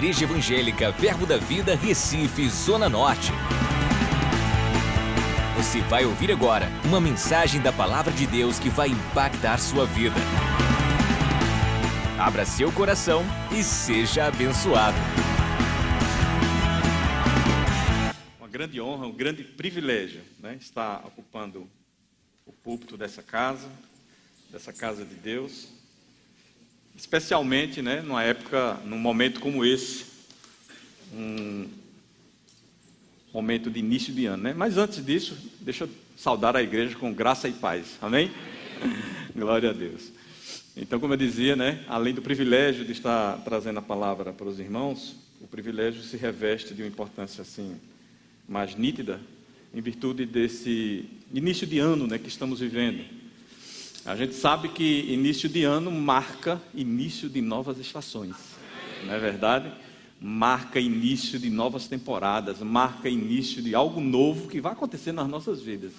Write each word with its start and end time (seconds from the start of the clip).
Igreja 0.00 0.24
Evangélica 0.24 0.90
Verbo 0.92 1.26
da 1.26 1.36
Vida, 1.36 1.74
Recife, 1.76 2.48
Zona 2.48 2.88
Norte. 2.88 3.32
Você 5.58 5.82
vai 5.82 6.06
ouvir 6.06 6.32
agora 6.32 6.68
uma 6.86 6.98
mensagem 6.98 7.60
da 7.60 7.70
Palavra 7.70 8.10
de 8.10 8.26
Deus 8.26 8.58
que 8.58 8.70
vai 8.70 8.88
impactar 8.88 9.58
sua 9.58 9.84
vida. 9.84 10.16
Abra 12.18 12.46
seu 12.46 12.72
coração 12.72 13.22
e 13.52 13.62
seja 13.62 14.24
abençoado. 14.24 14.96
Uma 18.38 18.48
grande 18.48 18.80
honra, 18.80 19.06
um 19.06 19.12
grande 19.12 19.44
privilégio 19.44 20.22
né, 20.38 20.56
estar 20.58 21.04
ocupando 21.06 21.68
o 22.46 22.52
púlpito 22.52 22.96
dessa 22.96 23.22
casa, 23.22 23.68
dessa 24.50 24.72
casa 24.72 25.04
de 25.04 25.14
Deus 25.14 25.68
especialmente 27.00 27.80
né, 27.80 28.02
numa 28.02 28.22
época, 28.22 28.78
num 28.84 28.98
momento 28.98 29.40
como 29.40 29.64
esse, 29.64 30.04
um 31.14 31.66
momento 33.32 33.70
de 33.70 33.80
início 33.80 34.12
de 34.12 34.26
ano. 34.26 34.42
Né? 34.42 34.52
Mas 34.54 34.76
antes 34.76 35.02
disso, 35.04 35.34
deixa 35.62 35.84
eu 35.84 35.90
saudar 36.14 36.54
a 36.54 36.62
igreja 36.62 36.94
com 36.96 37.10
graça 37.10 37.48
e 37.48 37.52
paz. 37.52 37.96
Amém? 38.02 38.30
Glória 39.34 39.70
a 39.70 39.72
Deus. 39.72 40.12
Então, 40.76 41.00
como 41.00 41.14
eu 41.14 41.16
dizia, 41.16 41.56
né, 41.56 41.82
além 41.88 42.12
do 42.12 42.20
privilégio 42.20 42.84
de 42.84 42.92
estar 42.92 43.38
trazendo 43.44 43.78
a 43.78 43.82
palavra 43.82 44.30
para 44.34 44.46
os 44.46 44.60
irmãos, 44.60 45.16
o 45.40 45.46
privilégio 45.46 46.02
se 46.02 46.18
reveste 46.18 46.74
de 46.74 46.82
uma 46.82 46.88
importância 46.88 47.40
assim 47.40 47.80
mais 48.46 48.76
nítida 48.76 49.18
em 49.72 49.80
virtude 49.80 50.26
desse 50.26 51.08
início 51.32 51.66
de 51.66 51.78
ano 51.78 52.06
né, 52.06 52.18
que 52.18 52.28
estamos 52.28 52.60
vivendo 52.60 53.19
a 54.04 54.16
gente 54.16 54.34
sabe 54.34 54.68
que 54.68 55.12
início 55.12 55.48
de 55.48 55.64
ano 55.64 55.90
marca 55.90 56.60
início 56.74 57.28
de 57.28 57.40
novas 57.40 57.78
estações, 57.78 58.34
não 59.04 59.14
é 59.14 59.18
verdade? 59.18 59.72
Marca 60.20 60.78
início 60.80 61.38
de 61.38 61.48
novas 61.50 61.86
temporadas, 61.88 62.60
marca 62.60 63.08
início 63.08 63.62
de 63.62 63.74
algo 63.74 64.00
novo 64.00 64.48
que 64.48 64.60
vai 64.60 64.72
acontecer 64.72 65.12
nas 65.12 65.28
nossas 65.28 65.62
vidas. 65.62 65.92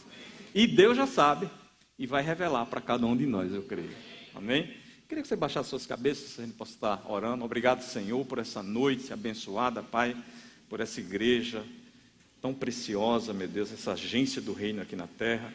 E 0.53 0.67
Deus 0.67 0.97
já 0.97 1.07
sabe 1.07 1.49
e 1.97 2.05
vai 2.05 2.23
revelar 2.23 2.65
para 2.65 2.81
cada 2.81 3.05
um 3.05 3.15
de 3.15 3.25
nós, 3.25 3.53
eu 3.53 3.63
creio. 3.63 3.91
Amém? 4.35 4.69
Queria 5.07 5.21
que 5.21 5.27
você 5.27 5.35
baixasse 5.35 5.69
suas 5.69 5.85
cabeças, 5.85 6.29
se 6.29 6.41
a 6.41 6.45
gente 6.45 6.55
possa 6.55 6.71
estar 6.71 7.03
orando. 7.07 7.43
Obrigado, 7.43 7.81
Senhor, 7.81 8.23
por 8.25 8.39
essa 8.39 8.63
noite 8.63 9.11
abençoada, 9.11 9.83
Pai, 9.83 10.15
por 10.69 10.79
essa 10.79 10.99
igreja, 10.99 11.63
tão 12.41 12.53
preciosa, 12.53 13.33
meu 13.33 13.47
Deus, 13.47 13.71
essa 13.71 13.91
agência 13.91 14.41
do 14.41 14.51
reino 14.51 14.81
aqui 14.81 14.95
na 14.95 15.05
terra. 15.05 15.53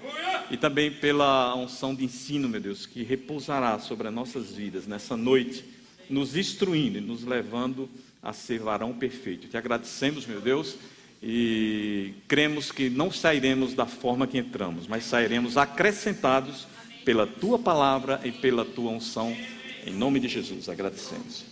E 0.51 0.57
também 0.57 0.91
pela 0.91 1.55
unção 1.57 1.93
de 1.93 2.05
ensino, 2.05 2.49
meu 2.49 2.61
Deus, 2.61 2.87
que 2.87 3.03
repousará 3.03 3.79
sobre 3.81 4.07
as 4.07 4.15
nossas 4.15 4.53
vidas 4.53 4.87
nessa 4.87 5.17
noite, 5.17 5.65
nos 6.09 6.37
instruindo 6.37 6.99
e 6.99 7.01
nos 7.01 7.25
levando 7.25 7.91
a 8.23 8.33
ser 8.33 8.61
varão 8.61 8.93
perfeito. 8.93 9.49
Te 9.49 9.57
agradecemos, 9.57 10.27
meu 10.27 10.41
Deus, 10.41 10.77
e 11.21 12.15
cremos 12.29 12.71
que 12.71 12.89
não 12.89 13.11
sairemos 13.11 13.75
da 13.75 13.87
forma 13.87 14.27
que 14.27 14.39
entramos, 14.39 14.87
mas 14.87 15.05
sairemos 15.05 15.57
acrescentados 15.57 16.69
pela 17.05 17.27
tua 17.27 17.59
palavra 17.59 18.21
e 18.23 18.31
pela 18.31 18.65
tua 18.65 18.93
unção. 18.93 19.37
Em 19.85 19.93
nome 19.93 20.21
de 20.21 20.29
Jesus, 20.29 20.69
agradecemos. 20.69 21.45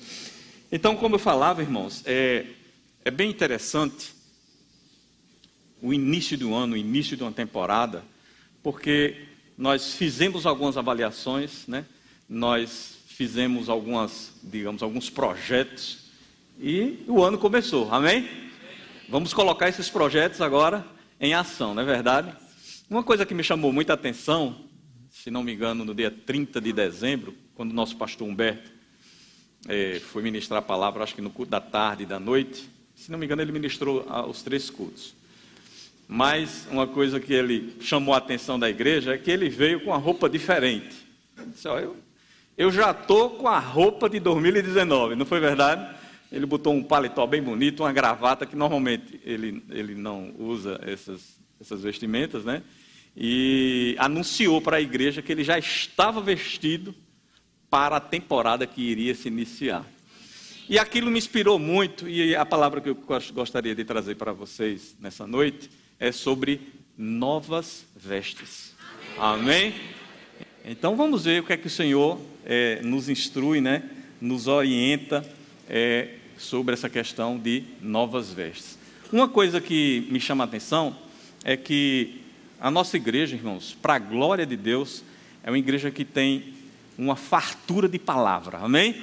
Então, 0.71 0.95
como 0.95 1.17
eu 1.17 1.21
falava, 1.21 1.61
irmãos, 1.61 2.03
é, 2.07 2.47
é 3.05 3.11
bem 3.11 3.31
interessante 3.31 4.15
o 5.85 5.93
início 5.93 6.39
do 6.39 6.55
ano, 6.55 6.73
o 6.73 6.79
início 6.79 7.15
de 7.15 7.23
uma 7.23 7.31
temporada, 7.31 8.03
porque 8.63 9.17
nós 9.57 9.97
fizemos 9.97 10.47
algumas 10.47 10.79
avaliações, 10.79 11.67
né? 11.69 11.85
nós 12.27 12.97
fizemos 13.07 13.69
algumas, 13.69 14.33
digamos, 14.43 14.83
alguns 14.83 15.11
projetos 15.11 16.07
e 16.59 17.05
o 17.07 17.23
ano 17.23 17.37
começou, 17.37 17.93
amém? 17.93 18.27
Vamos 19.11 19.35
colocar 19.35 19.69
esses 19.69 19.91
projetos 19.91 20.41
agora 20.41 20.87
em 21.21 21.35
ação, 21.35 21.75
não 21.75 21.83
é 21.83 21.85
verdade? 21.85 22.35
Uma 22.89 23.03
coisa 23.03 23.27
que 23.27 23.35
me 23.35 23.45
chamou 23.45 23.71
muita 23.71 23.93
atenção, 23.93 24.57
se 25.11 25.31
não 25.31 25.43
me 25.43 25.53
engano, 25.53 25.85
no 25.85 25.95
dia 25.95 26.11
30 26.11 26.63
de 26.63 26.73
dezembro, 26.73 27.35
quando 27.55 27.73
o 27.73 27.75
nosso 27.75 27.95
pastor 27.99 28.27
Humberto 28.27 28.71
eh, 29.69 30.01
foi 30.11 30.23
ministrar 30.23 30.61
a 30.61 30.63
palavra, 30.63 31.05
acho 31.05 31.15
que 31.15 31.21
no 31.21 31.29
culto 31.29 31.51
da 31.51 31.61
tarde 31.61 32.05
e 32.05 32.07
da 32.07 32.19
noite, 32.19 32.71
se 32.97 33.13
não 33.13 33.19
me 33.19 33.27
engano, 33.27 33.43
ele 33.43 33.53
ministrou 33.53 34.07
ah, 34.09 34.25
os 34.25 34.41
três 34.41 34.71
cultos. 34.71 35.15
Mas 36.07 36.69
uma 36.71 36.87
coisa 36.87 37.19
que 37.19 37.33
ele 37.33 37.77
chamou 37.81 38.15
a 38.15 38.19
atenção 38.19 38.59
da 38.59 38.69
igreja 38.69 39.15
é 39.15 39.19
que 39.19 39.31
ele 39.31 39.49
veio 39.49 39.81
com 39.81 39.91
uma 39.91 39.97
roupa 39.97 40.29
diferente. 40.29 40.95
Ele 41.37 41.51
disse, 41.51 41.67
ó, 41.67 41.79
eu, 41.79 41.97
eu 42.57 42.71
já 42.71 42.91
estou 42.91 43.31
com 43.31 43.49
a 43.49 43.59
roupa 43.59 44.09
de 44.09 44.21
2019, 44.21 45.15
não 45.15 45.25
foi 45.25 45.41
verdade? 45.41 45.97
Ele 46.31 46.47
botou 46.47 46.75
um 46.75 46.83
paletó 46.83 47.27
bem 47.27 47.43
bonito, 47.43 47.83
uma 47.83 47.93
gravata, 47.93 48.45
que 48.45 48.57
normalmente 48.57 49.21
ele, 49.25 49.63
ele 49.71 49.95
não 49.95 50.35
usa 50.39 50.79
essas, 50.83 51.39
essas 51.61 51.83
vestimentas, 51.83 52.45
né? 52.45 52.63
E 53.17 53.95
anunciou 53.99 54.61
para 54.61 54.77
a 54.77 54.81
igreja 54.81 55.23
que 55.23 55.33
ele 55.33 55.45
já 55.45 55.59
estava 55.59 56.21
vestido 56.21 56.95
para 57.71 57.97
a 57.97 58.01
temporada 58.01 58.67
que 58.67 58.83
iria 58.83 59.15
se 59.15 59.29
iniciar. 59.29 59.87
E 60.69 60.79
aquilo 60.79 61.11
me 61.11 61.19
inspirou 61.19 61.59
muito, 61.59 62.09
e 62.09 62.35
a 62.35 62.45
palavra 62.45 62.81
que 62.81 62.89
eu 62.89 62.99
gostaria 63.33 63.75
de 63.75 63.85
trazer 63.85 64.17
para 64.17 64.33
vocês 64.33 64.97
nessa 64.99 65.27
noite 65.27 65.71
é 66.05 66.13
sobre 66.13 66.61
novas 66.99 67.87
vestes. 67.97 68.75
Amém? 69.17 69.73
Então 70.63 70.97
vamos 70.97 71.25
ver 71.25 71.41
o 71.41 71.47
que 71.47 71.55
é 71.55 71.57
que 71.57 71.67
o 71.67 71.71
Senhor 71.71 72.21
é, 72.45 72.83
nos 72.83 73.09
instrui, 73.09 73.63
né? 73.63 73.89
nos 74.21 74.47
orienta 74.47 75.25
é, 75.67 76.17
sobre 76.37 76.75
essa 76.75 76.91
questão 76.91 77.39
de 77.39 77.65
novas 77.81 78.31
vestes. 78.31 78.79
Uma 79.11 79.27
coisa 79.29 79.63
que 79.63 80.07
me 80.11 80.21
chama 80.21 80.45
a 80.45 80.47
atenção 80.47 80.95
é 81.43 81.57
que 81.57 82.21
a 82.61 82.71
nossa 82.71 82.99
igreja, 82.99 83.35
irmãos, 83.35 83.75
para 83.81 83.95
a 83.95 83.99
glória 83.99 84.45
de 84.45 84.59
Deus, 84.59 85.03
é 85.43 85.51
uma 85.51 85.59
igreja 85.59 85.91
que 85.91 86.05
tem 86.05 86.53
uma 86.99 87.17
fartura 87.17 87.89
de 87.89 87.99
palavra, 87.99 88.59
amém? 88.59 89.03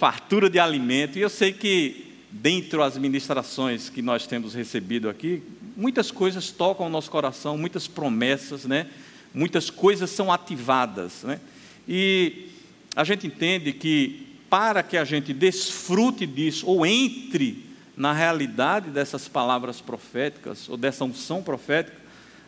Fartura 0.00 0.50
de 0.50 0.58
alimento, 0.58 1.16
e 1.16 1.22
eu 1.22 1.30
sei 1.30 1.52
que 1.52 2.12
dentro 2.28 2.80
das 2.80 2.98
ministrações 2.98 3.88
que 3.88 4.02
nós 4.02 4.26
temos 4.26 4.52
recebido 4.52 5.08
aqui, 5.08 5.40
muitas 5.76 6.10
coisas 6.10 6.50
tocam 6.50 6.86
o 6.86 6.90
nosso 6.90 7.10
coração, 7.10 7.58
muitas 7.58 7.86
promessas, 7.86 8.64
né? 8.64 8.86
muitas 9.32 9.68
coisas 9.68 10.10
são 10.10 10.32
ativadas. 10.32 11.22
Né? 11.24 11.40
E 11.88 12.48
a 12.94 13.02
gente 13.04 13.26
entende 13.26 13.72
que 13.72 14.26
para 14.48 14.82
que 14.82 14.96
a 14.96 15.04
gente 15.04 15.32
desfrute 15.32 16.26
disso, 16.26 16.66
ou 16.66 16.86
entre 16.86 17.64
na 17.96 18.12
realidade 18.12 18.90
dessas 18.90 19.26
palavras 19.28 19.80
proféticas, 19.80 20.68
ou 20.68 20.76
dessa 20.76 21.04
unção 21.04 21.42
profética, 21.42 21.96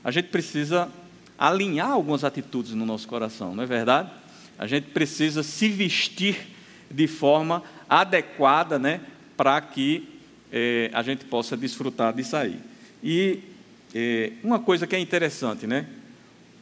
a 0.04 0.10
gente 0.10 0.28
precisa 0.28 0.88
alinhar 1.38 1.90
algumas 1.90 2.24
atitudes 2.24 2.72
no 2.72 2.86
nosso 2.86 3.06
coração, 3.06 3.54
não 3.54 3.64
é 3.64 3.66
verdade? 3.66 4.10
A 4.58 4.66
gente 4.66 4.88
precisa 4.90 5.42
se 5.42 5.68
vestir 5.68 6.48
de 6.90 7.06
forma 7.06 7.62
adequada, 7.88 8.78
né, 8.78 9.00
para 9.36 9.60
que 9.60 10.08
eh, 10.50 10.90
a 10.94 11.02
gente 11.02 11.24
possa 11.24 11.56
desfrutar 11.56 12.14
disso 12.14 12.36
aí. 12.36 12.58
E 13.08 13.38
é, 13.94 14.32
uma 14.42 14.58
coisa 14.58 14.84
que 14.84 14.96
é 14.96 14.98
interessante, 14.98 15.64
né? 15.64 15.86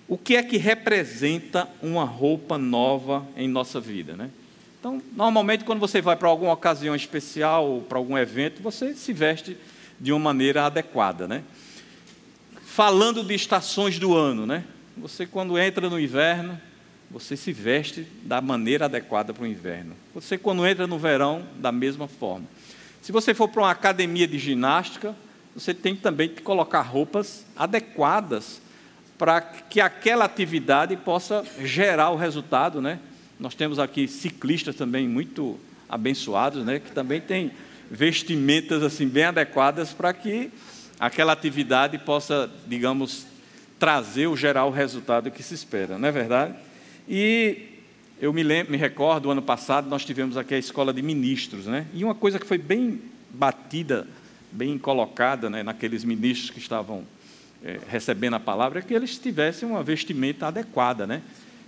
O 0.06 0.18
que 0.18 0.36
é 0.36 0.42
que 0.42 0.58
representa 0.58 1.66
uma 1.82 2.04
roupa 2.04 2.58
nova 2.58 3.26
em 3.34 3.48
nossa 3.48 3.80
vida, 3.80 4.14
né? 4.14 4.28
Então, 4.78 5.00
normalmente, 5.16 5.64
quando 5.64 5.80
você 5.80 6.02
vai 6.02 6.16
para 6.16 6.28
alguma 6.28 6.52
ocasião 6.52 6.94
especial, 6.94 7.66
ou 7.66 7.80
para 7.80 7.96
algum 7.96 8.18
evento, 8.18 8.62
você 8.62 8.94
se 8.94 9.10
veste 9.14 9.56
de 9.98 10.12
uma 10.12 10.18
maneira 10.18 10.66
adequada, 10.66 11.26
né? 11.26 11.42
Falando 12.66 13.24
de 13.24 13.32
estações 13.32 13.98
do 13.98 14.14
ano, 14.14 14.44
né? 14.44 14.64
Você, 14.98 15.24
quando 15.24 15.58
entra 15.58 15.88
no 15.88 15.98
inverno, 15.98 16.60
você 17.10 17.38
se 17.38 17.54
veste 17.54 18.06
da 18.22 18.42
maneira 18.42 18.84
adequada 18.84 19.32
para 19.32 19.44
o 19.44 19.46
inverno. 19.46 19.96
Você, 20.14 20.36
quando 20.36 20.66
entra 20.66 20.86
no 20.86 20.98
verão, 20.98 21.42
da 21.56 21.72
mesma 21.72 22.06
forma. 22.06 22.44
Se 23.00 23.12
você 23.12 23.32
for 23.32 23.48
para 23.48 23.62
uma 23.62 23.70
academia 23.70 24.28
de 24.28 24.38
ginástica, 24.38 25.16
você 25.54 25.72
tem 25.72 25.94
também 25.94 26.28
que 26.28 26.42
colocar 26.42 26.82
roupas 26.82 27.44
adequadas 27.56 28.60
para 29.16 29.40
que 29.40 29.80
aquela 29.80 30.24
atividade 30.24 30.96
possa 30.96 31.44
gerar 31.62 32.10
o 32.10 32.16
resultado, 32.16 32.82
né? 32.82 32.98
Nós 33.38 33.54
temos 33.54 33.78
aqui 33.78 34.08
ciclistas 34.08 34.74
também 34.74 35.08
muito 35.08 35.58
abençoados, 35.88 36.64
né? 36.64 36.80
Que 36.80 36.90
também 36.90 37.20
têm 37.20 37.52
vestimentas 37.90 38.82
assim 38.82 39.06
bem 39.06 39.24
adequadas 39.24 39.92
para 39.92 40.12
que 40.12 40.50
aquela 40.98 41.32
atividade 41.32 41.98
possa, 41.98 42.50
digamos, 42.66 43.26
trazer 43.78 44.26
ou 44.26 44.36
gerar 44.36 44.64
o 44.64 44.70
resultado 44.70 45.30
que 45.30 45.42
se 45.42 45.54
espera, 45.54 45.98
não 45.98 46.08
é 46.08 46.12
verdade? 46.12 46.54
E 47.08 47.68
eu 48.20 48.32
me, 48.32 48.42
lembro, 48.42 48.72
me 48.72 48.78
recordo, 48.78 49.30
ano 49.30 49.42
passado 49.42 49.88
nós 49.88 50.04
tivemos 50.04 50.36
aqui 50.36 50.54
a 50.54 50.58
escola 50.58 50.92
de 50.92 51.02
ministros, 51.02 51.66
né? 51.66 51.86
E 51.92 52.02
uma 52.02 52.14
coisa 52.14 52.38
que 52.38 52.46
foi 52.46 52.58
bem 52.58 53.00
batida 53.30 54.06
bem 54.54 54.78
colocada 54.78 55.50
né, 55.50 55.62
naqueles 55.62 56.04
ministros 56.04 56.50
que 56.50 56.58
estavam 56.58 57.04
é, 57.62 57.80
recebendo 57.88 58.34
a 58.34 58.40
palavra, 58.40 58.78
é 58.78 58.82
que 58.82 58.94
eles 58.94 59.18
tivessem 59.18 59.68
uma 59.68 59.82
vestimenta 59.82 60.46
adequada. 60.46 61.06
Né? 61.06 61.22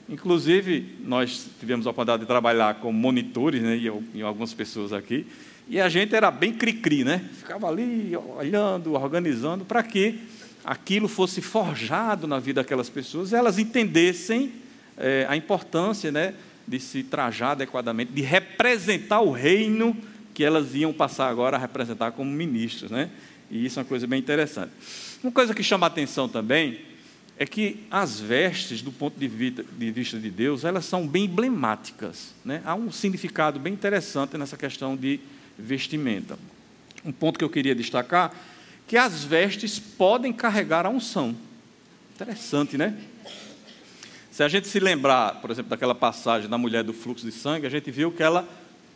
Inclusive, 0.08 0.96
nós 1.04 1.48
tivemos 1.58 1.86
a 1.86 1.90
oportunidade 1.90 2.22
de 2.22 2.28
trabalhar 2.28 2.76
com 2.76 2.92
monitores, 2.92 3.60
né, 3.60 3.76
e, 3.76 4.18
e 4.18 4.22
algumas 4.22 4.54
pessoas 4.54 4.92
aqui, 4.92 5.26
E 5.68 5.80
a 5.80 5.88
gente 5.88 6.14
era 6.14 6.30
bem 6.30 6.52
cri-cri, 6.52 7.02
né? 7.02 7.28
Ficava 7.38 7.66
ali 7.66 8.16
olhando, 8.16 8.92
organizando, 8.92 9.64
para 9.64 9.82
que 9.82 10.20
aquilo 10.64 11.08
fosse 11.08 11.42
forjado 11.42 12.28
na 12.28 12.38
vida 12.38 12.62
daquelas 12.62 12.88
pessoas, 12.88 13.32
elas 13.32 13.58
entendessem 13.58 14.52
é, 14.96 15.26
a 15.28 15.36
importância 15.36 16.12
né, 16.12 16.34
de 16.68 16.78
se 16.78 17.02
trajar 17.02 17.52
adequadamente, 17.52 18.12
de 18.12 18.22
representar 18.22 19.20
o 19.20 19.32
reino 19.32 19.96
que 20.36 20.44
elas 20.44 20.74
iam 20.74 20.92
passar 20.92 21.30
agora 21.30 21.56
a 21.56 21.58
representar 21.58 22.12
como 22.12 22.30
ministros. 22.30 22.90
Né? 22.90 23.08
E 23.50 23.64
isso 23.64 23.78
é 23.78 23.82
uma 23.82 23.88
coisa 23.88 24.06
bem 24.06 24.18
interessante. 24.18 24.70
Uma 25.22 25.32
coisa 25.32 25.54
que 25.54 25.62
chama 25.62 25.86
a 25.86 25.88
atenção 25.88 26.28
também 26.28 26.82
é 27.38 27.46
que 27.46 27.86
as 27.90 28.20
vestes, 28.20 28.82
do 28.82 28.92
ponto 28.92 29.18
de 29.18 29.26
vista 29.28 29.64
de, 29.64 29.90
vista 29.90 30.18
de 30.18 30.30
Deus, 30.30 30.62
elas 30.62 30.84
são 30.84 31.08
bem 31.08 31.24
emblemáticas. 31.24 32.34
Né? 32.44 32.60
Há 32.66 32.74
um 32.74 32.92
significado 32.92 33.58
bem 33.58 33.72
interessante 33.72 34.36
nessa 34.36 34.58
questão 34.58 34.94
de 34.94 35.20
vestimenta. 35.58 36.38
Um 37.02 37.12
ponto 37.12 37.38
que 37.38 37.44
eu 37.44 37.48
queria 37.48 37.74
destacar, 37.74 38.34
que 38.86 38.98
as 38.98 39.24
vestes 39.24 39.78
podem 39.78 40.34
carregar 40.34 40.84
a 40.84 40.90
unção. 40.90 41.34
Interessante, 42.14 42.76
né? 42.76 42.94
Se 44.30 44.42
a 44.42 44.48
gente 44.48 44.68
se 44.68 44.80
lembrar, 44.80 45.40
por 45.40 45.50
exemplo, 45.50 45.70
daquela 45.70 45.94
passagem 45.94 46.46
da 46.46 46.58
mulher 46.58 46.84
do 46.84 46.92
fluxo 46.92 47.24
de 47.24 47.32
sangue, 47.32 47.66
a 47.66 47.70
gente 47.70 47.90
viu 47.90 48.12
que 48.12 48.22
ela 48.22 48.46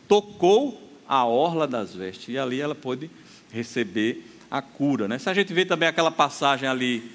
tocou 0.07 0.90
a 1.11 1.25
orla 1.25 1.67
das 1.67 1.93
vestes 1.93 2.29
e 2.29 2.37
ali 2.37 2.61
ela 2.61 2.73
pôde 2.73 3.11
receber 3.51 4.25
a 4.49 4.61
cura. 4.61 5.09
Né? 5.09 5.19
Se 5.19 5.29
a 5.29 5.33
gente 5.33 5.53
vê 5.53 5.65
também 5.65 5.89
aquela 5.89 6.09
passagem 6.09 6.69
ali 6.69 7.11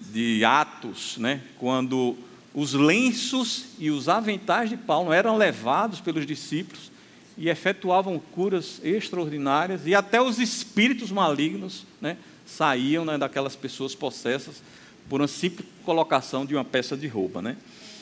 de 0.00 0.44
Atos, 0.44 1.16
né? 1.18 1.40
quando 1.58 2.16
os 2.54 2.74
lenços 2.74 3.70
e 3.76 3.90
os 3.90 4.08
aventais 4.08 4.70
de 4.70 4.76
Paulo 4.76 5.12
eram 5.12 5.36
levados 5.36 6.00
pelos 6.00 6.24
discípulos 6.24 6.92
e 7.36 7.48
efetuavam 7.48 8.20
curas 8.20 8.80
extraordinárias, 8.84 9.84
e 9.84 9.96
até 9.96 10.22
os 10.22 10.38
espíritos 10.38 11.10
malignos 11.10 11.84
né, 12.00 12.18
saíam 12.46 13.04
né, 13.04 13.18
daquelas 13.18 13.56
pessoas 13.56 13.96
possessas 13.96 14.62
por 15.08 15.20
uma 15.20 15.26
simples 15.26 15.66
colocação 15.84 16.46
de 16.46 16.54
uma 16.54 16.64
peça 16.64 16.96
de 16.96 17.08
roupa. 17.08 17.42
Né? 17.42 17.56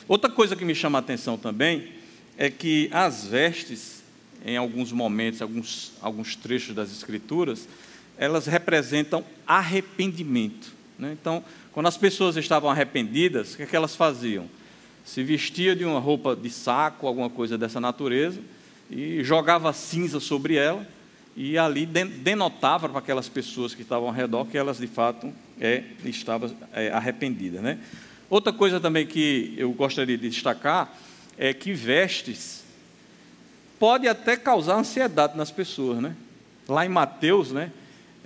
Outra 0.07 0.29
coisa 0.29 0.55
que 0.55 0.63
me 0.63 0.75
chama 0.75 0.99
a 0.99 1.01
atenção 1.01 1.39
também 1.39 1.89
é 2.37 2.51
que 2.51 2.87
as 2.91 3.25
vestes, 3.25 3.98
em 4.45 4.57
alguns 4.57 4.91
momentos, 4.91 5.41
alguns, 5.41 5.91
alguns 6.01 6.35
trechos 6.35 6.75
das 6.75 6.91
Escrituras, 6.91 7.67
elas 8.17 8.47
representam 8.47 9.23
arrependimento. 9.45 10.73
Né? 10.97 11.15
Então, 11.19 11.43
quando 11.71 11.87
as 11.87 11.97
pessoas 11.97 12.35
estavam 12.35 12.69
arrependidas, 12.69 13.53
o 13.53 13.57
que, 13.57 13.63
é 13.63 13.65
que 13.65 13.75
elas 13.75 13.95
faziam? 13.95 14.49
Se 15.05 15.23
vestia 15.23 15.75
de 15.75 15.85
uma 15.85 15.99
roupa 15.99 16.35
de 16.35 16.49
saco, 16.49 17.07
alguma 17.07 17.29
coisa 17.29 17.57
dessa 17.57 17.79
natureza, 17.79 18.39
e 18.89 19.23
jogava 19.23 19.71
cinza 19.71 20.19
sobre 20.19 20.55
ela, 20.55 20.85
e 21.35 21.57
ali 21.57 21.85
denotava 21.85 22.89
para 22.89 22.99
aquelas 22.99 23.29
pessoas 23.29 23.73
que 23.73 23.81
estavam 23.81 24.09
ao 24.09 24.13
redor 24.13 24.45
que 24.45 24.57
elas 24.57 24.77
de 24.77 24.87
fato 24.87 25.31
é, 25.59 25.83
estavam 26.03 26.53
é, 26.73 26.89
arrependidas. 26.89 27.61
Né? 27.61 27.79
Outra 28.29 28.51
coisa 28.51 28.79
também 28.79 29.07
que 29.07 29.53
eu 29.57 29.71
gostaria 29.71 30.17
de 30.17 30.29
destacar 30.29 30.93
é 31.37 31.53
que 31.53 31.71
vestes 31.71 32.65
pode 33.79 34.07
até 34.07 34.35
causar 34.35 34.77
ansiedade 34.77 35.37
nas 35.37 35.49
pessoas. 35.49 35.99
Né? 35.99 36.15
Lá 36.67 36.85
em 36.85 36.89
Mateus, 36.89 37.51
né, 37.51 37.71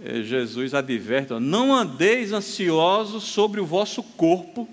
é, 0.04 0.24
Jesus 0.24 0.74
adverte: 0.74 1.34
não 1.34 1.74
andeis 1.74 2.34
ansiosos 2.34 3.24
sobre 3.24 3.62
o 3.62 3.66
vosso 3.66 4.02
corpo, 4.02 4.68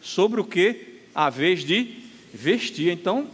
sobre 0.00 0.40
o 0.40 0.44
que? 0.44 1.00
A 1.14 1.30
vez 1.30 1.64
de 1.64 1.96
vestir. 2.32 2.92
Então, 2.92 3.26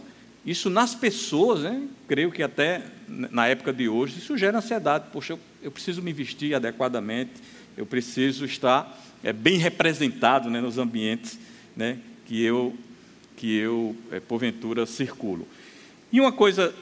isso 0.45 0.69
nas 0.69 0.95
pessoas, 0.95 1.61
né, 1.61 1.83
creio 2.07 2.31
que 2.31 2.41
até 2.41 2.81
na 3.07 3.47
época 3.47 3.71
de 3.71 3.87
hoje, 3.87 4.17
isso 4.17 4.37
gera 4.37 4.57
ansiedade. 4.57 5.05
Poxa, 5.11 5.33
eu, 5.33 5.39
eu 5.63 5.71
preciso 5.71 6.01
me 6.01 6.13
vestir 6.13 6.55
adequadamente, 6.55 7.33
eu 7.77 7.85
preciso 7.85 8.45
estar 8.45 8.97
é, 9.23 9.33
bem 9.33 9.57
representado 9.57 10.49
né, 10.49 10.61
nos 10.61 10.77
ambientes 10.77 11.37
né, 11.75 11.97
que 12.25 12.41
eu, 12.41 12.73
que 13.35 13.55
eu 13.55 13.95
é, 14.11 14.19
porventura, 14.19 14.85
circulo. 14.85 15.47
E 16.11 16.21
uma 16.21 16.31
coisa 16.31 16.73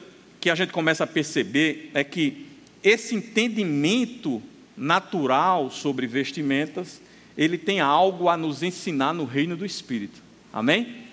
que 0.44 0.50
a 0.50 0.56
gente 0.56 0.74
começa 0.74 1.06
a 1.06 1.08
perceber 1.08 1.90
é 1.94 2.04
que 2.04 2.46
esse 2.84 3.16
entendimento 3.16 4.44
natural 4.76 5.72
sobre 5.72 6.06
vestimentas, 6.06 7.00
ele 7.38 7.58
tem 7.58 7.80
algo 7.80 8.28
a 8.28 8.36
nos 8.36 8.62
ensinar 8.62 9.14
no 9.14 9.24
reino 9.24 9.56
do 9.56 9.66
Espírito. 9.66 10.22
Amém? 10.52 11.06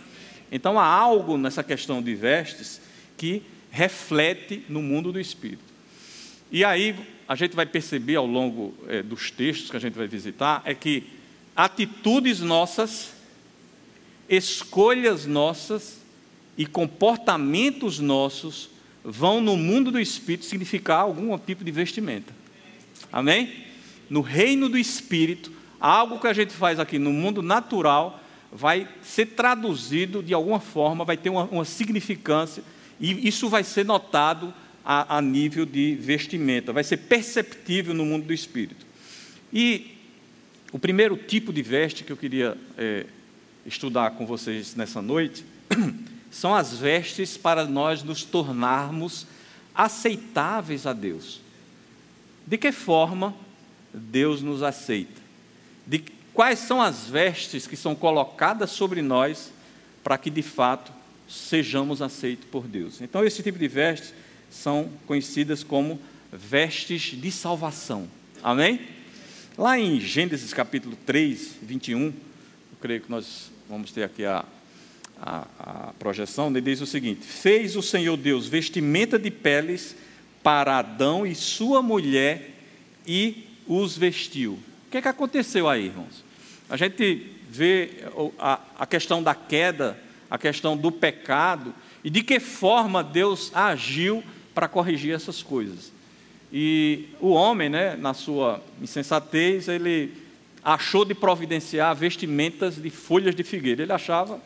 Então 0.50 0.80
há 0.80 0.84
algo 0.84 1.38
nessa 1.38 1.62
questão 1.62 2.02
de 2.02 2.12
vestes 2.12 2.80
que 3.16 3.44
reflete 3.70 4.64
no 4.68 4.82
mundo 4.82 5.12
do 5.12 5.20
espírito. 5.20 5.62
E 6.50 6.64
aí 6.64 6.96
a 7.28 7.36
gente 7.36 7.54
vai 7.54 7.66
perceber 7.66 8.16
ao 8.16 8.26
longo 8.26 8.74
é, 8.88 9.00
dos 9.00 9.30
textos 9.30 9.70
que 9.70 9.76
a 9.76 9.80
gente 9.80 9.96
vai 9.96 10.08
visitar 10.08 10.60
é 10.64 10.74
que 10.74 11.04
atitudes 11.54 12.40
nossas, 12.40 13.12
escolhas 14.28 15.24
nossas 15.24 16.00
e 16.58 16.66
comportamentos 16.66 18.00
nossos 18.00 18.79
vão 19.04 19.40
no 19.40 19.56
mundo 19.56 19.90
do 19.90 19.98
espírito 19.98 20.44
significar 20.44 21.00
algum 21.00 21.36
tipo 21.38 21.64
de 21.64 21.70
vestimenta. 21.70 22.34
Amém? 23.12 23.52
No 24.08 24.20
reino 24.20 24.68
do 24.68 24.78
espírito, 24.78 25.52
algo 25.80 26.18
que 26.18 26.26
a 26.26 26.32
gente 26.32 26.52
faz 26.52 26.78
aqui 26.78 26.98
no 26.98 27.12
mundo 27.12 27.42
natural 27.42 28.22
vai 28.52 28.88
ser 29.02 29.26
traduzido 29.26 30.22
de 30.22 30.34
alguma 30.34 30.60
forma, 30.60 31.04
vai 31.04 31.16
ter 31.16 31.30
uma, 31.30 31.44
uma 31.44 31.64
significância, 31.64 32.62
e 32.98 33.26
isso 33.26 33.48
vai 33.48 33.62
ser 33.62 33.84
notado 33.84 34.52
a, 34.84 35.18
a, 35.18 35.22
nível 35.22 35.64
de 35.64 35.94
vestimenta, 35.94 36.72
vai 36.72 36.82
ser 36.82 36.96
perceptível 36.96 37.94
no 37.94 38.04
mundo 38.04 38.26
do 38.26 38.32
espírito. 38.32 38.84
E 39.52 39.96
o 40.72 40.78
primeiro 40.78 41.16
tipo 41.16 41.52
de 41.52 41.62
veste 41.62 42.04
que 42.04 42.12
eu 42.12 42.16
queria 42.16 42.56
é, 42.76 43.06
estudar 43.64 44.12
com 44.12 44.26
vocês 44.26 44.74
nessa 44.74 45.00
noite 45.00 45.44
são 46.30 46.54
as 46.54 46.74
vestes 46.78 47.36
para 47.36 47.66
nós 47.66 48.02
nos 48.02 48.24
tornarmos 48.24 49.26
aceitáveis 49.74 50.86
a 50.86 50.92
Deus. 50.92 51.40
De 52.46 52.56
que 52.56 52.72
forma 52.72 53.34
Deus 53.92 54.42
nos 54.42 54.62
aceita? 54.62 55.20
De 55.86 56.04
quais 56.32 56.60
são 56.60 56.80
as 56.80 57.06
vestes 57.06 57.66
que 57.66 57.76
são 57.76 57.94
colocadas 57.94 58.70
sobre 58.70 59.02
nós 59.02 59.52
para 60.02 60.16
que 60.16 60.30
de 60.30 60.42
fato 60.42 60.92
sejamos 61.28 62.02
aceitos 62.02 62.48
por 62.50 62.66
Deus. 62.66 63.00
Então, 63.00 63.24
esse 63.24 63.42
tipo 63.42 63.58
de 63.58 63.68
vestes 63.68 64.12
são 64.50 64.90
conhecidas 65.06 65.62
como 65.62 66.00
vestes 66.32 67.02
de 67.02 67.30
salvação. 67.30 68.08
Amém? 68.42 68.80
Lá 69.56 69.78
em 69.78 70.00
Gênesis 70.00 70.52
capítulo 70.52 70.96
3, 71.06 71.56
21, 71.62 72.06
eu 72.06 72.14
creio 72.80 73.00
que 73.02 73.10
nós 73.10 73.50
vamos 73.68 73.92
ter 73.92 74.02
aqui 74.02 74.24
a, 74.24 74.44
a, 75.20 75.46
a 75.58 75.92
projeção, 75.98 76.48
ele 76.48 76.60
diz 76.60 76.80
o 76.80 76.86
seguinte: 76.86 77.26
Fez 77.26 77.76
o 77.76 77.82
Senhor 77.82 78.16
Deus 78.16 78.46
vestimenta 78.46 79.18
de 79.18 79.30
peles 79.30 79.94
para 80.42 80.78
Adão 80.78 81.26
e 81.26 81.34
sua 81.34 81.82
mulher 81.82 82.50
e 83.06 83.44
os 83.66 83.96
vestiu. 83.96 84.52
O 84.54 84.90
que, 84.90 84.98
é 84.98 85.02
que 85.02 85.08
aconteceu 85.08 85.68
aí, 85.68 85.86
irmãos? 85.86 86.24
A 86.68 86.76
gente 86.76 87.26
vê 87.48 88.04
a, 88.38 88.60
a 88.78 88.86
questão 88.86 89.22
da 89.22 89.34
queda, 89.34 89.98
a 90.30 90.38
questão 90.38 90.76
do 90.76 90.90
pecado 90.90 91.74
e 92.02 92.08
de 92.08 92.22
que 92.22 92.40
forma 92.40 93.04
Deus 93.04 93.50
agiu 93.54 94.22
para 94.54 94.68
corrigir 94.68 95.14
essas 95.14 95.42
coisas. 95.42 95.92
E 96.52 97.08
o 97.20 97.30
homem, 97.30 97.68
né, 97.68 97.94
na 97.96 98.14
sua 98.14 98.60
insensatez, 98.82 99.68
ele 99.68 100.12
achou 100.64 101.04
de 101.04 101.14
providenciar 101.14 101.94
vestimentas 101.94 102.76
de 102.76 102.90
folhas 102.90 103.34
de 103.34 103.44
figueira. 103.44 103.82
Ele 103.82 103.92
achava 103.92 104.40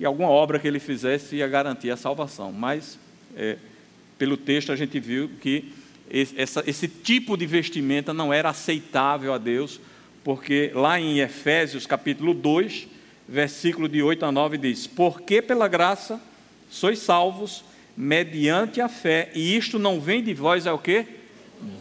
que 0.00 0.06
alguma 0.06 0.30
obra 0.30 0.58
que 0.58 0.66
ele 0.66 0.80
fizesse 0.80 1.36
ia 1.36 1.46
garantir 1.46 1.90
a 1.90 1.96
salvação. 1.96 2.50
Mas, 2.50 2.98
é, 3.36 3.58
pelo 4.16 4.34
texto, 4.34 4.72
a 4.72 4.76
gente 4.76 4.98
viu 4.98 5.30
que 5.42 5.74
esse, 6.10 6.40
essa, 6.40 6.64
esse 6.66 6.88
tipo 6.88 7.36
de 7.36 7.44
vestimenta 7.44 8.14
não 8.14 8.32
era 8.32 8.48
aceitável 8.48 9.34
a 9.34 9.36
Deus, 9.36 9.78
porque 10.24 10.70
lá 10.74 10.98
em 10.98 11.18
Efésios 11.18 11.84
capítulo 11.84 12.32
2, 12.32 12.88
versículo 13.28 13.90
de 13.90 14.02
8 14.02 14.24
a 14.24 14.32
9 14.32 14.56
diz: 14.56 14.86
Porque 14.86 15.42
pela 15.42 15.68
graça 15.68 16.18
sois 16.70 17.00
salvos 17.00 17.62
mediante 17.94 18.80
a 18.80 18.88
fé, 18.88 19.30
e 19.34 19.54
isto 19.54 19.78
não 19.78 20.00
vem 20.00 20.24
de 20.24 20.32
vós, 20.32 20.64
é 20.64 20.72
o 20.72 20.78
que? 20.78 21.04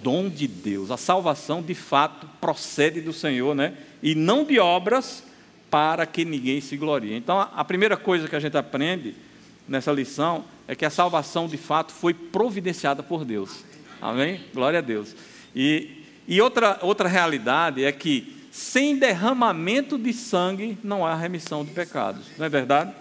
Dom 0.04 0.28
de 0.28 0.46
Deus. 0.46 0.92
A 0.92 0.98
salvação 0.98 1.62
de 1.62 1.74
fato 1.74 2.28
procede 2.42 3.00
do 3.00 3.14
Senhor, 3.14 3.56
né? 3.56 3.76
E 4.04 4.14
não 4.14 4.44
de 4.44 4.60
obras 4.60 5.24
para 5.70 6.06
que 6.06 6.26
ninguém 6.26 6.62
se 6.62 6.76
glorie. 6.78 7.14
Então, 7.14 7.40
a 7.40 7.64
primeira 7.64 7.96
coisa 7.96 8.28
que 8.28 8.36
a 8.36 8.40
gente 8.40 8.58
aprende 8.58 9.16
nessa 9.68 9.92
lição 9.92 10.46
é 10.68 10.76
que 10.76 10.86
a 10.86 10.90
salvação 10.90 11.48
de 11.48 11.58
fato 11.58 11.92
foi 11.92 12.14
providenciada 12.14 13.04
por 13.04 13.24
Deus. 13.24 13.64
Amém? 14.02 14.42
Glória 14.54 14.80
a 14.80 14.82
Deus. 14.82 15.16
E, 15.56 16.04
e 16.28 16.42
outra, 16.42 16.80
outra 16.82 17.08
realidade 17.08 17.84
é 17.84 17.92
que 17.92 18.36
sem 18.52 18.98
derramamento 18.98 19.98
de 19.98 20.12
sangue 20.12 20.78
não 20.84 21.06
há 21.06 21.16
remissão 21.16 21.64
de 21.64 21.72
pecados. 21.72 22.26
Não 22.38 22.46
é 22.46 22.50
verdade? 22.50 22.94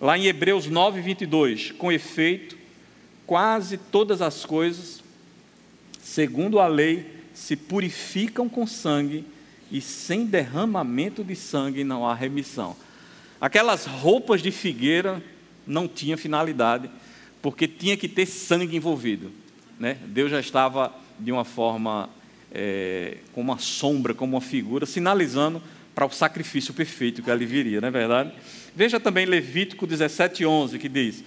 Lá 0.00 0.16
em 0.16 0.26
Hebreus 0.26 0.66
9, 0.66 1.00
22, 1.00 1.72
com 1.72 1.90
efeito, 1.90 2.56
quase 3.26 3.76
todas 3.76 4.20
as 4.20 4.44
coisas 4.44 5.00
segundo 6.10 6.58
a 6.58 6.66
lei, 6.66 7.06
se 7.32 7.54
purificam 7.54 8.48
com 8.48 8.66
sangue, 8.66 9.24
e 9.70 9.80
sem 9.80 10.26
derramamento 10.26 11.22
de 11.22 11.36
sangue 11.36 11.84
não 11.84 12.06
há 12.06 12.14
remissão. 12.14 12.76
Aquelas 13.40 13.86
roupas 13.86 14.42
de 14.42 14.50
figueira 14.50 15.22
não 15.66 15.86
tinham 15.86 16.18
finalidade, 16.18 16.90
porque 17.40 17.66
tinha 17.66 17.96
que 17.96 18.08
ter 18.08 18.26
sangue 18.26 18.76
envolvido. 18.76 19.30
Né? 19.78 19.96
Deus 20.06 20.30
já 20.30 20.40
estava 20.40 20.92
de 21.18 21.32
uma 21.32 21.44
forma, 21.44 22.10
é, 22.52 23.18
uma 23.34 23.58
sombra, 23.58 24.12
como 24.12 24.36
uma 24.36 24.40
figura, 24.40 24.84
sinalizando 24.84 25.62
para 25.94 26.06
o 26.06 26.10
sacrifício 26.10 26.74
perfeito 26.74 27.22
que 27.22 27.30
ali 27.30 27.46
viria, 27.46 27.80
não 27.80 27.88
é 27.88 27.90
verdade? 27.90 28.32
Veja 28.74 29.00
também 29.00 29.26
Levítico 29.26 29.86
17, 29.86 30.44
11, 30.44 30.78
que 30.78 30.88
diz: 30.88 31.24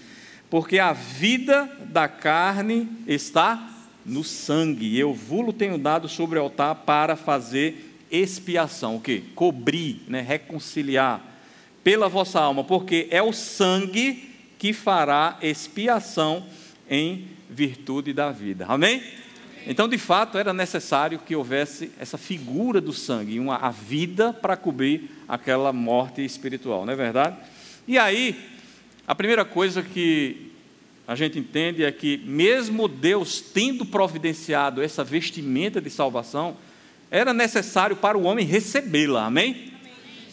Porque 0.50 0.80
a 0.80 0.94
vida 0.94 1.70
da 1.86 2.08
carne 2.08 2.90
está 3.08 3.72
no 4.06 4.24
sangue, 4.24 4.98
eu 4.98 5.14
vulo 5.14 5.54
tenho 5.54 5.78
dado 5.78 6.10
sobre 6.10 6.38
o 6.38 6.42
altar 6.44 6.76
para 6.76 7.16
fazer 7.16 7.93
expiação, 8.14 8.98
o 8.98 9.02
que? 9.02 9.22
Cobrir, 9.34 10.04
né? 10.08 10.22
reconciliar 10.22 11.22
pela 11.84 12.08
vossa 12.08 12.40
alma, 12.40 12.64
porque 12.64 13.08
é 13.10 13.22
o 13.22 13.34
sangue 13.34 14.30
que 14.60 14.72
fará 14.72 15.38
expiação 15.42 16.46
em 16.90 17.28
virtude 17.50 18.14
da 18.14 18.32
vida. 18.32 18.66
Amém? 18.70 19.04
Então, 19.66 19.88
de 19.88 19.98
fato, 19.98 20.38
era 20.38 20.54
necessário 20.54 21.20
que 21.20 21.36
houvesse 21.36 21.92
essa 22.00 22.18
figura 22.18 22.80
do 22.80 22.94
sangue, 22.94 23.40
uma, 23.40 23.56
a 23.56 23.72
vida 23.72 24.32
para 24.32 24.56
cobrir 24.56 25.10
aquela 25.28 25.74
morte 25.74 26.24
espiritual, 26.24 26.86
não 26.86 26.94
é 26.94 26.96
verdade? 26.96 27.38
E 27.88 27.98
aí, 27.98 28.36
a 29.08 29.16
primeira 29.16 29.44
coisa 29.44 29.82
que 29.82 30.52
a 31.08 31.16
gente 31.16 31.40
entende 31.40 31.84
é 31.84 31.92
que, 31.92 32.18
mesmo 32.26 32.88
Deus 32.88 33.42
tendo 33.42 33.86
providenciado 33.86 34.82
essa 34.82 35.04
vestimenta 35.04 35.82
de 35.82 35.90
salvação, 35.90 36.56
era 37.14 37.32
necessário 37.32 37.96
para 37.96 38.18
o 38.18 38.24
homem 38.24 38.44
recebê-la, 38.44 39.28
amém? 39.28 39.72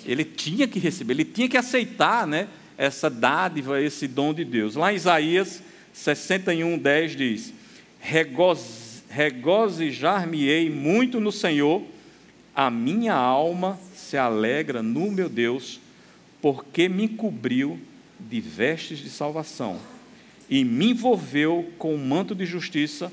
Ele 0.07 0.25
tinha 0.25 0.67
que 0.67 0.79
receber, 0.79 1.13
ele 1.13 1.27
tinha 1.27 1.47
que 1.47 1.59
aceitar 1.59 2.27
né, 2.27 2.49
essa 2.79 3.11
dádiva, 3.11 3.83
esse 3.83 4.09
dom 4.09 4.33
de 4.33 4.47
Deus. 4.47 4.77
Lá 4.77 4.91
em 4.91 4.97
Isaías 4.97 5.63
61, 5.93 6.79
10 6.79 7.17
diz: 7.17 7.53
Regozijar-me-ei 9.11 10.71
muito 10.71 11.21
no 11.21 11.31
Senhor, 11.31 11.83
a 12.57 12.71
minha 12.71 13.13
alma 13.13 13.79
se 13.95 14.17
alegra 14.17 14.83
no 14.83 15.11
meu 15.11 15.29
Deus, 15.29 15.79
porque 16.41 16.89
me 16.89 17.09
cobriu 17.09 17.79
de 18.19 18.41
vestes 18.41 19.01
de 19.01 19.11
salvação 19.11 19.79
e 20.49 20.65
me 20.65 20.93
envolveu 20.93 21.71
com 21.77 21.95
o 21.95 21.99
manto 21.99 22.35
de 22.35 22.47
justiça, 22.47 23.13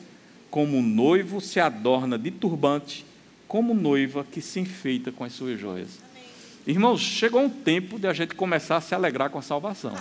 como 0.50 0.82
noivo 0.82 1.42
se 1.42 1.60
adorna 1.60 2.18
de 2.18 2.32
turbante, 2.32 3.06
como 3.48 3.74
noiva 3.74 4.26
que 4.30 4.42
se 4.42 4.60
enfeita 4.60 5.12
com 5.12 5.24
as 5.24 5.34
suas 5.34 5.60
joias. 5.60 6.00
Irmãos, 6.66 7.02
chegou 7.02 7.42
um 7.42 7.50
tempo 7.50 7.98
de 7.98 8.08
a 8.08 8.14
gente 8.14 8.36
começar 8.36 8.78
a 8.78 8.82
se 8.82 8.94
alegrar 8.94 9.30
com 9.30 9.40
a 9.40 9.42
salvação. 9.42 9.96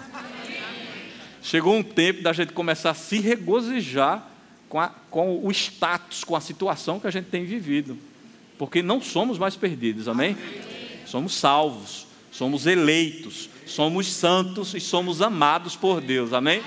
Chegou 1.40 1.76
um 1.76 1.82
tempo 1.82 2.22
da 2.22 2.32
gente 2.32 2.52
começar 2.52 2.90
a 2.90 2.94
se 2.94 3.20
regozijar 3.20 4.28
com, 4.68 4.80
a, 4.80 4.88
com 5.10 5.44
o 5.44 5.50
status, 5.52 6.24
com 6.24 6.34
a 6.34 6.40
situação 6.40 6.98
que 6.98 7.06
a 7.06 7.10
gente 7.10 7.26
tem 7.26 7.44
vivido. 7.44 7.96
Porque 8.58 8.82
não 8.82 9.00
somos 9.00 9.38
mais 9.38 9.54
perdidos, 9.54 10.08
amém? 10.08 10.36
Somos 11.06 11.34
salvos, 11.34 12.06
somos 12.32 12.66
eleitos, 12.66 13.48
somos 13.64 14.12
santos 14.12 14.74
e 14.74 14.80
somos 14.80 15.22
amados 15.22 15.76
por 15.76 16.00
Deus, 16.00 16.32
amém? 16.32 16.62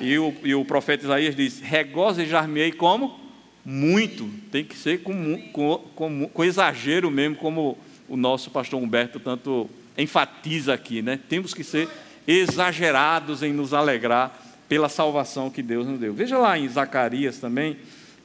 E 0.00 0.18
o, 0.18 0.34
e 0.42 0.54
o 0.56 0.64
profeta 0.64 1.04
Isaías 1.04 1.36
diz: 1.36 1.60
regozijar-me-ei 1.60 2.72
como? 2.72 3.25
Muito, 3.68 4.30
tem 4.52 4.62
que 4.62 4.76
ser 4.76 5.02
com, 5.02 5.42
com, 5.50 5.78
com, 5.96 6.28
com 6.32 6.44
exagero 6.44 7.10
mesmo, 7.10 7.34
como 7.34 7.76
o 8.08 8.16
nosso 8.16 8.48
pastor 8.48 8.80
Humberto 8.80 9.18
tanto 9.18 9.68
enfatiza 9.98 10.72
aqui, 10.72 11.02
né? 11.02 11.18
Temos 11.28 11.52
que 11.52 11.64
ser 11.64 11.88
exagerados 12.28 13.42
em 13.42 13.52
nos 13.52 13.74
alegrar 13.74 14.40
pela 14.68 14.88
salvação 14.88 15.50
que 15.50 15.62
Deus 15.62 15.84
nos 15.84 15.98
deu. 15.98 16.14
Veja 16.14 16.38
lá 16.38 16.56
em 16.56 16.68
Zacarias 16.68 17.38
também, 17.38 17.76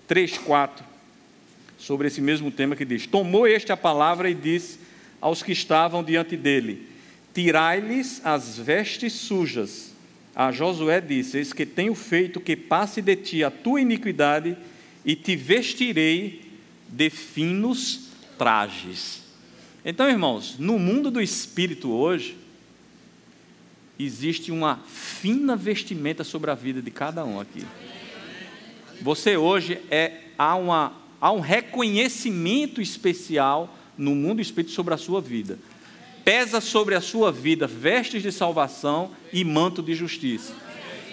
3, 0.07 0.37
4, 0.37 0.85
sobre 1.75 2.05
esse 2.05 2.21
mesmo 2.21 2.51
tema 2.51 2.75
que 2.75 2.85
diz: 2.85 3.07
Tomou 3.07 3.47
este 3.47 3.71
a 3.71 3.77
palavra 3.77 4.29
e 4.29 4.35
disse 4.35 4.77
aos 5.19 5.41
que 5.41 5.53
estavam 5.53 6.03
diante 6.03 6.37
dele: 6.37 6.87
Tirai-lhes 7.33 8.21
as 8.23 8.59
vestes 8.59 9.13
sujas. 9.13 9.91
A 10.35 10.51
Josué 10.51 11.01
disse: 11.01 11.39
Eis 11.39 11.51
que 11.51 11.65
tenho 11.65 11.95
feito 11.95 12.39
que 12.39 12.55
passe 12.55 13.01
de 13.01 13.15
ti 13.15 13.43
a 13.43 13.49
tua 13.49 13.81
iniquidade 13.81 14.55
e 15.05 15.15
te 15.15 15.35
vestirei 15.35 16.41
de 16.87 17.09
finos 17.09 18.09
trajes. 18.37 19.21
Então, 19.83 20.09
irmãos, 20.09 20.55
no 20.59 20.77
mundo 20.77 21.09
do 21.09 21.21
espírito 21.21 21.91
hoje, 21.91 22.37
existe 23.97 24.51
uma 24.51 24.79
fina 24.87 25.55
vestimenta 25.55 26.23
sobre 26.23 26.51
a 26.51 26.55
vida 26.55 26.81
de 26.81 26.91
cada 26.91 27.25
um 27.25 27.39
aqui. 27.39 27.65
Você 29.01 29.35
hoje 29.35 29.79
é 29.89 30.13
há, 30.37 30.55
uma, 30.55 30.93
há 31.19 31.31
um 31.31 31.39
reconhecimento 31.39 32.81
especial 32.81 33.75
no 33.97 34.13
mundo 34.13 34.41
espírito 34.41 34.71
sobre 34.71 34.93
a 34.93 34.97
sua 34.97 35.21
vida. 35.21 35.57
Pesa 36.23 36.61
sobre 36.61 36.93
a 36.93 37.01
sua 37.01 37.31
vida 37.31 37.65
vestes 37.65 38.21
de 38.21 38.31
salvação 38.31 39.11
e 39.33 39.43
manto 39.43 39.81
de 39.81 39.95
justiça. 39.95 40.53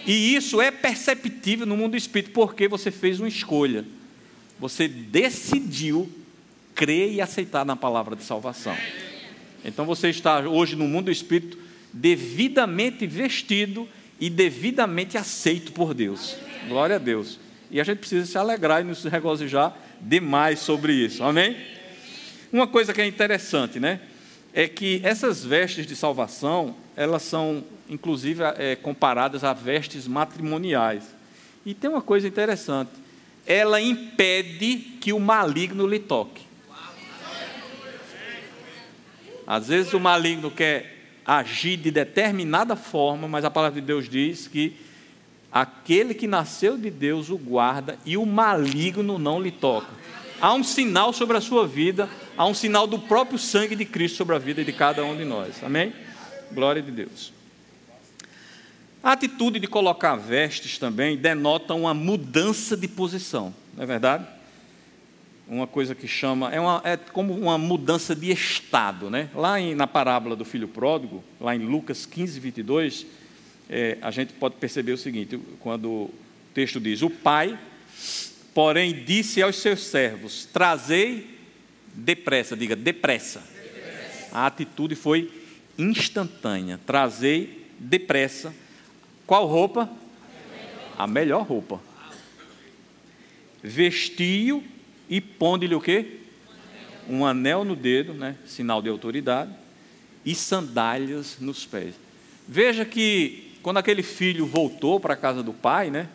E 0.09 0.35
isso 0.35 0.59
é 0.59 0.71
perceptível 0.71 1.67
no 1.67 1.77
mundo 1.77 1.95
espírito 1.95 2.33
porque 2.33 2.67
você 2.67 2.91
fez 2.91 3.21
uma 3.21 3.29
escolha. 3.29 3.85
Você 4.59 4.89
decidiu 4.89 6.11
crer 6.75 7.13
e 7.13 7.21
aceitar 7.21 7.63
na 7.63 7.77
palavra 7.77 8.17
de 8.17 8.25
salvação. 8.25 8.75
Então 9.63 9.85
você 9.85 10.09
está 10.09 10.41
hoje 10.41 10.75
no 10.77 10.89
mundo 10.89 11.07
do 11.07 11.11
espírito 11.11 11.59
devidamente 11.93 13.07
vestido 13.07 13.87
e 14.19 14.31
devidamente 14.31 15.19
aceito 15.19 15.73
por 15.73 15.93
Deus. 15.93 16.37
Glória 16.69 16.97
a 16.97 16.99
Deus. 16.99 17.39
E 17.71 17.79
a 17.79 17.85
gente 17.85 17.99
precisa 17.99 18.25
se 18.25 18.39
alegrar 18.39 18.81
e 18.81 18.85
nos 18.85 19.05
regozijar 19.05 19.77
demais 20.01 20.61
sobre 20.61 20.95
isso. 20.95 21.23
Amém? 21.23 21.55
Uma 22.51 22.67
coisa 22.67 22.95
que 22.95 23.03
é 23.03 23.07
interessante, 23.07 23.79
né? 23.79 24.01
É 24.53 24.67
que 24.67 25.01
essas 25.05 25.45
vestes 25.45 25.87
de 25.87 25.95
salvação, 25.95 26.75
elas 26.97 27.23
são, 27.23 27.63
inclusive, 27.89 28.43
é, 28.57 28.77
comparadas 28.77 29.45
a 29.45 29.53
vestes 29.53 30.07
matrimoniais. 30.07 31.05
E 31.65 31.75
tem 31.75 31.91
uma 31.91 32.03
coisa 32.03 32.27
interessante: 32.27 32.91
ela 33.47 33.81
impede 33.81 34.77
que 35.01 35.13
o 35.13 35.21
maligno 35.21 35.87
lhe 35.87 35.99
toque. 35.99 36.49
Às 39.47 39.69
vezes 39.69 39.95
o 39.95 40.01
maligno 40.01 40.51
quer 40.51 40.99
agir 41.25 41.77
de 41.77 41.91
determinada 41.91 42.77
forma, 42.77 43.27
mas 43.27 43.45
a 43.45 43.51
palavra 43.51 43.81
de 43.81 43.87
Deus 43.87 44.09
diz 44.09 44.47
que 44.47 44.77
aquele 45.51 46.13
que 46.13 46.27
nasceu 46.27 46.77
de 46.77 46.91
Deus 46.91 47.31
o 47.31 47.39
guarda 47.39 47.99
e 48.05 48.17
o 48.17 48.27
maligno 48.27 49.19
não 49.19 49.41
lhe 49.41 49.51
toca. 49.51 49.89
Há 50.41 50.53
um 50.53 50.63
sinal 50.63 51.13
sobre 51.13 51.37
a 51.37 51.41
sua 51.41 51.67
vida, 51.67 52.09
há 52.39 52.47
um 52.47 52.55
sinal 52.55 52.87
do 52.87 53.01
próprio 53.01 53.39
sangue 53.39 53.75
de 53.75 53.85
Cristo 53.85 54.17
sobre 54.17 54.37
a 54.37 54.39
vida 54.39 54.65
de 54.65 54.73
cada 54.73 55.05
um 55.05 55.17
de 55.17 55.25
nós. 55.25 55.63
Amém? 55.63 55.93
Glória 56.53 56.81
de 56.81 56.93
Deus. 56.93 57.33
A 59.03 59.13
atitude 59.13 59.59
de 59.59 59.67
colocar 59.67 60.15
vestes 60.17 60.79
também 60.79 61.17
denota 61.17 61.75
uma 61.75 61.93
mudança 61.93 62.77
de 62.77 62.87
posição, 62.87 63.53
não 63.75 63.83
é 63.83 63.87
verdade? 63.87 64.27
uma 65.51 65.67
coisa 65.67 65.95
que 65.95 66.07
chama, 66.07 66.53
é, 66.53 66.61
uma, 66.61 66.83
é 66.85 66.95
como 66.97 67.33
uma 67.33 67.57
mudança 67.57 68.15
de 68.15 68.31
estado. 68.31 69.09
Né? 69.09 69.31
Lá 69.35 69.59
em, 69.59 69.75
na 69.75 69.87
parábola 69.87 70.37
do 70.37 70.45
filho 70.45 70.69
pródigo, 70.69 71.25
lá 71.41 71.57
em 71.57 71.61
Lucas 71.61 72.05
15, 72.05 72.39
22, 72.39 73.07
é, 73.71 73.97
a 74.03 74.11
gente 74.11 74.35
pode 74.35 74.57
perceber 74.57 74.93
o 74.93 74.99
seguinte: 74.99 75.41
quando 75.61 75.91
o 75.91 76.15
texto 76.53 76.79
diz, 76.79 77.01
o 77.01 77.09
pai, 77.09 77.59
porém, 78.53 78.93
disse 79.07 79.41
aos 79.41 79.57
seus 79.57 79.85
servos: 79.85 80.47
trazei 80.53 81.38
depressa, 81.95 82.57
diga 82.57 82.77
depressa. 82.77 83.41
depressa. 83.41 84.29
A 84.33 84.47
atitude 84.47 84.95
foi 84.95 85.31
instantânea: 85.79 86.79
trazei 86.87 87.67
depressa. 87.79 88.55
Qual 89.27 89.47
roupa? 89.47 89.91
A 90.97 91.07
melhor 91.07 91.47
roupa. 91.47 91.81
Vestiu 93.63 94.65
e 95.09 95.21
pondo-lhe 95.21 95.75
o 95.75 95.81
quê? 95.81 96.21
Um 97.09 97.25
anel 97.25 97.65
no 97.65 97.75
dedo, 97.75 98.13
né? 98.13 98.37
sinal 98.45 98.83
de 98.83 98.89
autoridade, 98.89 99.53
e 100.25 100.35
sandálias 100.35 101.39
nos 101.41 101.65
pés. 101.65 101.95
Veja 102.47 102.85
que 102.85 103.55
quando 103.63 103.79
aquele 103.79 104.03
filho 104.03 104.47
voltou 104.47 105.01
para 105.01 105.15
a 105.15 105.17
casa 105.17 105.43
do 105.43 105.53
pai, 105.53 105.91
né? 105.91 106.09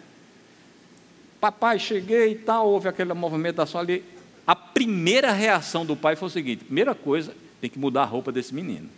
Papai, 1.39 1.77
cheguei 1.77 2.31
e 2.31 2.35
tal, 2.35 2.69
houve 2.69 2.87
aquela 2.87 3.13
movimentação 3.13 3.81
ali. 3.81 4.03
A 4.45 4.55
primeira 4.55 5.31
reação 5.31 5.85
do 5.85 5.95
pai 5.95 6.15
foi 6.15 6.27
o 6.27 6.31
seguinte: 6.31 6.65
primeira 6.65 6.93
coisa, 6.93 7.33
tem 7.61 7.69
que 7.69 7.79
mudar 7.79 8.03
a 8.03 8.05
roupa 8.05 8.31
desse 8.31 8.53
menino. 8.53 8.89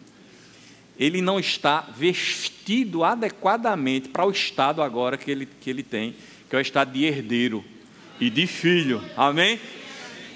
Ele 0.98 1.22
não 1.22 1.40
está 1.40 1.82
vestido 1.96 3.04
adequadamente 3.04 4.10
para 4.10 4.26
o 4.26 4.32
estado 4.32 4.82
agora 4.82 5.18
que 5.18 5.30
ele, 5.30 5.46
que 5.46 5.70
ele 5.70 5.84
tem, 5.84 6.16
que 6.50 6.56
é 6.56 6.60
o 6.60 6.62
estado 6.62 6.92
de 6.92 7.04
herdeiro 7.04 7.64
e 8.20 8.30
de 8.30 8.48
filho. 8.48 9.04
Amém? 9.16 9.60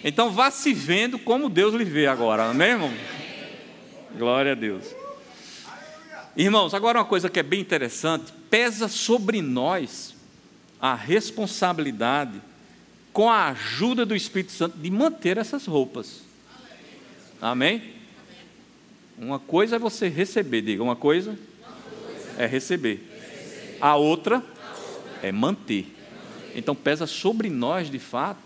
Então 0.04 0.32
vá 0.32 0.52
se 0.52 0.74
vendo 0.74 1.18
como 1.18 1.50
Deus 1.50 1.74
lhe 1.74 1.86
vê 1.86 2.08
agora. 2.08 2.50
Amém, 2.50 2.70
irmão? 2.70 2.94
Glória 4.18 4.52
a 4.52 4.56
Deus. 4.56 4.84
Irmãos, 6.36 6.74
agora 6.74 7.00
uma 7.00 7.06
coisa 7.06 7.30
que 7.30 7.40
é 7.40 7.44
bem 7.44 7.60
interessante: 7.60 8.32
pesa 8.50 8.88
sobre 8.88 9.42
nós 9.42 10.16
a 10.80 10.96
responsabilidade, 10.96 12.42
com 13.12 13.30
a 13.30 13.50
ajuda 13.50 14.06
do 14.06 14.16
Espírito 14.16 14.52
Santo, 14.52 14.78
de 14.78 14.90
manter 14.90 15.38
essas 15.38 15.66
roupas. 15.66 16.22
Amém? 17.42 17.82
Uma 19.18 19.40
coisa 19.40 19.76
é 19.76 19.80
você 19.80 20.08
receber, 20.08 20.62
diga, 20.62 20.84
uma 20.84 20.96
coisa 20.96 21.38
é 22.38 22.46
receber, 22.46 23.02
a 23.82 23.96
outra 23.96 24.44
é 25.22 25.32
manter. 25.32 25.94
Então 26.56 26.74
pesa 26.74 27.06
sobre 27.06 27.50
nós, 27.50 27.90
de 27.90 28.00
fato, 28.00 28.40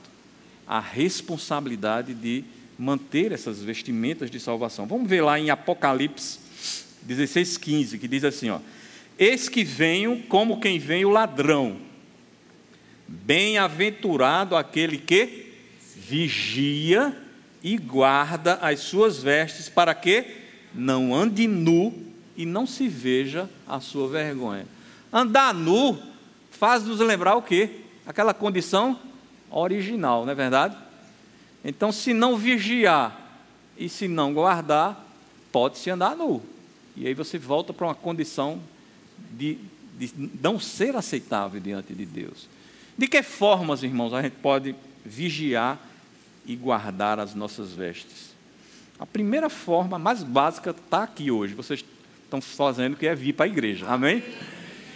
a 0.67 0.79
responsabilidade 0.79 2.13
de 2.13 2.43
manter 2.77 3.31
essas 3.31 3.61
vestimentas 3.61 4.31
de 4.31 4.39
salvação. 4.39 4.87
Vamos 4.87 5.07
ver 5.07 5.21
lá 5.21 5.39
em 5.39 5.49
Apocalipse 5.49 6.39
16, 7.03 7.57
15, 7.57 7.97
que 7.97 8.07
diz 8.07 8.23
assim: 8.23 8.49
ó, 8.49 8.59
Eis 9.17 9.47
que 9.47 9.63
venho 9.63 10.23
como 10.27 10.59
quem 10.59 10.79
vem 10.79 11.05
o 11.05 11.09
ladrão, 11.09 11.77
bem-aventurado 13.13 14.55
aquele 14.55 14.97
que 14.97 15.53
vigia 15.95 17.15
e 17.61 17.77
guarda 17.77 18.55
as 18.55 18.79
suas 18.81 19.21
vestes, 19.21 19.69
para 19.69 19.93
que 19.93 20.25
não 20.73 21.13
ande 21.15 21.47
nu 21.47 21.93
e 22.35 22.45
não 22.45 22.65
se 22.65 22.87
veja 22.87 23.49
a 23.67 23.79
sua 23.79 24.07
vergonha. 24.07 24.65
Andar 25.11 25.53
nu 25.53 25.97
faz 26.51 26.83
nos 26.83 26.99
lembrar 26.99 27.35
o 27.35 27.41
quê? 27.41 27.81
Aquela 28.05 28.33
condição 28.33 28.99
original, 29.49 30.25
não 30.25 30.31
é 30.31 30.35
verdade? 30.35 30.75
Então, 31.63 31.91
se 31.91 32.13
não 32.13 32.35
vigiar 32.35 33.39
e 33.77 33.87
se 33.87 34.07
não 34.07 34.33
guardar, 34.33 35.07
pode-se 35.51 35.89
andar 35.89 36.15
nu. 36.15 36.41
E 36.97 37.07
aí 37.07 37.13
você 37.13 37.37
volta 37.37 37.71
para 37.71 37.87
uma 37.87 37.95
condição 37.95 38.59
de, 39.31 39.57
de 39.97 40.11
não 40.41 40.59
ser 40.59 40.95
aceitável 40.95 41.61
diante 41.61 41.93
de 41.93 42.05
Deus. 42.05 42.47
De 42.97 43.07
que 43.07 43.23
formas, 43.23 43.83
irmãos, 43.83 44.13
a 44.13 44.21
gente 44.21 44.35
pode 44.41 44.75
vigiar 45.03 45.79
e 46.45 46.55
guardar 46.55 47.19
as 47.19 47.33
nossas 47.33 47.71
vestes? 47.71 48.33
A 48.99 49.05
primeira 49.05 49.49
forma, 49.49 49.97
mais 49.97 50.23
básica, 50.23 50.69
está 50.69 51.03
aqui 51.03 51.31
hoje. 51.31 51.53
Vocês 51.53 51.83
estão 52.23 52.39
fazendo 52.39 52.95
que 52.95 53.07
é 53.07 53.15
vir 53.15 53.33
para 53.33 53.45
a 53.45 53.49
igreja. 53.49 53.87
Amém? 53.87 54.23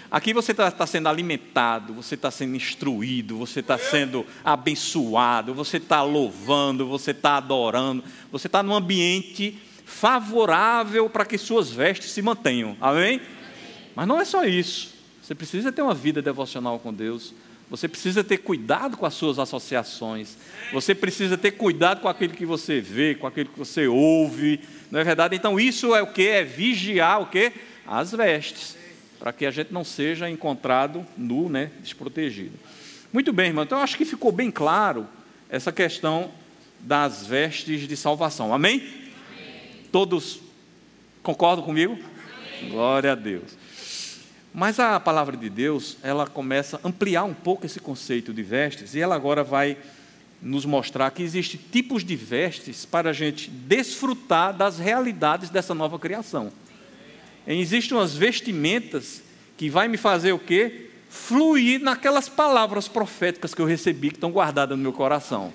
Aqui 0.10 0.34
você 0.34 0.52
está 0.52 0.72
tá 0.72 0.88
sendo 0.88 1.10
alimentado, 1.10 1.94
você 1.94 2.16
está 2.16 2.32
sendo 2.32 2.56
instruído, 2.56 3.38
você 3.38 3.60
está 3.60 3.78
sendo 3.78 4.26
abençoado, 4.44 5.54
você 5.54 5.78
está 5.78 6.02
louvando, 6.02 6.88
você 6.88 7.12
está 7.12 7.36
adorando, 7.36 8.04
você 8.32 8.48
está 8.48 8.64
num 8.64 8.74
ambiente 8.74 9.60
favorável 9.86 11.10
para 11.10 11.26
que 11.26 11.38
suas 11.38 11.70
vestes 11.70 12.12
se 12.12 12.22
mantenham. 12.22 12.78
Amém? 12.80 13.20
Mas 13.94 14.08
não 14.08 14.22
é 14.22 14.24
só 14.24 14.46
isso. 14.46 14.94
Você 15.22 15.36
precisa 15.36 15.74
ter 15.74 15.82
uma 15.82 15.94
vida 15.94 16.22
devocional 16.22 16.80
com 16.80 16.94
Deus. 16.94 17.34
Você 17.70 17.88
precisa 17.88 18.24
ter 18.24 18.38
cuidado 18.38 18.96
com 18.96 19.06
as 19.06 19.14
suas 19.14 19.40
associações. 19.40 20.38
Você 20.72 20.96
precisa 20.96 21.38
ter 21.38 21.52
cuidado 21.52 22.02
com 22.02 22.08
aquilo 22.08 22.34
que 22.34 22.46
você 22.46 22.80
vê, 22.80 23.16
com 23.16 23.28
aquilo 23.28 23.50
que 23.50 23.60
você 23.60 23.88
ouve. 23.88 24.62
Não 24.90 25.00
é 25.00 25.04
verdade? 25.04 25.36
Então 25.36 25.60
isso 25.60 25.94
é 25.94 26.02
o 26.02 26.08
que? 26.08 26.28
É 26.28 26.44
vigiar 26.44 27.22
o 27.22 27.26
que? 27.28 27.52
As 27.86 28.12
vestes 28.12 28.78
para 29.20 29.34
que 29.34 29.46
a 29.46 29.52
gente 29.52 29.74
não 29.74 29.84
seja 29.84 30.30
encontrado 30.30 31.06
nu, 31.18 31.50
né, 31.50 31.72
desprotegido. 31.82 32.54
Muito 33.12 33.34
bem, 33.34 33.48
irmão. 33.48 33.64
Então, 33.64 33.78
eu 33.78 33.84
acho 33.84 33.98
que 33.98 34.06
ficou 34.06 34.32
bem 34.32 34.52
claro 34.52 35.08
essa 35.50 35.72
questão 35.72 36.32
das 36.80 37.26
vestes 37.26 37.88
de 37.88 37.98
salvação. 37.98 38.54
Amém? 38.54 38.80
Amém. 38.80 39.86
Todos 39.92 40.40
concordam 41.24 41.66
comigo? 41.66 41.94
Amém. 41.94 42.70
Glória 42.70 43.12
a 43.12 43.16
Deus. 43.16 43.58
Mas 44.60 44.80
a 44.80 45.00
palavra 45.00 45.38
de 45.38 45.52
Deus, 45.52 45.98
ela 46.02 46.26
começa 46.26 46.82
a 46.84 46.88
ampliar 46.88 47.26
um 47.26 47.34
pouco 47.36 47.68
esse 47.68 47.80
conceito 47.80 48.34
de 48.34 48.42
vestes, 48.42 48.96
e 48.96 49.00
ela 49.00 49.14
agora 49.14 49.44
vai 49.44 49.78
nos 50.42 50.66
mostrar 50.66 51.12
que 51.12 51.22
existem 51.22 51.62
tipos 51.72 52.04
de 52.04 52.16
vestes 52.16 52.84
para 52.84 53.12
a 53.12 53.14
gente 53.14 53.52
desfrutar 53.52 54.58
das 54.58 54.80
realidades 54.80 55.52
dessa 55.52 55.76
nova 55.76 56.00
criação. 56.00 56.52
Existem 57.46 57.96
umas 57.96 58.16
vestimentas 58.16 59.22
que 59.56 59.70
vai 59.70 59.88
me 59.88 59.96
fazer 59.96 60.32
o 60.32 60.40
quê? 60.40 60.90
Fluir 61.08 61.80
naquelas 61.80 62.28
palavras 62.28 62.88
proféticas 62.88 63.54
que 63.54 63.62
eu 63.62 63.66
recebi, 63.68 64.10
que 64.10 64.16
estão 64.16 64.32
guardadas 64.32 64.76
no 64.76 64.82
meu 64.82 64.92
coração. 64.92 65.54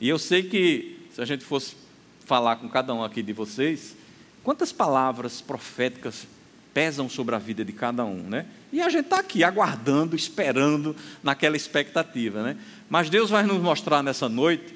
E 0.00 0.08
eu 0.08 0.20
sei 0.20 0.44
que, 0.44 1.00
se 1.12 1.20
a 1.20 1.24
gente 1.24 1.44
fosse 1.44 1.74
falar 2.26 2.54
com 2.54 2.68
cada 2.68 2.94
um 2.94 3.02
aqui 3.02 3.24
de 3.24 3.32
vocês, 3.32 3.96
quantas 4.44 4.70
palavras 4.70 5.40
proféticas 5.40 6.28
pesam 6.72 7.08
sobre 7.08 7.34
a 7.34 7.38
vida 7.38 7.64
de 7.64 7.72
cada 7.72 8.04
um, 8.04 8.22
né? 8.22 8.46
E 8.72 8.80
a 8.80 8.88
gente 8.88 9.04
está 9.04 9.18
aqui 9.18 9.44
aguardando, 9.44 10.16
esperando, 10.16 10.96
naquela 11.22 11.56
expectativa, 11.56 12.42
né? 12.42 12.56
Mas 12.88 13.10
Deus 13.10 13.30
vai 13.30 13.42
nos 13.42 13.60
mostrar 13.60 14.02
nessa 14.02 14.28
noite 14.28 14.74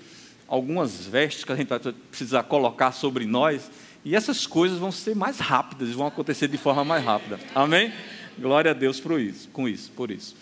algumas 0.48 1.06
vestes 1.06 1.44
que 1.44 1.52
a 1.52 1.56
gente 1.56 1.68
vai 1.68 1.78
precisar 1.78 2.42
colocar 2.44 2.92
sobre 2.92 3.24
nós 3.24 3.70
e 4.04 4.14
essas 4.14 4.46
coisas 4.46 4.78
vão 4.78 4.92
ser 4.92 5.16
mais 5.16 5.38
rápidas, 5.38 5.90
vão 5.90 6.06
acontecer 6.06 6.46
de 6.48 6.56
forma 6.56 6.85
mais 6.85 7.04
rápida. 7.04 7.40
Amém? 7.54 7.92
Glória 8.38 8.70
a 8.70 8.74
Deus 8.74 9.00
por 9.00 9.20
isso, 9.20 9.48
com 9.48 9.68
isso, 9.68 9.90
por 9.92 10.11
isso. 10.11 10.37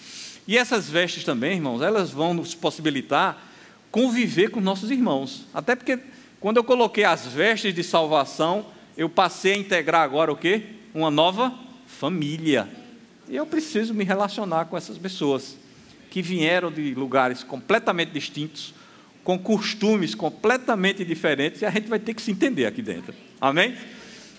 E 0.46 0.58
essas 0.58 0.90
vestes 0.90 1.24
também, 1.24 1.54
irmãos, 1.54 1.80
elas 1.80 2.10
vão 2.10 2.34
nos 2.34 2.54
possibilitar 2.54 3.50
conviver 3.90 4.50
com 4.50 4.60
nossos 4.60 4.90
irmãos. 4.90 5.46
Até 5.54 5.76
porque 5.76 6.00
quando 6.40 6.56
eu 6.56 6.64
coloquei 6.64 7.04
as 7.04 7.26
vestes 7.26 7.72
de 7.72 7.84
salvação, 7.84 8.66
eu 8.96 9.08
passei 9.08 9.52
a 9.52 9.56
integrar 9.56 10.02
agora 10.02 10.32
o 10.32 10.36
quê? 10.36 10.62
Uma 10.94 11.10
nova 11.10 11.52
família. 11.88 12.68
E 13.28 13.34
eu 13.34 13.44
preciso 13.44 13.92
me 13.92 14.04
relacionar 14.04 14.66
com 14.66 14.76
essas 14.76 14.96
pessoas 14.96 15.56
que 16.08 16.22
vieram 16.22 16.70
de 16.70 16.94
lugares 16.94 17.42
completamente 17.42 18.12
distintos, 18.12 18.72
com 19.24 19.36
costumes 19.36 20.14
completamente 20.14 21.04
diferentes, 21.04 21.62
e 21.62 21.66
a 21.66 21.70
gente 21.70 21.88
vai 21.88 21.98
ter 21.98 22.14
que 22.14 22.22
se 22.22 22.30
entender 22.30 22.66
aqui 22.66 22.80
dentro. 22.80 23.12
Amém? 23.40 23.74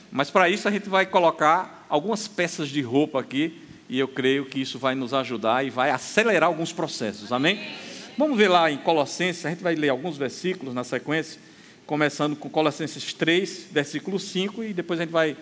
Mas 0.10 0.30
para 0.30 0.48
isso 0.48 0.66
a 0.66 0.72
gente 0.72 0.88
vai 0.88 1.06
colocar 1.06 1.86
algumas 1.90 2.26
peças 2.26 2.70
de 2.70 2.82
roupa 2.82 3.20
aqui 3.20 3.62
e 3.90 4.00
eu 4.00 4.08
creio 4.08 4.46
que 4.46 4.62
isso 4.62 4.80
vai 4.80 4.96
nos 4.96 5.14
ajudar 5.14 5.66
e 5.66 5.70
vai 5.70 5.92
acelerar 5.92 6.48
alguns 6.48 6.72
processos. 6.72 7.34
Amém? 7.34 7.60
Vamos 8.18 8.38
ver 8.38 8.48
lá 8.48 8.72
em 8.72 8.78
Colossenses, 8.78 9.46
a 9.46 9.50
gente 9.50 9.62
vai 9.62 9.76
ler 9.76 9.90
alguns 9.90 10.16
versículos 10.16 10.74
na 10.74 10.86
sequência, 10.86 11.38
começando 11.86 12.34
com 12.34 12.50
Colossenses 12.50 13.14
3, 13.14 13.68
versículo 13.74 14.18
5 14.18 14.64
e 14.64 14.74
depois 14.74 15.02
a 15.02 15.04
gente 15.04 15.12
vai 15.12 15.36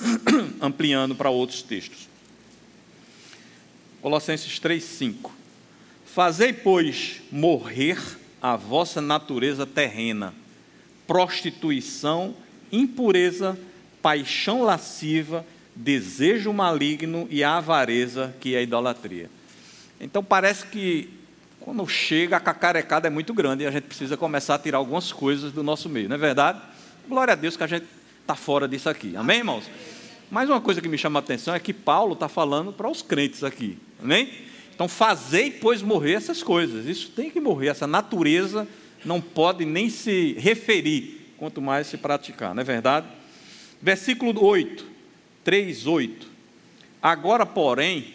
ampliando 0.60 1.14
para 1.14 1.30
outros 1.30 1.62
textos. 1.62 2.08
Colossenses 4.00 4.58
3, 4.58 4.82
5. 4.82 5.32
Fazei, 6.06 6.52
pois, 6.52 7.20
morrer 7.30 7.98
a 8.40 8.56
vossa 8.56 9.00
natureza 9.00 9.64
terrena, 9.64 10.34
prostituição 11.06 12.34
impureza, 12.72 13.58
paixão 14.00 14.62
lasciva, 14.62 15.44
desejo 15.76 16.52
maligno 16.52 17.28
e 17.30 17.44
a 17.44 17.58
avareza, 17.58 18.34
que 18.40 18.54
é 18.54 18.58
a 18.58 18.62
idolatria. 18.62 19.30
Então 20.00 20.24
parece 20.24 20.66
que 20.66 21.10
quando 21.60 21.86
chega 21.86 22.38
a 22.38 22.40
cacarecada 22.40 23.06
é 23.06 23.10
muito 23.10 23.32
grande 23.32 23.62
e 23.62 23.66
a 23.66 23.70
gente 23.70 23.84
precisa 23.84 24.16
começar 24.16 24.56
a 24.56 24.58
tirar 24.58 24.78
algumas 24.78 25.12
coisas 25.12 25.52
do 25.52 25.62
nosso 25.62 25.88
meio, 25.88 26.08
não 26.08 26.16
é 26.16 26.18
verdade? 26.18 26.60
Glória 27.08 27.32
a 27.32 27.36
Deus 27.36 27.56
que 27.56 27.62
a 27.62 27.66
gente 27.66 27.86
está 28.22 28.34
fora 28.34 28.66
disso 28.66 28.88
aqui, 28.88 29.14
amém, 29.16 29.38
irmãos? 29.38 29.64
Mas 30.30 30.48
uma 30.48 30.60
coisa 30.60 30.80
que 30.80 30.88
me 30.88 30.96
chama 30.96 31.18
a 31.18 31.22
atenção 31.22 31.54
é 31.54 31.60
que 31.60 31.74
Paulo 31.74 32.14
está 32.14 32.28
falando 32.28 32.72
para 32.72 32.88
os 32.88 33.02
crentes 33.02 33.44
aqui, 33.44 33.76
amém? 34.02 34.30
Então, 34.74 34.88
fazei, 34.88 35.50
pois, 35.50 35.82
morrer 35.82 36.14
essas 36.14 36.42
coisas. 36.42 36.86
Isso 36.86 37.10
tem 37.10 37.30
que 37.30 37.40
morrer, 37.40 37.68
essa 37.68 37.86
natureza 37.86 38.66
não 39.04 39.20
pode 39.20 39.64
nem 39.64 39.90
se 39.90 40.32
referir 40.38 41.34
quanto 41.36 41.60
mais 41.60 41.88
se 41.88 41.98
praticar, 41.98 42.54
não 42.54 42.62
é 42.62 42.64
verdade? 42.64 43.06
Versículo 43.80 44.42
8, 44.42 44.86
3, 45.44 45.86
8. 45.86 46.26
Agora, 47.02 47.44
porém, 47.44 48.14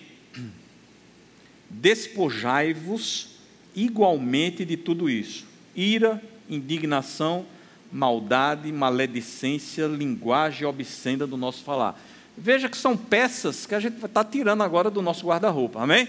despojai-vos 1.69 3.37
igualmente 3.75 4.65
de 4.65 4.77
tudo 4.77 5.09
isso: 5.09 5.45
ira, 5.75 6.21
indignação, 6.49 7.45
maldade, 7.91 8.71
maledicência, 8.71 9.85
linguagem 9.85 10.67
obscena 10.67 11.25
do 11.25 11.37
nosso 11.37 11.63
falar. 11.63 11.99
Veja 12.37 12.69
que 12.69 12.77
são 12.77 12.95
peças 12.95 13.65
que 13.65 13.73
a 13.73 13.79
gente 13.79 14.03
está 14.03 14.23
tirando 14.23 14.61
agora 14.61 14.91
do 14.91 15.01
nosso 15.01 15.25
guarda-roupa, 15.25 15.81
amém? 15.81 16.07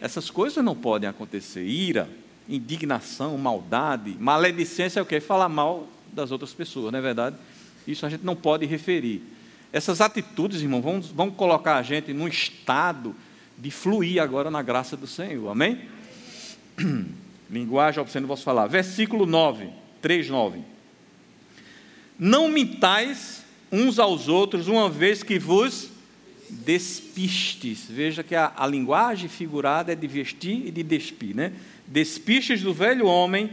Essas 0.00 0.30
coisas 0.30 0.62
não 0.62 0.74
podem 0.74 1.08
acontecer. 1.08 1.64
Ira, 1.64 2.08
indignação, 2.48 3.38
maldade, 3.38 4.16
maledicência 4.18 5.00
é 5.00 5.02
o 5.02 5.06
que? 5.06 5.20
Falar 5.20 5.48
mal 5.48 5.86
das 6.12 6.30
outras 6.30 6.52
pessoas, 6.52 6.92
não 6.92 6.98
é 6.98 7.02
verdade? 7.02 7.36
Isso 7.86 8.04
a 8.04 8.10
gente 8.10 8.24
não 8.24 8.36
pode 8.36 8.66
referir. 8.66 9.22
Essas 9.72 10.00
atitudes, 10.00 10.60
irmão, 10.60 10.82
vão, 10.82 11.00
vão 11.00 11.30
colocar 11.30 11.76
a 11.76 11.82
gente 11.82 12.12
num 12.12 12.26
estado 12.26 13.14
de 13.56 13.70
fluir 13.70 14.20
agora 14.20 14.50
na 14.50 14.62
graça 14.62 14.96
do 14.96 15.06
Senhor, 15.06 15.48
amém? 15.48 15.80
Linguagem 17.48 18.00
obscena, 18.00 18.26
posso 18.26 18.42
falar. 18.42 18.66
Versículo 18.66 19.26
9, 19.26 19.68
3, 20.00 20.28
9. 20.28 20.60
Não 22.20 22.50
mintais 22.50 23.42
uns 23.72 23.98
aos 23.98 24.28
outros, 24.28 24.68
uma 24.68 24.90
vez 24.90 25.22
que 25.22 25.38
vos 25.38 25.88
despistes. 26.50 27.86
Veja 27.88 28.22
que 28.22 28.34
a, 28.34 28.52
a 28.54 28.66
linguagem 28.66 29.26
figurada 29.26 29.92
é 29.92 29.94
de 29.94 30.06
vestir 30.06 30.66
e 30.66 30.70
de 30.70 30.82
despir, 30.82 31.34
né? 31.34 31.54
Despistes 31.86 32.60
do 32.60 32.74
velho 32.74 33.06
homem 33.06 33.50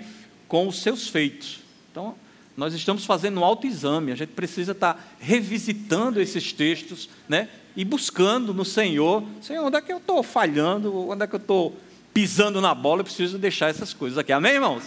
com 0.50 0.68
os 0.68 0.82
seus 0.82 1.08
feitos. 1.08 1.60
Então, 1.90 2.14
nós 2.58 2.74
estamos 2.74 3.06
fazendo 3.06 3.40
um 3.40 3.44
autoexame, 3.46 4.12
a 4.12 4.16
gente 4.16 4.34
precisa 4.34 4.74
estar 4.74 5.16
revisitando 5.18 6.20
esses 6.20 6.52
textos, 6.52 7.10
né? 7.30 7.48
E 7.74 7.86
buscando 7.86 8.54
no 8.54 8.66
Senhor, 8.66 9.24
Senhor, 9.42 9.64
onde 9.64 9.78
é 9.78 9.82
que 9.82 9.94
eu 9.94 9.98
estou 9.98 10.22
falhando, 10.22 11.10
onde 11.10 11.24
é 11.24 11.28
que 11.28 11.36
eu 11.36 11.40
estou 11.40 11.78
pisando 12.14 12.60
na 12.60 12.76
bola, 12.76 13.00
eu 13.00 13.06
preciso 13.06 13.38
deixar 13.38 13.70
essas 13.70 13.94
coisas 13.94 14.18
aqui, 14.18 14.34
amém, 14.34 14.56
irmãos? 14.56 14.84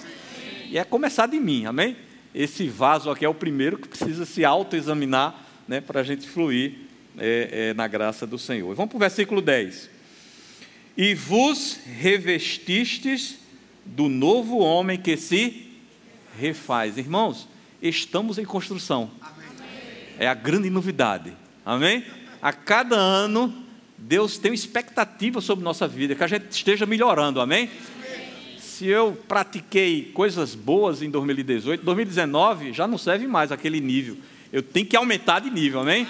E 0.69 0.77
é 0.77 0.85
começar 0.85 1.27
de 1.27 1.40
mim, 1.40 1.64
amém? 1.64 1.97
Esse 2.35 2.69
vaso 2.69 3.11
aqui 3.11 3.25
é 3.25 3.29
o 3.29 3.35
primeiro 3.35 3.79
que 3.79 3.88
precisa 3.88 4.25
se 4.25 4.45
autoexaminar, 4.45 5.35
né, 5.66 5.81
para 5.81 6.01
a 6.01 6.03
gente 6.05 6.29
fluir 6.29 6.75
é, 7.19 7.71
é, 7.71 7.75
na 7.75 7.88
graça 7.88 8.27
do 8.27 8.38
Senhor. 8.38 8.75
Vamos 8.75 8.90
para 8.90 8.97
o 8.97 9.01
versículo 9.01 9.40
10. 9.40 9.90
E 10.97 11.14
vos 11.14 11.79
revestistes 11.85 13.38
do 13.85 14.09
novo 14.09 14.59
homem 14.59 14.99
que 14.99 15.16
se 15.16 15.69
refaz. 16.38 16.99
Irmãos, 16.99 17.49
estamos 17.83 18.38
em 18.38 18.45
construção. 18.45 19.11
É 20.19 20.29
a 20.29 20.35
grande 20.35 20.71
novidade. 20.71 21.33
Amém? 21.64 22.05
A 22.43 22.53
cada 22.53 22.97
ano, 22.97 23.64
Deus 23.97 24.38
tem 24.38 24.51
uma 24.51 24.55
expectativa 24.55 25.40
sobre 25.40 25.64
nossa 25.64 25.88
vida, 25.88 26.14
que 26.14 26.25
a 26.25 26.29
gente 26.29 26.51
esteja 26.51 26.87
melhorando. 26.87 27.40
Amém? 27.40 27.71
Se 28.81 28.87
eu 28.87 29.12
pratiquei 29.29 30.11
coisas 30.14 30.55
boas 30.55 31.03
em 31.03 31.11
2018, 31.11 31.85
2019 31.85 32.73
já 32.73 32.88
não 32.88 32.97
serve 32.97 33.27
mais 33.27 33.53
aquele 33.53 33.79
nível. 33.79 34.16
Eu 34.51 34.62
tenho 34.62 34.87
que 34.87 34.97
aumentar 34.97 35.40
de 35.40 35.51
nível. 35.51 35.81
Amém? 35.81 36.07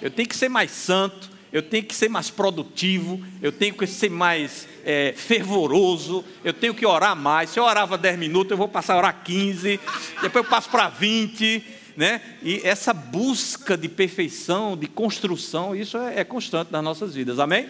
Eu 0.00 0.08
tenho 0.08 0.28
que 0.28 0.36
ser 0.36 0.48
mais 0.48 0.70
santo 0.70 1.28
eu 1.52 1.62
tenho 1.62 1.82
que 1.84 1.94
ser 1.94 2.08
mais 2.08 2.28
produtivo, 2.28 3.20
eu 3.40 3.50
tenho 3.50 3.74
que 3.74 3.86
ser 3.86 4.10
mais 4.10 4.68
é, 4.84 5.14
fervoroso, 5.16 6.24
eu 6.44 6.52
tenho 6.52 6.74
que 6.74 6.84
orar 6.84 7.16
mais. 7.16 7.50
Se 7.50 7.58
eu 7.58 7.64
orava 7.64 7.96
10 7.96 8.18
minutos, 8.18 8.50
eu 8.50 8.56
vou 8.56 8.68
passar 8.68 8.94
a 8.94 8.98
orar 8.98 9.22
15, 9.24 9.80
depois 10.20 10.44
eu 10.44 10.50
passo 10.50 10.68
para 10.68 10.88
20. 10.88 11.64
Né? 11.96 12.20
E 12.42 12.60
essa 12.62 12.92
busca 12.92 13.76
de 13.76 13.88
perfeição, 13.88 14.76
de 14.76 14.86
construção, 14.86 15.74
isso 15.74 15.96
é, 15.96 16.20
é 16.20 16.24
constante 16.24 16.70
nas 16.70 16.84
nossas 16.84 17.14
vidas, 17.14 17.38
amém? 17.38 17.66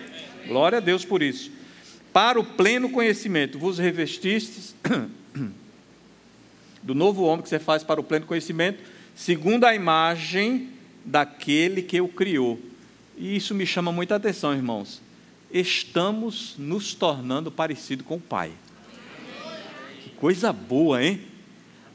Glória 0.48 0.78
a 0.78 0.80
Deus 0.80 1.04
por 1.04 1.22
isso. 1.22 1.55
Para 2.16 2.40
o 2.40 2.44
pleno 2.44 2.88
conhecimento, 2.88 3.58
vos 3.58 3.76
revestistes 3.76 4.74
do 6.82 6.94
novo 6.94 7.22
homem 7.24 7.42
que 7.42 7.48
você 7.50 7.58
faz 7.58 7.84
para 7.84 8.00
o 8.00 8.02
pleno 8.02 8.24
conhecimento, 8.24 8.82
segundo 9.14 9.64
a 9.64 9.74
imagem 9.74 10.70
daquele 11.04 11.82
que 11.82 12.00
o 12.00 12.08
criou 12.08 12.58
e 13.18 13.36
isso 13.36 13.54
me 13.54 13.66
chama 13.66 13.92
muita 13.92 14.14
atenção, 14.14 14.54
irmãos. 14.54 15.02
Estamos 15.50 16.54
nos 16.56 16.94
tornando 16.94 17.52
parecido 17.52 18.02
com 18.02 18.14
o 18.16 18.20
Pai. 18.20 18.50
Que 20.02 20.08
coisa 20.16 20.54
boa, 20.54 21.04
hein? 21.04 21.20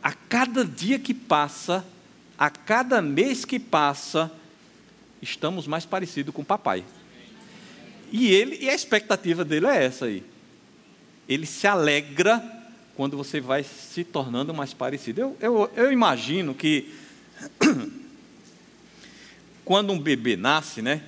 A 0.04 0.14
cada 0.14 0.64
dia 0.64 1.00
que 1.00 1.16
passa, 1.16 1.84
a 2.38 2.52
cada 2.52 3.02
mês 3.02 3.44
que 3.44 3.60
passa, 3.60 4.32
estamos 5.20 5.66
mais 5.66 5.84
parecidos 5.84 6.32
com 6.32 6.44
o 6.44 6.46
papai. 6.46 6.86
E 8.12 8.34
ele, 8.34 8.58
e 8.62 8.70
a 8.70 8.74
expectativa 8.74 9.46
dele 9.46 9.68
é 9.68 9.86
essa 9.86 10.06
aí. 10.06 10.24
Ele 11.30 11.46
se 11.46 11.66
alegra 11.66 12.44
quando 12.96 13.16
você 13.16 13.40
vai 13.40 13.64
se 13.64 14.04
tornando 14.04 14.54
mais 14.54 14.74
parecido. 14.74 15.22
Eu, 15.22 15.38
eu, 15.40 15.72
eu 15.76 15.92
imagino 15.92 16.54
que 16.54 16.94
quando 19.64 19.94
um 19.94 20.00
bebê 20.00 20.36
nasce, 20.36 20.82
né? 20.82 21.02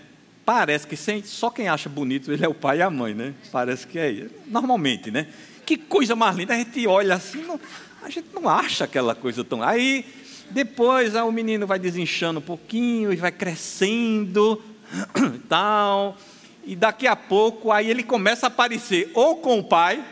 Parece 0.46 0.88
que 0.88 0.96
sem, 0.96 1.24
só 1.24 1.50
quem 1.50 1.68
acha 1.68 1.90
bonito 1.90 2.32
ele 2.32 2.46
é 2.46 2.48
o 2.48 2.54
pai 2.54 2.80
e 2.80 2.82
a 2.82 2.90
mãe, 2.90 3.14
né? 3.14 3.34
Parece 3.52 3.86
que 3.86 4.00
é 4.00 4.28
normalmente, 4.48 5.12
né? 5.12 5.28
Que 5.66 5.78
coisa 5.78 6.16
mais 6.16 6.36
linda, 6.36 6.54
a 6.54 6.58
gente 6.58 6.86
olha 6.88 7.16
assim, 7.16 7.42
não, 7.44 7.60
a 8.02 8.10
gente 8.10 8.28
não 8.34 8.48
acha 8.48 8.86
aquela 8.86 9.16
coisa 9.16 9.44
tão. 9.44 9.62
Aí 9.62 10.06
depois 10.50 11.16
ah, 11.16 11.26
o 11.26 11.32
menino 11.32 11.66
vai 11.66 11.80
desinchando 11.80 12.40
um 12.40 12.44
pouquinho 12.44 13.12
e 13.12 13.16
vai 13.16 13.32
crescendo 13.32 14.62
e 15.36 15.40
tal. 15.48 16.18
E 16.66 16.76
daqui 16.76 17.08
a 17.08 17.16
pouco 17.16 17.72
aí 17.72 17.90
ele 17.90 18.04
começa 18.04 18.46
a 18.46 18.48
aparecer 18.48 19.12
ou 19.14 19.38
com 19.38 19.60
o 19.60 19.64
pai, 19.64 20.04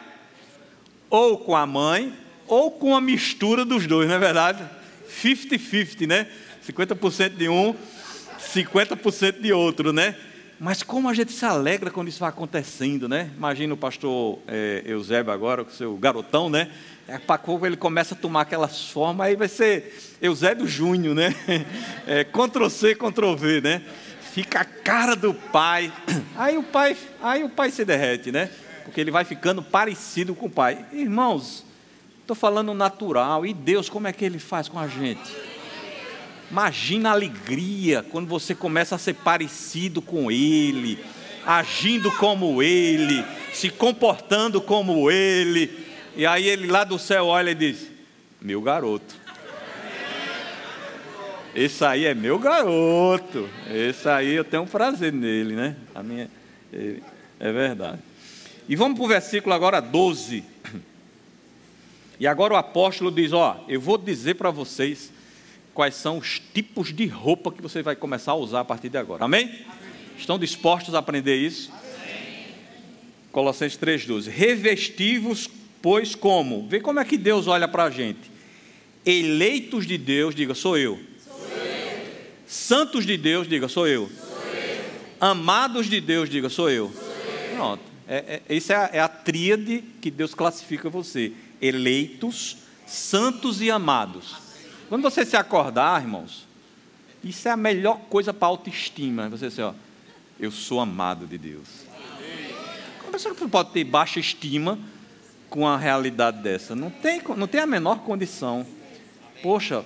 ou 1.09 1.37
com 1.37 1.55
a 1.55 1.65
mãe, 1.65 2.13
ou 2.47 2.71
com 2.71 2.95
a 2.95 3.01
mistura 3.01 3.63
dos 3.63 3.87
dois, 3.87 4.07
não 4.07 4.15
é 4.15 4.19
verdade? 4.19 4.63
50-50, 5.23 6.07
né? 6.07 6.27
50% 6.67 7.35
de 7.35 7.49
um, 7.49 7.75
50% 8.39 9.41
de 9.41 9.53
outro, 9.53 9.93
né? 9.93 10.15
Mas 10.59 10.83
como 10.83 11.09
a 11.09 11.13
gente 11.13 11.31
se 11.31 11.43
alegra 11.43 11.89
quando 11.89 12.07
isso 12.07 12.19
vai 12.19 12.29
acontecendo, 12.29 13.09
né? 13.09 13.31
Imagina 13.35 13.73
o 13.73 13.77
pastor 13.77 14.37
é, 14.47 14.83
Eusébio 14.85 15.33
agora, 15.33 15.63
com 15.65 15.71
seu 15.71 15.95
garotão, 15.95 16.49
né? 16.49 16.69
É, 17.07 17.17
para 17.17 17.39
como 17.39 17.65
ele 17.65 17.75
começa 17.75 18.13
a 18.13 18.17
tomar 18.17 18.41
aquelas 18.41 18.89
formas, 18.89 19.25
aí 19.25 19.35
vai 19.35 19.47
ser 19.47 20.17
Eusébio 20.21 20.67
Júnior, 20.67 21.15
né? 21.15 21.33
É, 22.05 22.23
Ctrl 22.23 22.69
C, 22.69 22.93
Ctrl 22.95 23.33
V, 23.35 23.61
né? 23.61 23.81
Fica 24.33 24.61
a 24.61 24.65
cara 24.65 25.15
do 25.15 25.33
pai. 25.33 25.91
Aí 26.37 26.57
o 26.57 26.63
pai, 26.63 26.95
aí 27.21 27.43
o 27.43 27.49
pai 27.49 27.69
se 27.69 27.83
derrete, 27.83 28.31
né? 28.31 28.49
Porque 28.83 28.99
ele 28.99 29.11
vai 29.11 29.25
ficando 29.25 29.61
parecido 29.61 30.33
com 30.33 30.45
o 30.47 30.49
pai. 30.49 30.85
Irmãos, 30.91 31.65
estou 32.21 32.35
falando 32.35 32.73
natural. 32.73 33.45
E 33.45 33.53
Deus, 33.53 33.89
como 33.89 34.07
é 34.07 34.13
que 34.13 34.25
ele 34.25 34.39
faz 34.39 34.67
com 34.67 34.79
a 34.79 34.87
gente? 34.87 35.35
Imagina 36.49 37.09
a 37.09 37.11
alegria 37.13 38.03
quando 38.09 38.27
você 38.27 38.55
começa 38.55 38.95
a 38.95 38.97
ser 38.97 39.13
parecido 39.15 40.01
com 40.01 40.31
Ele, 40.31 40.99
agindo 41.45 42.11
como 42.11 42.61
Ele, 42.61 43.23
se 43.53 43.69
comportando 43.69 44.59
como 44.59 45.09
Ele. 45.09 45.85
E 46.15 46.25
aí 46.25 46.47
ele 46.47 46.67
lá 46.67 46.83
do 46.83 46.99
céu 46.99 47.27
olha 47.27 47.51
e 47.51 47.55
diz: 47.55 47.87
Meu 48.41 48.61
garoto. 48.61 49.15
Esse 51.53 51.83
aí 51.83 52.05
é 52.05 52.13
meu 52.13 52.39
garoto. 52.39 53.49
Esse 53.69 54.07
aí 54.07 54.33
eu 54.33 54.43
tenho 54.43 54.63
um 54.63 54.67
prazer 54.67 55.11
nele, 55.11 55.55
né? 55.55 55.75
A 55.93 56.01
minha, 56.01 56.29
é 57.39 57.51
verdade. 57.51 57.99
E 58.69 58.75
vamos 58.75 58.97
para 58.97 59.05
o 59.05 59.07
versículo 59.07 59.53
agora 59.53 59.79
12. 59.79 60.43
E 62.19 62.27
agora 62.27 62.53
o 62.53 62.57
apóstolo 62.57 63.11
diz: 63.11 63.33
Ó, 63.33 63.65
eu 63.67 63.81
vou 63.81 63.97
dizer 63.97 64.35
para 64.35 64.51
vocês 64.51 65.11
quais 65.73 65.95
são 65.95 66.19
os 66.19 66.39
tipos 66.53 66.93
de 66.93 67.07
roupa 67.07 67.51
que 67.51 67.61
você 67.61 67.81
vai 67.81 67.95
começar 67.95 68.33
a 68.33 68.35
usar 68.35 68.59
a 68.59 68.65
partir 68.65 68.89
de 68.89 68.97
agora. 68.97 69.25
Amém? 69.25 69.45
Amém. 69.45 69.65
Estão 70.17 70.37
dispostos 70.37 70.93
a 70.93 70.99
aprender 70.99 71.35
isso? 71.35 71.71
Amém. 71.71 72.45
Colossenses 73.31 73.77
3,12. 73.79 74.29
Revestivos, 74.29 75.49
pois, 75.81 76.13
como? 76.13 76.67
Vê 76.67 76.79
como 76.79 76.99
é 76.99 77.05
que 77.05 77.17
Deus 77.17 77.47
olha 77.47 77.67
para 77.67 77.85
a 77.85 77.89
gente. 77.89 78.29
Eleitos 79.03 79.87
de 79.87 79.97
Deus, 79.97 80.35
diga, 80.35 80.53
sou 80.53 80.77
eu. 80.77 80.99
Santos 82.51 83.05
de 83.05 83.15
Deus, 83.15 83.47
diga, 83.47 83.69
sou 83.69 83.87
eu. 83.87 84.11
Amados 85.21 85.89
de 85.89 86.01
Deus, 86.01 86.29
diga, 86.29 86.49
sou 86.49 86.69
eu. 86.69 86.91
Pronto. 87.55 87.81
É, 88.05 88.41
é, 88.45 88.53
isso 88.53 88.73
é 88.73 88.75
a, 88.75 88.89
é 88.91 88.99
a 88.99 89.07
tríade 89.07 89.81
que 90.01 90.11
Deus 90.11 90.35
classifica 90.35 90.89
você: 90.89 91.31
eleitos, 91.61 92.57
santos 92.85 93.61
e 93.61 93.71
amados. 93.71 94.35
Quando 94.89 95.01
você 95.01 95.25
se 95.25 95.37
acordar, 95.37 96.01
irmãos, 96.01 96.45
isso 97.23 97.47
é 97.47 97.51
a 97.51 97.55
melhor 97.55 97.97
coisa 98.09 98.33
para 98.33 98.49
a 98.49 98.51
autoestima. 98.51 99.29
Você 99.29 99.47
dizer, 99.47 99.63
ó, 99.63 99.73
eu 100.37 100.51
sou 100.51 100.81
amado 100.81 101.25
de 101.25 101.37
Deus. 101.37 101.69
Como 102.99 103.13
pessoa 103.13 103.33
que 103.33 103.47
pode 103.47 103.71
ter 103.71 103.85
baixa 103.85 104.19
estima 104.19 104.77
com 105.49 105.65
a 105.65 105.77
realidade 105.77 106.41
dessa? 106.41 106.75
Não 106.75 106.89
tem, 106.89 107.21
não 107.37 107.47
tem 107.47 107.61
a 107.61 107.65
menor 107.65 107.99
condição. 107.99 108.67
Poxa, 109.41 109.85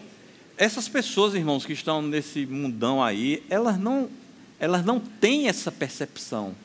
essas 0.57 0.87
pessoas, 0.87 1.33
irmãos, 1.33 1.65
que 1.65 1.73
estão 1.73 2.01
nesse 2.01 2.45
mundão 2.45 3.03
aí, 3.03 3.43
elas 3.49 3.77
não, 3.77 4.09
elas 4.59 4.85
não 4.85 4.99
têm 4.99 5.47
essa 5.47 5.71
percepção 5.71 6.55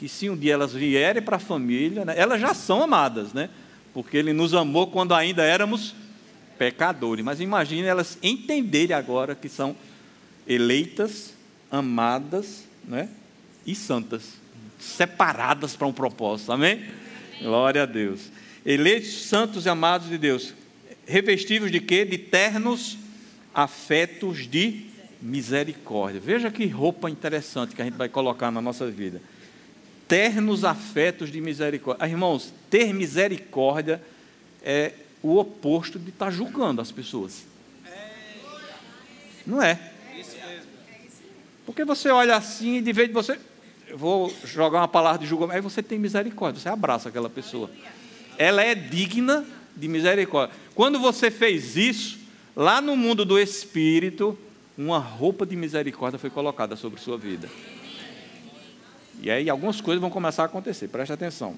que 0.00 0.08
se 0.08 0.30
um 0.30 0.36
dia 0.36 0.54
elas 0.54 0.72
vierem 0.72 1.20
para 1.20 1.36
a 1.36 1.40
família, 1.40 2.06
né, 2.06 2.14
elas 2.16 2.40
já 2.40 2.54
são 2.54 2.82
amadas, 2.82 3.34
né? 3.34 3.50
Porque 3.92 4.16
Ele 4.16 4.32
nos 4.32 4.54
amou 4.54 4.86
quando 4.86 5.14
ainda 5.14 5.42
éramos 5.42 5.94
pecadores. 6.56 7.22
Mas 7.22 7.38
imagine 7.38 7.86
elas 7.86 8.16
entenderem 8.22 8.96
agora 8.96 9.34
que 9.34 9.46
são 9.46 9.76
eleitas, 10.46 11.34
amadas 11.70 12.64
né? 12.82 13.10
e 13.66 13.74
santas, 13.74 14.38
separadas 14.78 15.76
para 15.76 15.86
um 15.86 15.92
propósito. 15.92 16.50
Amém? 16.52 16.82
Glória 17.42 17.82
a 17.82 17.86
Deus. 17.86 18.30
Eleitos, 18.64 19.26
santos 19.26 19.66
e 19.66 19.68
amados 19.68 20.08
de 20.08 20.16
Deus, 20.16 20.54
revestidos 21.06 21.70
de 21.70 21.78
quê? 21.78 22.06
De 22.06 22.16
ternos 22.16 22.96
afetos 23.54 24.46
de 24.48 24.86
misericórdia. 25.20 26.20
Veja 26.20 26.50
que 26.50 26.66
roupa 26.66 27.10
interessante 27.10 27.74
que 27.74 27.82
a 27.82 27.84
gente 27.84 27.96
vai 27.96 28.08
colocar 28.08 28.50
na 28.50 28.60
nossa 28.60 28.90
vida. 28.90 29.20
ternos 30.08 30.64
afetos 30.64 31.30
de 31.30 31.40
misericórdia. 31.40 32.04
Ah, 32.04 32.08
irmãos, 32.08 32.52
ter 32.68 32.92
misericórdia 32.92 34.02
é 34.60 34.92
o 35.22 35.38
oposto 35.38 36.00
de 36.00 36.10
estar 36.10 36.26
tá 36.26 36.30
julgando 36.32 36.80
as 36.80 36.90
pessoas. 36.90 37.44
Não 39.46 39.62
é? 39.62 39.78
Porque 41.64 41.84
você 41.84 42.08
olha 42.08 42.36
assim 42.36 42.78
e 42.78 42.80
de 42.82 42.92
vez 42.92 43.08
de 43.08 43.14
você. 43.14 43.38
Eu 43.86 43.98
vou 43.98 44.32
jogar 44.44 44.78
uma 44.78 44.88
palavra 44.88 45.18
de 45.18 45.26
julgamento, 45.26 45.56
aí 45.56 45.62
você 45.62 45.82
tem 45.82 45.98
misericórdia, 45.98 46.60
você 46.60 46.68
abraça 46.68 47.08
aquela 47.08 47.28
pessoa. 47.28 47.70
Ela 48.38 48.62
é 48.62 48.74
digna 48.74 49.44
de 49.76 49.88
misericórdia. 49.88 50.54
Quando 50.74 50.98
você 50.98 51.30
fez 51.30 51.76
isso, 51.76 52.19
lá 52.60 52.82
no 52.82 52.94
mundo 52.94 53.24
do 53.24 53.38
espírito, 53.38 54.38
uma 54.76 54.98
roupa 54.98 55.46
de 55.46 55.56
misericórdia 55.56 56.18
foi 56.18 56.28
colocada 56.28 56.76
sobre 56.76 57.00
sua 57.00 57.16
vida. 57.16 57.48
E 59.22 59.30
aí 59.30 59.48
algumas 59.48 59.80
coisas 59.80 59.98
vão 59.98 60.10
começar 60.10 60.42
a 60.42 60.46
acontecer, 60.46 60.88
preste 60.88 61.10
atenção. 61.10 61.56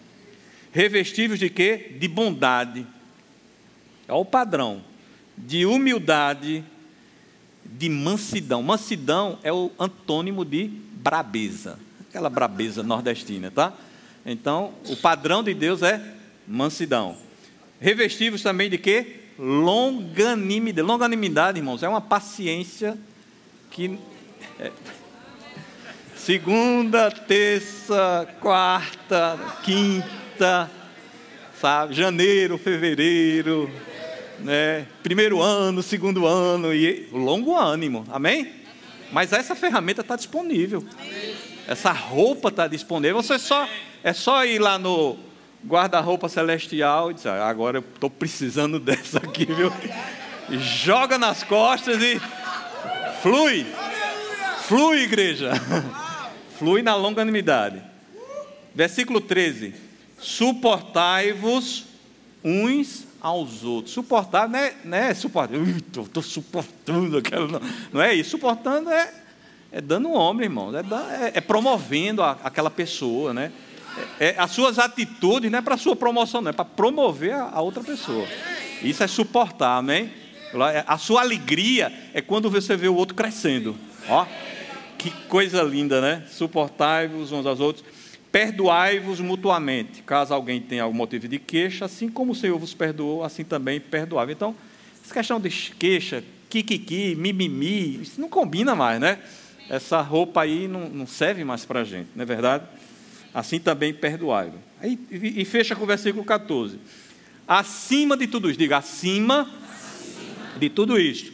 Revestíveis 0.70 1.40
de 1.40 1.50
quê? 1.50 1.96
De 1.98 2.06
bondade. 2.06 2.86
É 4.06 4.12
o 4.12 4.24
padrão. 4.24 4.80
De 5.36 5.66
humildade, 5.66 6.64
de 7.64 7.88
mansidão. 7.88 8.62
Mansidão 8.62 9.40
é 9.42 9.52
o 9.52 9.72
antônimo 9.80 10.44
de 10.44 10.68
brabeza. 10.68 11.80
Aquela 12.08 12.30
brabeza 12.30 12.80
nordestina, 12.84 13.50
tá? 13.50 13.72
Então, 14.24 14.72
o 14.88 14.94
padrão 14.94 15.42
de 15.42 15.52
Deus 15.52 15.82
é 15.82 16.00
mansidão. 16.46 17.16
Revestíveis 17.80 18.40
também 18.40 18.70
de 18.70 18.78
quê? 18.78 19.21
Longanimidade. 19.38 20.86
Longanimidade, 20.86 21.58
irmãos, 21.58 21.82
é 21.82 21.88
uma 21.88 22.00
paciência 22.00 22.98
que. 23.70 23.98
É, 24.58 24.70
segunda, 26.16 27.10
terça, 27.10 28.28
quarta, 28.40 29.38
quinta, 29.62 30.70
sabe? 31.60 31.94
Janeiro, 31.94 32.58
fevereiro, 32.58 33.70
né? 34.38 34.86
Primeiro 35.02 35.40
ano, 35.40 35.82
segundo 35.82 36.26
ano 36.26 36.74
e 36.74 37.08
longo 37.12 37.56
ânimo, 37.56 38.04
amém? 38.10 38.52
Mas 39.10 39.32
essa 39.32 39.54
ferramenta 39.54 40.00
está 40.00 40.16
disponível. 40.16 40.84
Essa 41.66 41.92
roupa 41.92 42.48
está 42.48 42.66
disponível. 42.66 43.22
Você 43.22 43.38
só 43.38 43.68
é 44.02 44.12
só 44.12 44.44
ir 44.44 44.58
lá 44.58 44.78
no 44.78 45.18
guarda-roupa 45.64 46.28
celestial 46.28 47.10
e 47.10 47.14
dizer, 47.14 47.30
ah, 47.30 47.48
agora 47.48 47.78
eu 47.78 47.84
estou 47.94 48.10
precisando 48.10 48.78
dessa 48.80 49.18
aqui, 49.18 49.46
viu? 49.46 49.72
Joga 50.50 51.18
nas 51.18 51.42
costas 51.42 52.02
e 52.02 52.20
flui. 53.22 53.66
Flui, 54.66 55.02
igreja 55.02 55.52
flui 56.58 56.82
na 56.82 56.94
longanimidade. 56.94 57.82
Versículo 58.74 59.20
13: 59.20 59.74
Suportai-vos 60.18 61.84
uns 62.44 63.06
aos 63.20 63.62
outros. 63.64 63.94
Suportar 63.94 64.48
não 64.48 64.58
é, 64.58 64.74
não 64.84 64.98
é 64.98 65.14
suportar, 65.14 65.56
estou 65.56 66.22
suportando 66.22 67.18
aquela. 67.18 67.46
Não, 67.46 67.60
não 67.92 68.02
é 68.02 68.14
isso. 68.14 68.30
Suportando 68.30 68.90
é, 68.90 69.12
é 69.70 69.80
dando 69.80 70.08
um 70.08 70.14
homem, 70.14 70.44
irmão. 70.44 70.72
É, 70.74 70.80
é, 71.26 71.32
é 71.34 71.40
promovendo 71.40 72.22
a, 72.22 72.38
aquela 72.42 72.70
pessoa, 72.70 73.32
né? 73.32 73.52
É, 74.18 74.26
é, 74.26 74.34
as 74.38 74.50
suas 74.50 74.78
atitudes 74.78 75.50
não 75.50 75.58
é 75.58 75.62
para 75.62 75.76
sua 75.76 75.94
promoção, 75.94 76.40
não 76.40 76.50
é 76.50 76.52
para 76.52 76.64
promover 76.64 77.34
a, 77.34 77.50
a, 77.50 77.60
outra 77.60 77.82
pessoa. 77.82 78.26
Isso 78.82 79.02
é 79.02 79.06
suportar, 79.06 79.76
amém? 79.76 80.10
A 80.86 80.98
sua 80.98 81.22
alegria 81.22 81.92
é 82.12 82.20
quando 82.20 82.50
você 82.50 82.76
vê 82.76 82.88
o 82.88 82.94
outro 82.94 83.14
crescendo. 83.14 83.76
Ó, 84.08 84.26
que 84.98 85.10
coisa 85.28 85.62
linda, 85.62 86.00
né? 86.00 86.24
Suportai-vos 86.30 87.32
uns 87.32 87.46
aos 87.46 87.58
outros, 87.58 87.84
perdoai-vos 88.30 89.20
mutuamente, 89.20 90.02
caso 90.02 90.34
alguém 90.34 90.60
tenha 90.60 90.82
algum 90.82 90.96
motivo 90.96 91.26
de 91.26 91.38
queixa, 91.38 91.86
assim 91.86 92.08
como 92.08 92.32
o 92.32 92.34
Senhor 92.34 92.58
vos 92.58 92.74
perdoou, 92.74 93.24
assim 93.24 93.44
também 93.44 93.80
perdoava. 93.80 94.30
Então, 94.30 94.54
essa 95.02 95.14
questão 95.14 95.40
de 95.40 95.50
queixa, 95.78 96.22
kikiki, 96.48 97.14
mimimi, 97.14 98.02
isso 98.02 98.20
não 98.20 98.28
combina 98.28 98.74
mais, 98.74 99.00
né? 99.00 99.18
Essa 99.70 100.00
roupa 100.00 100.42
aí 100.42 100.68
não, 100.68 100.88
não 100.88 101.06
serve 101.06 101.44
mais 101.44 101.64
para 101.64 101.80
a 101.80 101.84
gente, 101.84 102.10
não 102.14 102.22
é 102.22 102.26
verdade? 102.26 102.64
Assim 103.34 103.58
também 103.58 103.94
perdoai-vos. 103.94 104.60
E, 104.82 105.44
fecha 105.44 105.74
com 105.74 105.84
o 105.84 105.86
versículo 105.86 106.24
14. 106.24 106.78
Acima 107.46 108.16
de 108.16 108.26
tudo 108.26 108.50
isso, 108.50 108.58
diga 108.58 108.78
acima, 108.78 109.42
acima. 109.42 110.58
de 110.58 110.68
tudo 110.68 110.98
isto. 110.98 111.32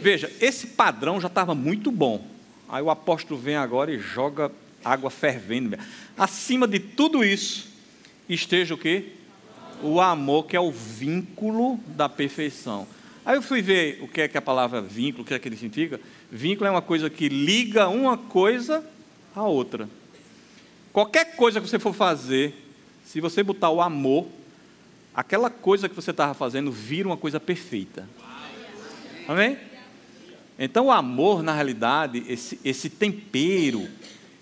Veja, 0.00 0.30
esse 0.40 0.68
padrão 0.68 1.20
já 1.20 1.28
estava 1.28 1.54
muito 1.54 1.90
bom. 1.90 2.26
Aí 2.68 2.82
o 2.82 2.90
apóstolo 2.90 3.40
vem 3.40 3.56
agora 3.56 3.92
e 3.92 3.98
joga 3.98 4.50
água 4.84 5.10
fervendo. 5.10 5.76
Acima 6.16 6.66
de 6.66 6.78
tudo 6.78 7.24
isso, 7.24 7.68
esteja 8.28 8.74
o 8.74 8.78
quê? 8.78 9.12
O 9.82 10.00
amor, 10.00 10.46
que 10.46 10.56
é 10.56 10.60
o 10.60 10.70
vínculo 10.70 11.78
da 11.88 12.08
perfeição. 12.08 12.86
Aí 13.24 13.36
eu 13.36 13.42
fui 13.42 13.60
ver 13.60 13.98
o 14.02 14.08
que 14.08 14.20
é 14.22 14.28
que 14.28 14.38
a 14.38 14.42
palavra 14.42 14.80
vínculo, 14.80 15.22
o 15.22 15.26
que 15.26 15.34
é 15.34 15.38
que 15.38 15.48
ele 15.48 15.56
significa. 15.56 16.00
Vínculo 16.30 16.68
é 16.68 16.70
uma 16.70 16.82
coisa 16.82 17.10
que 17.10 17.28
liga 17.28 17.88
uma 17.88 18.16
coisa 18.16 18.84
à 19.34 19.42
outra. 19.42 19.88
Qualquer 20.96 21.36
coisa 21.36 21.60
que 21.60 21.68
você 21.68 21.78
for 21.78 21.92
fazer, 21.92 22.54
se 23.04 23.20
você 23.20 23.42
botar 23.42 23.68
o 23.68 23.82
amor, 23.82 24.26
aquela 25.14 25.50
coisa 25.50 25.90
que 25.90 25.94
você 25.94 26.10
estava 26.10 26.32
fazendo 26.32 26.72
vira 26.72 27.06
uma 27.06 27.18
coisa 27.18 27.38
perfeita. 27.38 28.08
Amém? 29.28 29.58
Então, 30.58 30.86
o 30.86 30.90
amor, 30.90 31.42
na 31.42 31.52
realidade, 31.52 32.24
esse, 32.26 32.58
esse 32.64 32.88
tempero, 32.88 33.86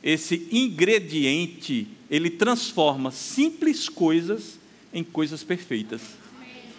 esse 0.00 0.46
ingrediente, 0.52 1.88
ele 2.08 2.30
transforma 2.30 3.10
simples 3.10 3.88
coisas 3.88 4.56
em 4.92 5.02
coisas 5.02 5.42
perfeitas. 5.42 6.02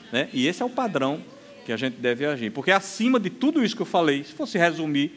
Né? 0.10 0.30
E 0.32 0.48
esse 0.48 0.62
é 0.62 0.66
o 0.66 0.70
padrão 0.70 1.22
que 1.66 1.74
a 1.74 1.78
gente 1.78 1.98
deve 1.98 2.26
agir. 2.26 2.50
Porque 2.50 2.72
acima 2.72 3.20
de 3.20 3.30
tudo 3.30 3.62
isso 3.62 3.76
que 3.76 3.82
eu 3.82 3.86
falei, 3.86 4.24
se 4.24 4.32
fosse 4.32 4.58
resumir, 4.58 5.12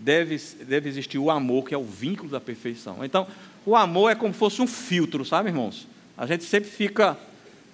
deve, 0.00 0.38
deve 0.66 0.88
existir 0.88 1.18
o 1.18 1.30
amor, 1.30 1.66
que 1.66 1.74
é 1.74 1.78
o 1.78 1.84
vínculo 1.84 2.28
da 2.28 2.40
perfeição. 2.40 3.04
Então, 3.04 3.26
o 3.64 3.74
amor 3.74 4.10
é 4.10 4.14
como 4.14 4.32
se 4.32 4.38
fosse 4.38 4.60
um 4.60 4.66
filtro, 4.66 5.24
sabe, 5.24 5.48
irmãos? 5.48 5.86
A 6.16 6.26
gente 6.26 6.44
sempre 6.44 6.70
fica, 6.70 7.16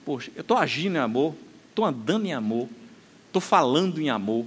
poxa, 0.04 0.30
eu 0.34 0.42
estou 0.42 0.56
agindo 0.56 0.96
em 0.96 1.00
amor, 1.00 1.34
estou 1.68 1.84
andando 1.84 2.26
em 2.26 2.32
amor, 2.32 2.68
estou 3.26 3.40
falando 3.40 4.00
em 4.00 4.08
amor, 4.08 4.46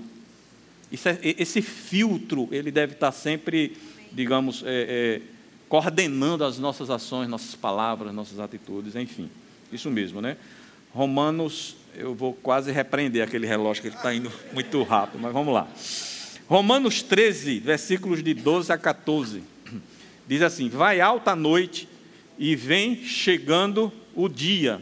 é, 0.91 1.36
esse 1.41 1.62
filtro, 1.62 2.47
ele 2.51 2.69
deve 2.69 2.93
estar 2.93 3.12
sempre, 3.12 3.75
digamos, 4.12 4.63
é, 4.65 5.21
é, 5.21 5.21
coordenando 5.67 6.45
as 6.45 6.59
nossas 6.59 6.89
ações, 6.91 7.27
nossas 7.27 7.55
palavras, 7.55 8.13
nossas 8.13 8.39
atitudes, 8.39 8.95
enfim. 8.95 9.29
Isso 9.71 9.89
mesmo, 9.89 10.21
né? 10.21 10.38
Romanos, 10.93 11.75
eu 11.95 12.13
vou 12.13 12.33
quase 12.33 12.71
repreender 12.71 13.23
aquele 13.23 13.47
relógio 13.47 13.81
que 13.81 13.88
ele 13.88 13.95
está 13.95 14.13
indo 14.13 14.31
muito 14.53 14.83
rápido, 14.83 15.19
mas 15.19 15.33
vamos 15.33 15.51
lá. 15.51 15.67
Romanos 16.47 17.01
13, 17.01 17.60
versículos 17.60 18.23
de 18.23 18.34
12 18.34 18.71
a 18.71 18.77
14, 18.77 19.43
diz 20.27 20.41
assim: 20.41 20.69
Vai 20.69 21.01
alta 21.01 21.32
a 21.32 21.36
noite 21.36 21.88
e 22.38 22.56
vem 22.56 23.03
chegando 23.03 23.91
o 24.15 24.27
dia 24.27 24.82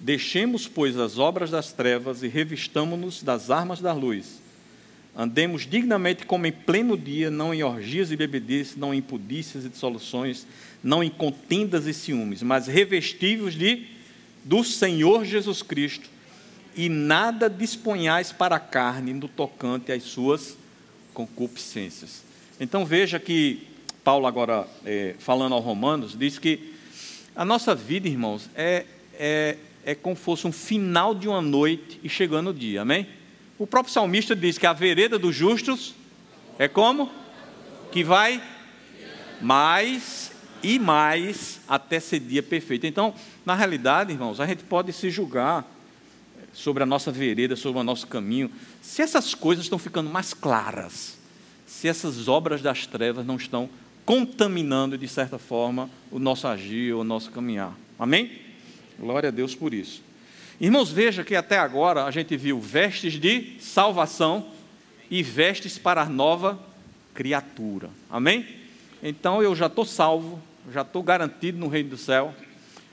Deixemos, 0.00 0.66
pois, 0.66 0.96
as 0.96 1.18
obras 1.18 1.50
das 1.50 1.72
trevas 1.72 2.22
e 2.22 2.28
revistamo-nos 2.28 3.22
das 3.22 3.50
armas 3.50 3.80
da 3.80 3.92
luz. 3.92 4.40
Andemos 5.14 5.66
dignamente 5.66 6.24
como 6.24 6.46
em 6.46 6.52
pleno 6.52 6.96
dia, 6.96 7.30
não 7.30 7.52
em 7.52 7.62
orgias 7.62 8.10
e 8.10 8.16
bebedices, 8.16 8.76
não 8.76 8.94
em 8.94 9.02
pudícias 9.02 9.66
e 9.66 9.68
dissoluções, 9.68 10.46
não 10.82 11.04
em 11.04 11.10
contendas 11.10 11.86
e 11.86 11.92
ciúmes, 11.92 12.42
mas 12.42 12.66
revestivos 12.66 13.54
de 13.54 13.84
do 14.42 14.64
Senhor 14.64 15.26
Jesus 15.26 15.60
Cristo, 15.60 16.08
e 16.84 16.88
nada 16.88 17.48
disponhais 17.48 18.32
para 18.32 18.56
a 18.56 18.60
carne 18.60 19.12
no 19.12 19.28
tocante 19.28 19.92
às 19.92 20.02
suas 20.02 20.56
concupiscências. 21.12 22.22
Então 22.58 22.84
veja 22.84 23.18
que 23.18 23.66
Paulo 24.02 24.26
agora 24.26 24.66
é, 24.84 25.14
falando 25.18 25.54
aos 25.54 25.64
Romanos 25.64 26.16
diz 26.18 26.38
que 26.38 26.74
a 27.34 27.44
nossa 27.44 27.74
vida, 27.74 28.08
irmãos, 28.08 28.48
é, 28.54 28.86
é 29.14 29.56
é 29.84 29.94
como 29.94 30.16
se 30.16 30.22
fosse 30.22 30.46
um 30.46 30.52
final 30.52 31.14
de 31.14 31.28
uma 31.28 31.40
noite 31.40 32.00
e 32.02 32.08
chegando 32.08 32.50
o 32.50 32.54
dia, 32.54 32.82
amém? 32.82 33.06
O 33.58 33.66
próprio 33.66 33.92
salmista 33.92 34.34
diz 34.36 34.58
que 34.58 34.66
a 34.66 34.72
vereda 34.72 35.18
dos 35.18 35.34
justos 35.34 35.94
é 36.58 36.68
como? 36.68 37.10
Que 37.90 38.04
vai 38.04 38.42
mais 39.40 40.32
e 40.62 40.78
mais 40.78 41.60
até 41.66 41.98
ser 41.98 42.20
dia 42.20 42.42
perfeito. 42.42 42.86
Então, 42.86 43.14
na 43.44 43.54
realidade, 43.54 44.12
irmãos, 44.12 44.40
a 44.40 44.46
gente 44.46 44.62
pode 44.64 44.92
se 44.92 45.10
julgar 45.10 45.66
sobre 46.52 46.82
a 46.82 46.86
nossa 46.86 47.10
vereda, 47.10 47.56
sobre 47.56 47.80
o 47.80 47.84
nosso 47.84 48.06
caminho, 48.06 48.50
se 48.82 49.02
essas 49.02 49.34
coisas 49.34 49.64
estão 49.64 49.78
ficando 49.78 50.10
mais 50.10 50.34
claras, 50.34 51.18
se 51.66 51.88
essas 51.88 52.28
obras 52.28 52.60
das 52.60 52.86
trevas 52.86 53.24
não 53.24 53.36
estão 53.36 53.68
contaminando, 54.04 54.98
de 54.98 55.06
certa 55.06 55.38
forma, 55.38 55.88
o 56.10 56.18
nosso 56.18 56.46
agir, 56.48 56.94
o 56.94 57.04
nosso 57.04 57.30
caminhar. 57.30 57.72
Amém? 57.98 58.30
Glória 58.98 59.28
a 59.28 59.32
Deus 59.32 59.54
por 59.54 59.72
isso. 59.72 60.02
Irmãos, 60.60 60.90
veja 60.90 61.24
que 61.24 61.34
até 61.34 61.58
agora 61.58 62.04
a 62.04 62.10
gente 62.10 62.36
viu 62.36 62.60
vestes 62.60 63.14
de 63.14 63.56
salvação 63.60 64.48
e 65.10 65.22
vestes 65.22 65.78
para 65.78 66.02
a 66.02 66.06
nova 66.08 66.58
criatura. 67.14 67.88
Amém? 68.10 68.46
Então 69.02 69.42
eu 69.42 69.54
já 69.56 69.66
estou 69.66 69.84
salvo, 69.84 70.40
já 70.72 70.82
estou 70.82 71.02
garantido 71.02 71.58
no 71.58 71.68
reino 71.68 71.90
do 71.90 71.96
céu, 71.96 72.34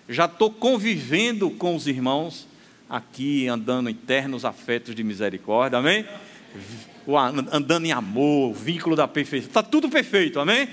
já 0.07 0.25
estou 0.25 0.49
convivendo 0.49 1.49
com 1.51 1.75
os 1.75 1.87
irmãos 1.87 2.47
aqui, 2.89 3.47
andando 3.47 3.89
em 3.89 3.93
ternos 3.93 4.45
afetos 4.45 4.95
de 4.95 5.03
misericórdia, 5.03 5.79
amém? 5.79 6.05
Andando 7.51 7.85
em 7.85 7.91
amor, 7.91 8.53
vínculo 8.53 8.95
da 8.95 9.07
perfeição, 9.07 9.47
está 9.47 9.63
tudo 9.63 9.89
perfeito, 9.89 10.39
amém? 10.39 10.67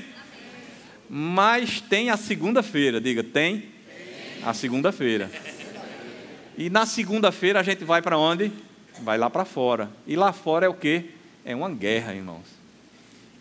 Mas 1.08 1.80
tem 1.80 2.10
a 2.10 2.16
segunda-feira, 2.16 3.00
diga, 3.00 3.22
tem 3.22 3.64
a 4.42 4.54
segunda-feira. 4.54 5.30
E 6.56 6.70
na 6.70 6.86
segunda-feira 6.86 7.60
a 7.60 7.62
gente 7.62 7.84
vai 7.84 8.00
para 8.00 8.16
onde? 8.16 8.52
Vai 9.00 9.18
lá 9.18 9.28
para 9.28 9.44
fora. 9.44 9.90
E 10.06 10.16
lá 10.16 10.32
fora 10.32 10.66
é 10.66 10.68
o 10.68 10.74
quê? 10.74 11.06
É 11.44 11.54
uma 11.54 11.70
guerra, 11.70 12.14
irmãos. 12.14 12.46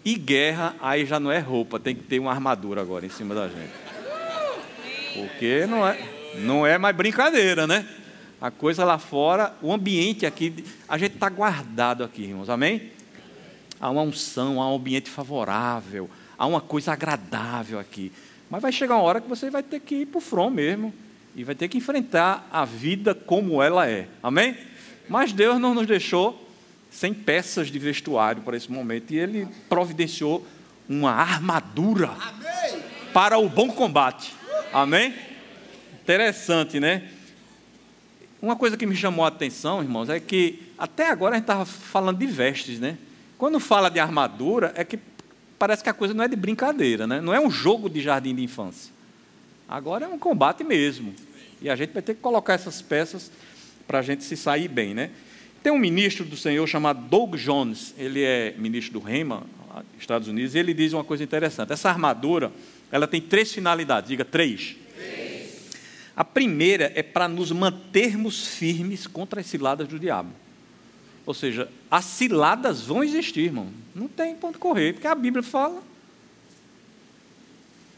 E 0.04 0.16
guerra, 0.16 0.76
aí 0.82 1.06
já 1.06 1.20
não 1.20 1.32
é 1.32 1.40
roupa, 1.40 1.80
tem 1.80 1.96
que 1.96 2.04
ter 2.04 2.20
uma 2.20 2.32
armadura 2.32 2.82
agora 2.82 3.06
em 3.06 3.10
cima 3.10 3.34
da 3.34 3.48
gente. 3.48 3.72
Porque 5.14 5.66
não 5.66 5.88
é, 5.88 5.98
não 6.40 6.68
é 6.68 6.78
mais 6.78 6.96
brincadeira, 6.96 7.66
né? 7.66 7.88
A 8.44 8.52
coisa 8.52 8.84
lá 8.84 8.98
fora, 8.98 9.56
o 9.62 9.72
ambiente 9.72 10.26
aqui, 10.26 10.66
a 10.90 10.98
gente 10.98 11.14
está 11.14 11.30
guardado 11.30 12.04
aqui, 12.04 12.24
irmãos, 12.24 12.50
amém? 12.50 12.92
Há 13.80 13.90
uma 13.90 14.02
unção, 14.02 14.62
há 14.62 14.70
um 14.70 14.76
ambiente 14.76 15.10
favorável, 15.10 16.10
há 16.38 16.46
uma 16.46 16.60
coisa 16.60 16.92
agradável 16.92 17.80
aqui. 17.80 18.12
Mas 18.50 18.62
vai 18.62 18.74
chegar 18.74 18.96
uma 18.96 19.04
hora 19.04 19.22
que 19.22 19.30
você 19.30 19.50
vai 19.50 19.64
ter 19.64 19.80
que 19.80 19.96
ir 20.02 20.08
para 20.08 20.18
o 20.18 20.22
front 20.22 20.52
mesmo 20.52 20.94
e 21.34 21.46
vai 21.46 21.56
ter 21.56 21.70
que 21.70 21.78
enfrentar 21.78 22.46
a 22.52 22.66
vida 22.66 23.16
como 23.16 23.64
ela 23.64 23.90
é, 23.90 24.10
amém? 24.22 24.58
Mas 25.08 25.32
Deus 25.32 25.58
não 25.58 25.74
nos 25.74 25.88
deixou 25.88 26.46
sem 26.92 27.14
peças 27.14 27.70
de 27.70 27.80
vestuário 27.80 28.42
para 28.42 28.58
esse 28.58 28.70
momento 28.70 29.14
e 29.14 29.20
Ele 29.20 29.48
providenciou 29.70 30.46
uma 30.90 31.12
armadura 31.12 32.10
amém. 32.10 32.84
para 33.14 33.38
o 33.38 33.48
bom 33.48 33.70
combate, 33.70 34.36
amém? 34.74 35.16
Interessante, 36.02 36.78
né? 36.78 37.10
Uma 38.44 38.58
coisa 38.58 38.76
que 38.76 38.86
me 38.86 38.94
chamou 38.94 39.24
a 39.24 39.30
atenção, 39.30 39.82
irmãos, 39.82 40.10
é 40.10 40.20
que 40.20 40.64
até 40.78 41.10
agora 41.10 41.36
a 41.36 41.38
gente 41.38 41.46
estava 41.46 41.66
falando 41.66 42.18
de 42.18 42.26
vestes, 42.26 42.78
né? 42.78 42.98
Quando 43.38 43.58
fala 43.58 43.88
de 43.88 44.02
armadura, 44.02 44.74
é 44.76 44.84
que 44.84 45.00
parece 45.58 45.82
que 45.82 45.90
a 45.90 45.94
coisa 45.94 46.14
não 46.14 46.26
é 46.26 46.28
de 46.28 46.36
brincadeira, 46.36 47.08
né? 47.08 47.22
Não 47.22 47.34
é 47.34 47.40
um 47.40 47.50
jogo 47.50 47.90
de 47.90 48.02
jardim 48.02 48.36
de 48.36 48.44
infância. 48.44 48.92
Agora 49.66 50.04
é 50.04 50.08
um 50.10 50.20
combate 50.20 50.62
mesmo. 50.62 51.16
E 51.62 51.70
a 51.70 51.76
gente 51.78 51.94
vai 51.94 52.02
ter 52.02 52.16
que 52.16 52.20
colocar 52.20 52.56
essas 52.56 52.82
peças 52.82 53.32
para 53.88 54.00
a 54.00 54.02
gente 54.02 54.26
se 54.26 54.36
sair 54.36 54.68
bem, 54.68 54.94
né? 54.94 55.12
Tem 55.64 55.72
um 55.72 55.80
ministro 55.80 56.26
do 56.26 56.36
Senhor 56.36 56.68
chamado 56.68 57.00
Doug 57.08 57.36
Jones, 57.36 57.96
ele 57.98 58.24
é 58.24 58.54
ministro 58.58 58.92
do 58.92 59.00
Rema, 59.00 59.44
Estados 59.98 60.28
Unidos, 60.28 60.54
e 60.54 60.60
ele 60.60 60.74
diz 60.74 60.92
uma 60.92 61.06
coisa 61.06 61.24
interessante. 61.24 61.72
Essa 61.72 61.88
armadura, 61.88 62.52
ela 62.92 63.08
tem 63.08 63.22
três 63.22 63.54
finalidades, 63.54 64.10
diga 64.10 64.26
três. 64.26 64.83
A 66.16 66.24
primeira 66.24 66.92
é 66.96 67.02
para 67.02 67.28
nos 67.28 67.52
mantermos 67.52 68.48
firmes 68.48 69.08
contra 69.08 69.42
as 69.42 69.48
ciladas 69.48 69.88
do 69.88 69.98
diabo. 69.98 70.30
Ou 71.26 71.34
seja, 71.34 71.70
as 71.90 72.06
ciladas 72.06 72.82
vão 72.82 73.04
existir, 73.04 73.46
irmão. 73.46 73.70
Não 73.96 74.08
tem 74.08 74.36
ponto 74.36 74.60
correr, 74.60 74.94
porque 74.94 75.08
a 75.08 75.16
Bíblia 75.16 75.42
fala. 75.42 75.82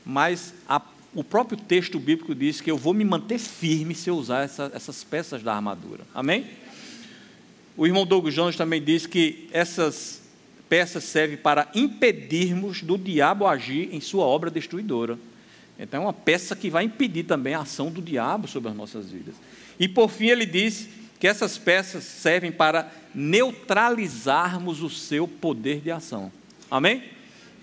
Mas 0.06 0.54
a, 0.69 0.82
o 1.13 1.23
próprio 1.23 1.58
texto 1.58 1.99
bíblico 1.99 2.36
diz 2.36 2.62
que 2.62 2.69
eu 2.69 2.78
vou 2.78 2.93
me 2.93 3.04
manter 3.04 3.39
firme 3.39 3.95
se 3.95 4.10
eu 4.10 4.15
usar 4.15 4.43
essa, 4.43 4.71
essas 4.73 5.04
peças 5.04 5.41
da 5.41 5.56
armadura. 5.56 6.06
Amém? 6.13 6.45
O 7.75 7.86
irmão 7.86 8.06
Douglas 8.06 8.34
Jones 8.34 8.56
também 8.56 8.82
diz 8.82 9.06
que 9.06 9.49
essas 9.51 10.21
peças 10.69 11.04
servem 11.04 11.38
para 11.38 11.67
impedirmos 11.75 12.82
do 12.82 12.97
diabo 12.97 13.45
agir 13.45 13.89
em 13.91 13.99
sua 13.99 14.25
obra 14.25 14.49
destruidora. 14.49 15.17
Então, 15.77 16.01
é 16.01 16.05
uma 16.05 16.13
peça 16.13 16.55
que 16.55 16.69
vai 16.69 16.85
impedir 16.85 17.23
também 17.23 17.53
a 17.53 17.61
ação 17.61 17.91
do 17.91 18.01
diabo 18.01 18.47
sobre 18.47 18.69
as 18.69 18.75
nossas 18.75 19.11
vidas. 19.11 19.35
E 19.79 19.88
por 19.88 20.09
fim, 20.09 20.27
ele 20.27 20.45
diz 20.45 20.88
que 21.19 21.27
essas 21.27 21.57
peças 21.57 22.03
servem 22.03 22.51
para 22.51 22.91
neutralizarmos 23.13 24.81
o 24.81 24.89
seu 24.89 25.27
poder 25.27 25.81
de 25.81 25.91
ação. 25.91 26.31
Amém? 26.69 27.03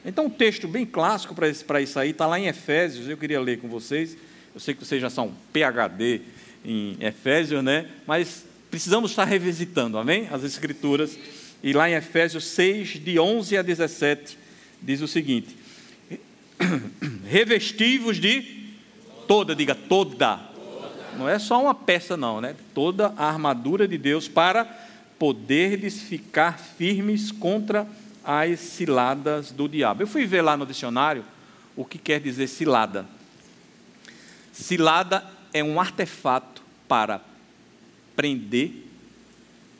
Então, 0.04 0.26
um 0.26 0.30
texto 0.30 0.66
bem 0.66 0.84
clássico 0.84 1.34
para 1.34 1.48
isso, 1.48 1.64
isso 1.80 1.98
aí 1.98 2.10
está 2.10 2.26
lá 2.26 2.38
em 2.38 2.46
Efésios, 2.46 3.08
eu 3.08 3.16
queria 3.16 3.40
ler 3.40 3.60
com 3.60 3.68
vocês. 3.68 4.16
Eu 4.54 4.60
sei 4.60 4.74
que 4.74 4.84
vocês 4.84 5.00
já 5.00 5.08
são 5.08 5.32
PHD 5.52 6.20
em 6.64 6.96
Efésios, 7.00 7.62
né? 7.62 7.86
Mas 8.06 8.44
precisamos 8.70 9.12
estar 9.12 9.24
revisitando, 9.24 9.96
amém? 9.96 10.28
As 10.30 10.44
Escrituras. 10.44 11.16
E 11.62 11.72
lá 11.72 11.88
em 11.88 11.94
Efésios 11.94 12.44
6, 12.44 13.00
de 13.02 13.18
11 13.18 13.56
a 13.56 13.62
17, 13.62 14.36
diz 14.82 15.00
o 15.00 15.08
seguinte: 15.08 15.56
revestivos 17.28 18.18
de 18.18 18.62
toda, 19.26 19.54
diga 19.54 19.74
toda. 19.74 20.40
Não 21.16 21.28
é 21.28 21.38
só 21.38 21.60
uma 21.60 21.74
peça, 21.74 22.16
não, 22.16 22.40
né? 22.40 22.56
Toda 22.74 23.12
a 23.16 23.26
armadura 23.26 23.86
de 23.86 23.98
Deus 23.98 24.28
para 24.28 24.64
poderdes 25.18 26.02
ficar 26.02 26.58
firmes 26.58 27.30
contra 27.30 27.86
as 28.24 28.58
ciladas 28.60 29.52
do 29.52 29.68
diabo. 29.68 30.02
Eu 30.02 30.06
fui 30.06 30.26
ver 30.26 30.42
lá 30.42 30.56
no 30.56 30.66
dicionário 30.66 31.24
o 31.76 31.84
que 31.84 31.98
quer 31.98 32.20
dizer 32.20 32.46
cilada. 32.46 33.06
Cilada 34.52 35.24
é 35.52 35.62
um 35.62 35.80
artefato 35.80 36.62
para 36.88 37.20
prender, 38.14 38.72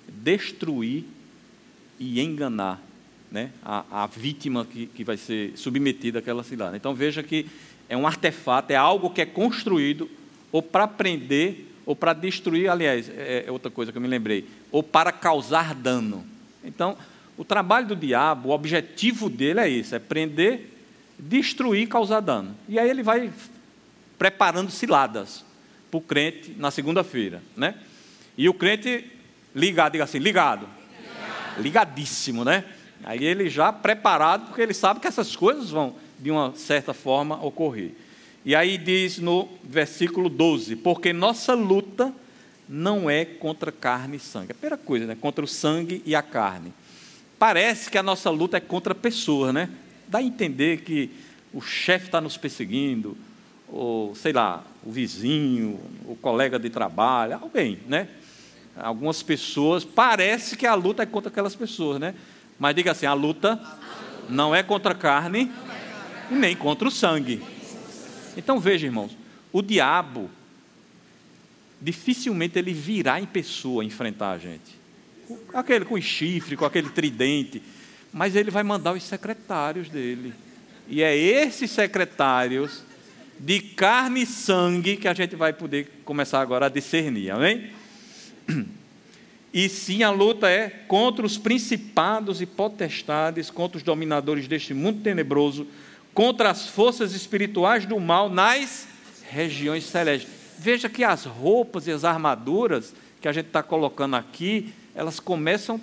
destruir 0.08 1.04
e 1.98 2.20
enganar 2.20 2.80
né, 3.32 3.50
a, 3.64 4.02
a 4.02 4.06
vítima 4.06 4.64
que, 4.64 4.86
que 4.86 5.02
vai 5.02 5.16
ser 5.16 5.52
submetida 5.56 6.18
àquela 6.18 6.44
cilada. 6.44 6.76
Então 6.76 6.94
veja 6.94 7.22
que 7.22 7.46
é 7.88 7.96
um 7.96 8.06
artefato, 8.06 8.72
é 8.72 8.76
algo 8.76 9.10
que 9.10 9.22
é 9.22 9.26
construído 9.26 10.08
ou 10.52 10.62
para 10.62 10.86
prender 10.86 11.72
ou 11.84 11.96
para 11.96 12.12
destruir, 12.12 12.70
aliás, 12.70 13.08
é, 13.08 13.44
é 13.46 13.50
outra 13.50 13.70
coisa 13.70 13.90
que 13.90 13.98
eu 13.98 14.02
me 14.02 14.06
lembrei, 14.06 14.46
ou 14.70 14.84
para 14.84 15.10
causar 15.10 15.74
dano. 15.74 16.24
Então, 16.62 16.96
o 17.36 17.44
trabalho 17.44 17.88
do 17.88 17.96
diabo, 17.96 18.50
o 18.50 18.52
objetivo 18.52 19.28
dele 19.28 19.58
é 19.58 19.68
isso, 19.68 19.92
é 19.94 19.98
prender, 19.98 20.70
destruir, 21.18 21.88
causar 21.88 22.20
dano. 22.20 22.54
E 22.68 22.78
aí 22.78 22.88
ele 22.88 23.02
vai 23.02 23.32
preparando 24.16 24.70
ciladas 24.70 25.44
para 25.90 25.98
o 25.98 26.00
crente 26.00 26.54
na 26.56 26.70
segunda-feira, 26.70 27.42
né? 27.56 27.74
E 28.38 28.48
o 28.48 28.54
crente 28.54 29.10
ligado, 29.54 29.92
diga 29.92 30.04
assim, 30.04 30.18
ligado. 30.18 30.68
ligado. 30.68 31.62
Ligadíssimo, 31.62 32.44
né? 32.44 32.64
Aí 33.04 33.24
ele 33.24 33.48
já 33.48 33.72
preparado, 33.72 34.46
porque 34.46 34.62
ele 34.62 34.74
sabe 34.74 35.00
que 35.00 35.06
essas 35.06 35.34
coisas 35.34 35.70
vão, 35.70 35.94
de 36.18 36.30
uma 36.30 36.54
certa 36.54 36.94
forma, 36.94 37.42
ocorrer. 37.44 37.92
E 38.44 38.54
aí 38.54 38.76
diz 38.76 39.18
no 39.18 39.48
versículo 39.62 40.28
12: 40.28 40.76
Porque 40.76 41.12
nossa 41.12 41.54
luta 41.54 42.12
não 42.68 43.10
é 43.10 43.24
contra 43.24 43.70
carne 43.70 44.16
e 44.16 44.20
sangue. 44.20 44.52
A 44.52 44.54
primeira 44.54 44.76
coisa, 44.76 45.06
né? 45.06 45.16
Contra 45.20 45.44
o 45.44 45.48
sangue 45.48 46.02
e 46.06 46.14
a 46.14 46.22
carne. 46.22 46.72
Parece 47.38 47.90
que 47.90 47.98
a 47.98 48.02
nossa 48.02 48.30
luta 48.30 48.56
é 48.56 48.60
contra 48.60 48.94
pessoas, 48.94 49.52
né? 49.52 49.68
Dá 50.08 50.18
a 50.18 50.22
entender 50.22 50.82
que 50.82 51.10
o 51.52 51.60
chefe 51.60 52.06
está 52.06 52.20
nos 52.20 52.36
perseguindo, 52.36 53.16
ou 53.68 54.14
sei 54.14 54.32
lá, 54.32 54.64
o 54.84 54.90
vizinho, 54.90 55.80
o 56.06 56.16
colega 56.16 56.58
de 56.58 56.70
trabalho, 56.70 57.34
alguém, 57.34 57.78
né? 57.86 58.08
Algumas 58.76 59.22
pessoas, 59.22 59.84
parece 59.84 60.56
que 60.56 60.66
a 60.66 60.74
luta 60.74 61.02
é 61.02 61.06
contra 61.06 61.30
aquelas 61.30 61.54
pessoas, 61.54 62.00
né? 62.00 62.14
Mas 62.62 62.76
diga 62.76 62.92
assim: 62.92 63.06
a 63.06 63.12
luta 63.12 63.60
não 64.28 64.54
é 64.54 64.62
contra 64.62 64.92
a 64.92 64.94
carne 64.94 65.50
nem 66.30 66.54
contra 66.54 66.86
o 66.86 66.92
sangue. 66.92 67.42
Então 68.36 68.60
veja, 68.60 68.86
irmãos, 68.86 69.18
o 69.52 69.60
diabo 69.60 70.30
dificilmente 71.80 72.56
ele 72.56 72.72
virá 72.72 73.20
em 73.20 73.26
pessoa 73.26 73.84
enfrentar 73.84 74.30
a 74.30 74.38
gente. 74.38 74.78
Aquele 75.52 75.84
com 75.84 76.00
chifre, 76.00 76.56
com 76.56 76.64
aquele 76.64 76.88
tridente, 76.88 77.60
mas 78.12 78.36
ele 78.36 78.52
vai 78.52 78.62
mandar 78.62 78.92
os 78.92 79.02
secretários 79.02 79.88
dele. 79.88 80.32
E 80.86 81.02
é 81.02 81.16
esses 81.16 81.68
secretários 81.68 82.84
de 83.40 83.58
carne 83.58 84.22
e 84.22 84.26
sangue 84.26 84.96
que 84.96 85.08
a 85.08 85.14
gente 85.14 85.34
vai 85.34 85.52
poder 85.52 86.00
começar 86.04 86.40
agora 86.40 86.66
a 86.66 86.68
discernir, 86.68 87.32
amém? 87.32 87.72
E 89.52 89.68
sim, 89.68 90.02
a 90.02 90.10
luta 90.10 90.48
é 90.48 90.70
contra 90.88 91.26
os 91.26 91.36
principados 91.36 92.40
e 92.40 92.46
potestades, 92.46 93.50
contra 93.50 93.76
os 93.76 93.82
dominadores 93.82 94.48
deste 94.48 94.72
mundo 94.72 95.02
tenebroso, 95.02 95.66
contra 96.14 96.50
as 96.50 96.68
forças 96.68 97.12
espirituais 97.12 97.84
do 97.84 98.00
mal 98.00 98.30
nas 98.30 98.88
regiões 99.30 99.84
celestes. 99.84 100.30
Veja 100.58 100.88
que 100.88 101.04
as 101.04 101.24
roupas 101.24 101.86
e 101.86 101.90
as 101.90 102.04
armaduras 102.04 102.94
que 103.20 103.28
a 103.28 103.32
gente 103.32 103.46
está 103.46 103.62
colocando 103.62 104.16
aqui, 104.16 104.72
elas 104.94 105.20
começam 105.20 105.80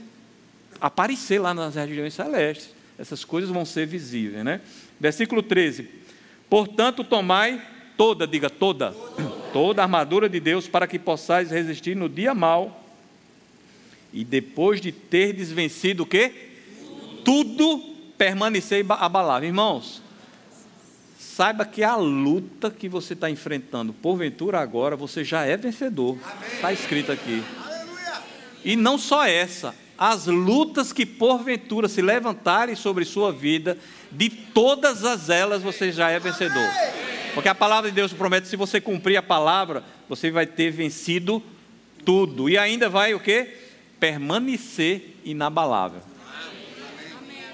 a 0.82 0.88
aparecer 0.88 1.40
lá 1.40 1.54
nas 1.54 1.76
regiões 1.76 2.14
celestes. 2.14 2.74
Essas 2.98 3.24
coisas 3.24 3.50
vão 3.50 3.66
ser 3.66 3.86
visíveis, 3.86 4.44
né? 4.44 4.62
Versículo 5.00 5.44
13. 5.44 5.88
Portanto, 6.50 7.04
tomai 7.04 7.62
toda, 7.96 8.26
diga 8.26 8.50
toda, 8.50 8.92
toda 9.54 9.82
a 9.82 9.86
armadura 9.86 10.28
de 10.28 10.40
Deus 10.40 10.68
para 10.68 10.88
que 10.88 10.98
possais 10.98 11.52
resistir 11.52 11.96
no 11.96 12.10
dia 12.10 12.34
mal 12.34 12.89
e 14.12 14.24
depois 14.24 14.82
de 14.82 14.92
ter 14.92 15.34
desvencido 15.34 16.04
o 16.04 16.06
quê? 16.06 16.32
Tudo 17.24 17.80
permanecer 18.18 18.86
abalável. 18.90 19.48
Irmãos, 19.48 20.02
saiba 21.18 21.66
que 21.66 21.84
a 21.84 21.96
luta 21.96 22.70
que 22.70 22.90
você 22.90 23.14
está 23.14 23.30
enfrentando, 23.30 23.94
porventura 23.94 24.60
agora, 24.60 24.96
você 24.96 25.24
já 25.24 25.46
é 25.46 25.56
vencedor. 25.56 26.18
Está 26.54 26.74
escrito 26.74 27.12
aqui. 27.12 27.44
E 28.66 28.76
não 28.76 28.98
só 28.98 29.26
essa, 29.26 29.74
as 29.98 30.26
lutas 30.26 30.92
que 30.92 31.06
porventura 31.06 31.88
se 31.88 32.02
levantarem 32.02 32.76
sobre 32.76 33.06
sua 33.06 33.32
vida, 33.32 33.78
de 34.12 34.30
todas 34.30 35.06
as 35.06 35.30
elas 35.30 35.62
você 35.62 35.92
já 35.92 36.10
é 36.10 36.20
vencedor. 36.20 36.70
Porque 37.34 37.48
a 37.48 37.56
palavra 37.56 37.90
de 37.90 37.96
Deus 37.96 38.12
promete, 38.12 38.48
se 38.48 38.56
você 38.56 38.82
cumprir 38.82 39.18
a 39.18 39.24
palavra, 39.24 39.84
você 40.10 40.32
vai 40.32 40.46
ter 40.46 40.72
vencido 40.72 41.42
tudo. 42.04 42.50
E 42.50 42.58
ainda 42.58 42.90
vai 42.90 43.14
o 43.14 43.20
quê? 43.20 43.59
Permanecer 44.00 45.18
inabalável. 45.26 46.02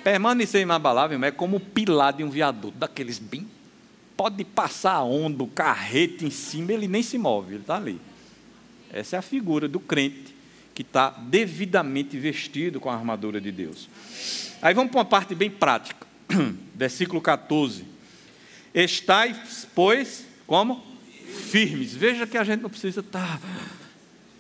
Permanecer 0.04 0.62
inabalável 0.62 1.24
é 1.24 1.32
como 1.32 1.58
o 1.58 1.60
pilar 1.60 2.14
de 2.14 2.24
um 2.24 2.30
viaduto, 2.30 2.78
daqueles 2.78 3.18
bem. 3.18 3.48
Pode 4.16 4.43
passar 4.46 4.93
a 4.93 5.04
onda, 5.04 5.43
o 5.43 5.48
carrete 5.48 6.26
em 6.26 6.30
cima, 6.30 6.72
ele 6.72 6.88
nem 6.88 7.02
se 7.02 7.18
move, 7.18 7.56
ele 7.56 7.62
está 7.62 7.76
ali. 7.76 8.00
Essa 8.93 9.16
é 9.16 9.20
a 9.20 9.22
figura 9.22 9.68
do 9.68 9.80
crente 9.80 10.36
que 10.76 10.82
está 10.82 11.10
devidamente 11.10 12.18
vestido 12.18 12.80
com 12.80 12.89
a 12.89 12.93
armadura 12.93 13.41
de 13.41 13.52
Deus. 13.52 13.89
Aí 14.62 14.74
vamos 14.74 14.91
para 14.91 15.00
uma 15.00 15.06
parte 15.06 15.34
bem 15.34 15.50
prática. 15.50 16.06
Versículo 16.76 17.22
14. 17.22 17.86
Estais, 18.74 19.68
pois, 19.74 20.26
como? 20.46 20.84
Firmes. 21.50 21.96
Veja 21.96 22.28
que 22.28 22.38
a 22.38 22.43
gente 22.43 22.62
não 22.62 22.70
precisa 22.70 23.00
estar 23.00 23.39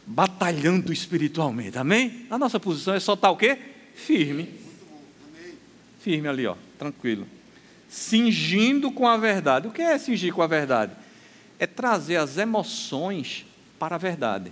batalhando 0.05 0.93
espiritualmente, 0.93 1.77
amém? 1.77 2.25
A 2.29 2.37
nossa 2.37 2.59
posição 2.59 2.93
é 2.93 2.99
só 2.99 3.13
estar 3.13 3.31
o 3.31 3.37
quê? 3.37 3.57
Firme. 3.95 4.49
Firme 5.99 6.27
ali, 6.27 6.45
ó, 6.45 6.55
tranquilo. 6.77 7.25
Cingindo 7.89 8.91
com 8.91 9.07
a 9.07 9.17
verdade. 9.17 9.67
O 9.67 9.71
que 9.71 9.81
é 9.81 9.97
cingir 9.97 10.33
com 10.33 10.41
a 10.41 10.47
verdade? 10.47 10.91
É 11.57 11.65
trazer 11.65 12.17
as 12.17 12.37
emoções 12.37 13.45
para 13.79 13.95
a 13.95 13.97
verdade. 13.97 14.51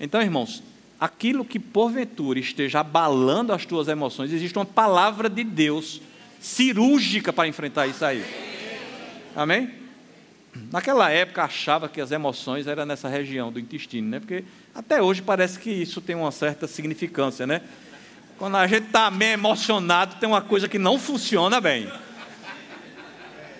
Então, 0.00 0.22
irmãos, 0.22 0.62
aquilo 0.98 1.44
que 1.44 1.58
porventura 1.58 2.38
esteja 2.38 2.80
abalando 2.80 3.52
as 3.52 3.66
tuas 3.66 3.88
emoções, 3.88 4.32
existe 4.32 4.56
uma 4.56 4.64
palavra 4.64 5.28
de 5.28 5.44
Deus 5.44 6.00
cirúrgica 6.40 7.32
para 7.32 7.48
enfrentar 7.48 7.86
isso 7.86 8.04
aí. 8.04 8.24
Amém? 9.34 9.81
Naquela 10.70 11.10
época 11.10 11.44
achava 11.44 11.88
que 11.88 12.00
as 12.00 12.10
emoções 12.10 12.66
eram 12.66 12.84
nessa 12.84 13.08
região 13.08 13.50
do 13.50 13.58
intestino, 13.58 14.08
né? 14.08 14.20
Porque 14.20 14.44
até 14.74 15.00
hoje 15.00 15.22
parece 15.22 15.58
que 15.58 15.70
isso 15.70 16.00
tem 16.00 16.14
uma 16.14 16.30
certa 16.30 16.66
significância, 16.66 17.46
né? 17.46 17.62
Quando 18.38 18.56
a 18.56 18.66
gente 18.66 18.86
está 18.86 19.10
meio 19.10 19.32
emocionado, 19.32 20.16
tem 20.16 20.28
uma 20.28 20.42
coisa 20.42 20.68
que 20.68 20.78
não 20.78 20.98
funciona 20.98 21.60
bem. 21.60 21.90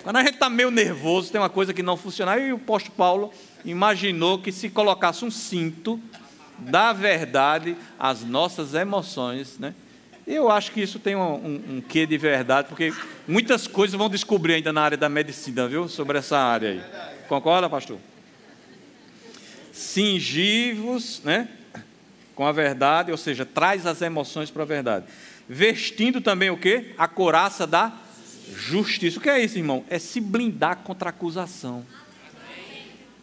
Quando 0.02 0.16
a 0.16 0.20
gente 0.22 0.34
está 0.34 0.50
meio 0.50 0.70
nervoso, 0.70 1.30
tem 1.30 1.40
uma 1.40 1.48
coisa 1.48 1.72
que 1.72 1.82
não 1.82 1.96
funciona. 1.96 2.36
E 2.36 2.52
o 2.52 2.56
apóstolo 2.56 2.94
Paulo 2.96 3.32
imaginou 3.64 4.38
que 4.38 4.50
se 4.50 4.68
colocasse 4.68 5.24
um 5.24 5.30
cinto 5.30 6.00
da 6.58 6.92
verdade 6.92 7.76
às 7.98 8.22
nossas 8.22 8.74
emoções, 8.74 9.58
né? 9.58 9.74
Eu 10.26 10.50
acho 10.50 10.70
que 10.70 10.80
isso 10.80 10.98
tem 10.98 11.16
um, 11.16 11.20
um, 11.20 11.76
um, 11.76 11.80
quê 11.80 12.06
de 12.06 12.16
verdade, 12.16 12.68
porque 12.68 12.92
muitas 13.26 13.66
coisas 13.66 13.96
vão 13.96 14.08
descobrir 14.08 14.54
ainda 14.54 14.72
na 14.72 14.82
área 14.82 14.96
da 14.96 15.08
medicina, 15.08 15.66
viu? 15.66 15.88
Sobre 15.88 16.18
essa 16.18 16.38
área 16.38 16.70
aí. 16.70 16.82
Concorda, 17.28 17.68
pastor? 17.68 17.98
Cingivos, 19.72 21.20
né? 21.24 21.48
Com 22.34 22.46
a 22.46 22.52
verdade, 22.52 23.10
ou 23.10 23.16
seja, 23.16 23.44
traz 23.44 23.84
as 23.84 24.00
emoções 24.00 24.50
para 24.50 24.62
a 24.62 24.66
verdade. 24.66 25.06
Vestindo 25.48 26.20
também 26.20 26.50
o 26.50 26.56
quê? 26.56 26.94
A 26.96 27.08
coraça 27.08 27.66
da 27.66 27.92
justiça. 28.54 29.18
O 29.18 29.22
que 29.22 29.28
é 29.28 29.42
isso, 29.42 29.58
irmão? 29.58 29.84
É 29.90 29.98
se 29.98 30.20
blindar 30.20 30.78
contra 30.78 31.08
a 31.08 31.10
acusação. 31.10 31.84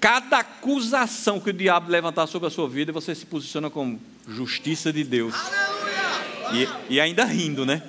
Cada 0.01 0.39
acusação 0.39 1.39
que 1.39 1.49
o 1.49 1.53
diabo 1.53 1.89
levantar 1.89 2.27
sobre 2.27 2.47
a 2.47 2.51
sua 2.51 2.67
vida, 2.69 2.91
você 2.91 3.15
se 3.15 3.25
posiciona 3.25 3.69
como 3.69 3.99
justiça 4.27 4.93
de 4.93 5.03
Deus. 5.03 5.35
E, 6.53 6.95
e 6.95 6.99
ainda 6.99 7.25
rindo, 7.25 7.65
né? 7.65 7.81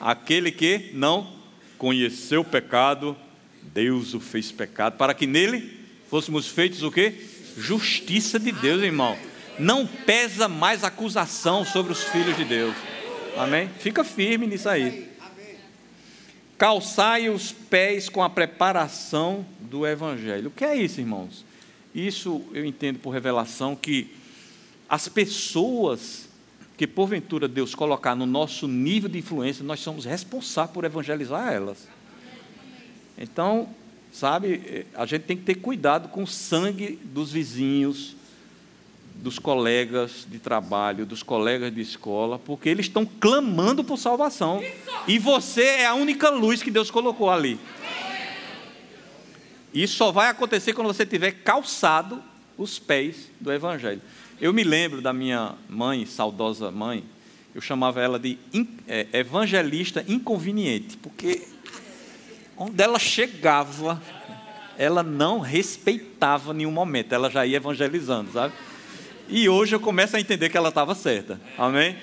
Aquele 0.00 0.50
que 0.50 0.90
não 0.92 1.32
conheceu 1.78 2.40
o 2.40 2.44
pecado, 2.44 3.16
Deus 3.62 4.14
o 4.14 4.20
fez 4.20 4.50
pecado, 4.50 4.96
para 4.96 5.14
que 5.14 5.26
nele 5.26 5.80
fôssemos 6.08 6.48
feitos 6.48 6.82
o 6.82 6.90
quê? 6.90 7.14
Justiça 7.56 8.38
de 8.38 8.52
Deus, 8.52 8.82
irmão. 8.82 9.16
Não 9.58 9.86
pesa 9.86 10.48
mais 10.48 10.82
acusação 10.82 11.64
sobre 11.64 11.92
os 11.92 12.02
filhos 12.04 12.36
de 12.36 12.44
Deus. 12.44 12.74
Amém? 13.36 13.70
Fica 13.78 14.02
firme 14.02 14.46
nisso 14.46 14.68
aí. 14.68 15.08
Calçai 16.56 17.28
os 17.28 17.52
pés 17.52 18.08
com 18.08 18.22
a 18.22 18.30
preparação 18.30 19.44
do 19.60 19.86
Evangelho. 19.86 20.48
O 20.48 20.50
que 20.50 20.64
é 20.64 20.76
isso, 20.76 21.00
irmãos? 21.00 21.44
Isso 21.94 22.44
eu 22.52 22.64
entendo 22.64 22.98
por 22.98 23.10
revelação 23.10 23.76
que 23.76 24.10
as 24.88 25.08
pessoas 25.08 26.28
que 26.76 26.86
porventura 26.86 27.46
Deus 27.46 27.74
colocar 27.74 28.14
no 28.14 28.26
nosso 28.26 28.66
nível 28.66 29.08
de 29.08 29.18
influência, 29.18 29.64
nós 29.64 29.80
somos 29.80 30.04
responsáveis 30.04 30.74
por 30.74 30.84
evangelizar 30.84 31.52
elas. 31.52 31.88
Então, 33.16 33.68
sabe, 34.12 34.86
a 34.94 35.06
gente 35.06 35.22
tem 35.22 35.36
que 35.36 35.44
ter 35.44 35.54
cuidado 35.54 36.08
com 36.08 36.24
o 36.24 36.26
sangue 36.26 36.98
dos 37.04 37.30
vizinhos, 37.30 38.16
dos 39.14 39.38
colegas 39.38 40.26
de 40.28 40.40
trabalho, 40.40 41.06
dos 41.06 41.22
colegas 41.22 41.72
de 41.72 41.80
escola, 41.80 42.38
porque 42.38 42.68
eles 42.68 42.86
estão 42.86 43.06
clamando 43.06 43.84
por 43.84 43.96
salvação. 43.96 44.60
E 45.06 45.18
você 45.18 45.62
é 45.62 45.86
a 45.86 45.94
única 45.94 46.28
luz 46.30 46.60
que 46.62 46.70
Deus 46.70 46.90
colocou 46.90 47.30
ali. 47.30 47.58
Isso 49.72 49.96
só 49.96 50.10
vai 50.10 50.28
acontecer 50.28 50.72
quando 50.72 50.88
você 50.88 51.06
tiver 51.06 51.30
calçado 51.30 52.22
os 52.58 52.78
pés 52.78 53.30
do 53.40 53.52
Evangelho. 53.52 54.02
Eu 54.40 54.52
me 54.52 54.64
lembro 54.64 55.00
da 55.00 55.12
minha 55.12 55.54
mãe, 55.68 56.04
saudosa 56.06 56.70
mãe, 56.70 57.04
eu 57.54 57.60
chamava 57.60 58.00
ela 58.00 58.18
de 58.18 58.36
é, 58.88 59.06
evangelista 59.12 60.04
inconveniente, 60.08 60.96
porque 60.96 61.46
onde 62.56 62.82
ela 62.82 62.98
chegava, 62.98 64.02
ela 64.76 65.04
não 65.04 65.38
respeitava 65.38 66.52
nenhum 66.52 66.72
momento, 66.72 67.12
ela 67.14 67.30
já 67.30 67.46
ia 67.46 67.58
evangelizando, 67.58 68.32
sabe? 68.32 68.54
E 69.28 69.48
hoje 69.48 69.76
eu 69.76 69.80
começo 69.80 70.16
a 70.16 70.20
entender 70.20 70.48
que 70.48 70.56
ela 70.56 70.70
estava 70.70 70.94
certa, 70.94 71.40
amém? 71.56 71.96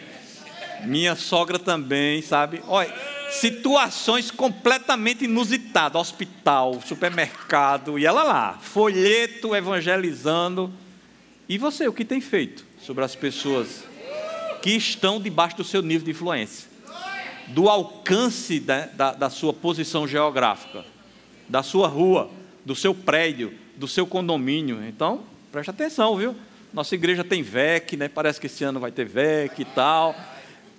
Minha 0.86 1.16
sogra 1.16 1.60
também, 1.60 2.22
sabe? 2.22 2.64
Olha 2.68 2.94
situações 3.32 4.30
completamente 4.30 5.24
inusitadas, 5.24 6.00
hospital, 6.00 6.82
supermercado, 6.86 7.98
e 7.98 8.06
ela 8.06 8.24
lá, 8.24 8.60
folheto 8.62 9.56
evangelizando. 9.56 10.72
E 11.52 11.58
você, 11.58 11.86
o 11.86 11.92
que 11.92 12.06
tem 12.06 12.22
feito 12.22 12.66
sobre 12.82 13.04
as 13.04 13.14
pessoas 13.14 13.84
que 14.62 14.70
estão 14.70 15.20
debaixo 15.20 15.58
do 15.58 15.66
seu 15.66 15.82
nível 15.82 16.06
de 16.06 16.12
influência? 16.12 16.70
Do 17.48 17.68
alcance 17.68 18.58
da, 18.58 18.86
da, 18.86 19.12
da 19.12 19.30
sua 19.30 19.52
posição 19.52 20.08
geográfica, 20.08 20.86
da 21.50 21.62
sua 21.62 21.90
rua, 21.90 22.32
do 22.64 22.74
seu 22.74 22.96
prédio, 22.96 23.54
do 23.76 23.86
seu 23.86 24.08
condomínio. 24.08 24.82
Então, 24.88 25.26
preste 25.52 25.70
atenção, 25.70 26.16
viu? 26.16 26.38
Nossa 26.72 26.96
igreja 26.96 27.22
tem 27.22 27.44
VEC, 27.44 27.98
né? 27.98 28.08
Parece 28.08 28.40
que 28.40 28.48
esse 28.48 28.64
ano 28.64 28.80
vai 28.80 28.90
ter 28.94 29.04
VEC 29.04 29.60
e 29.60 29.66
tal. 29.66 30.16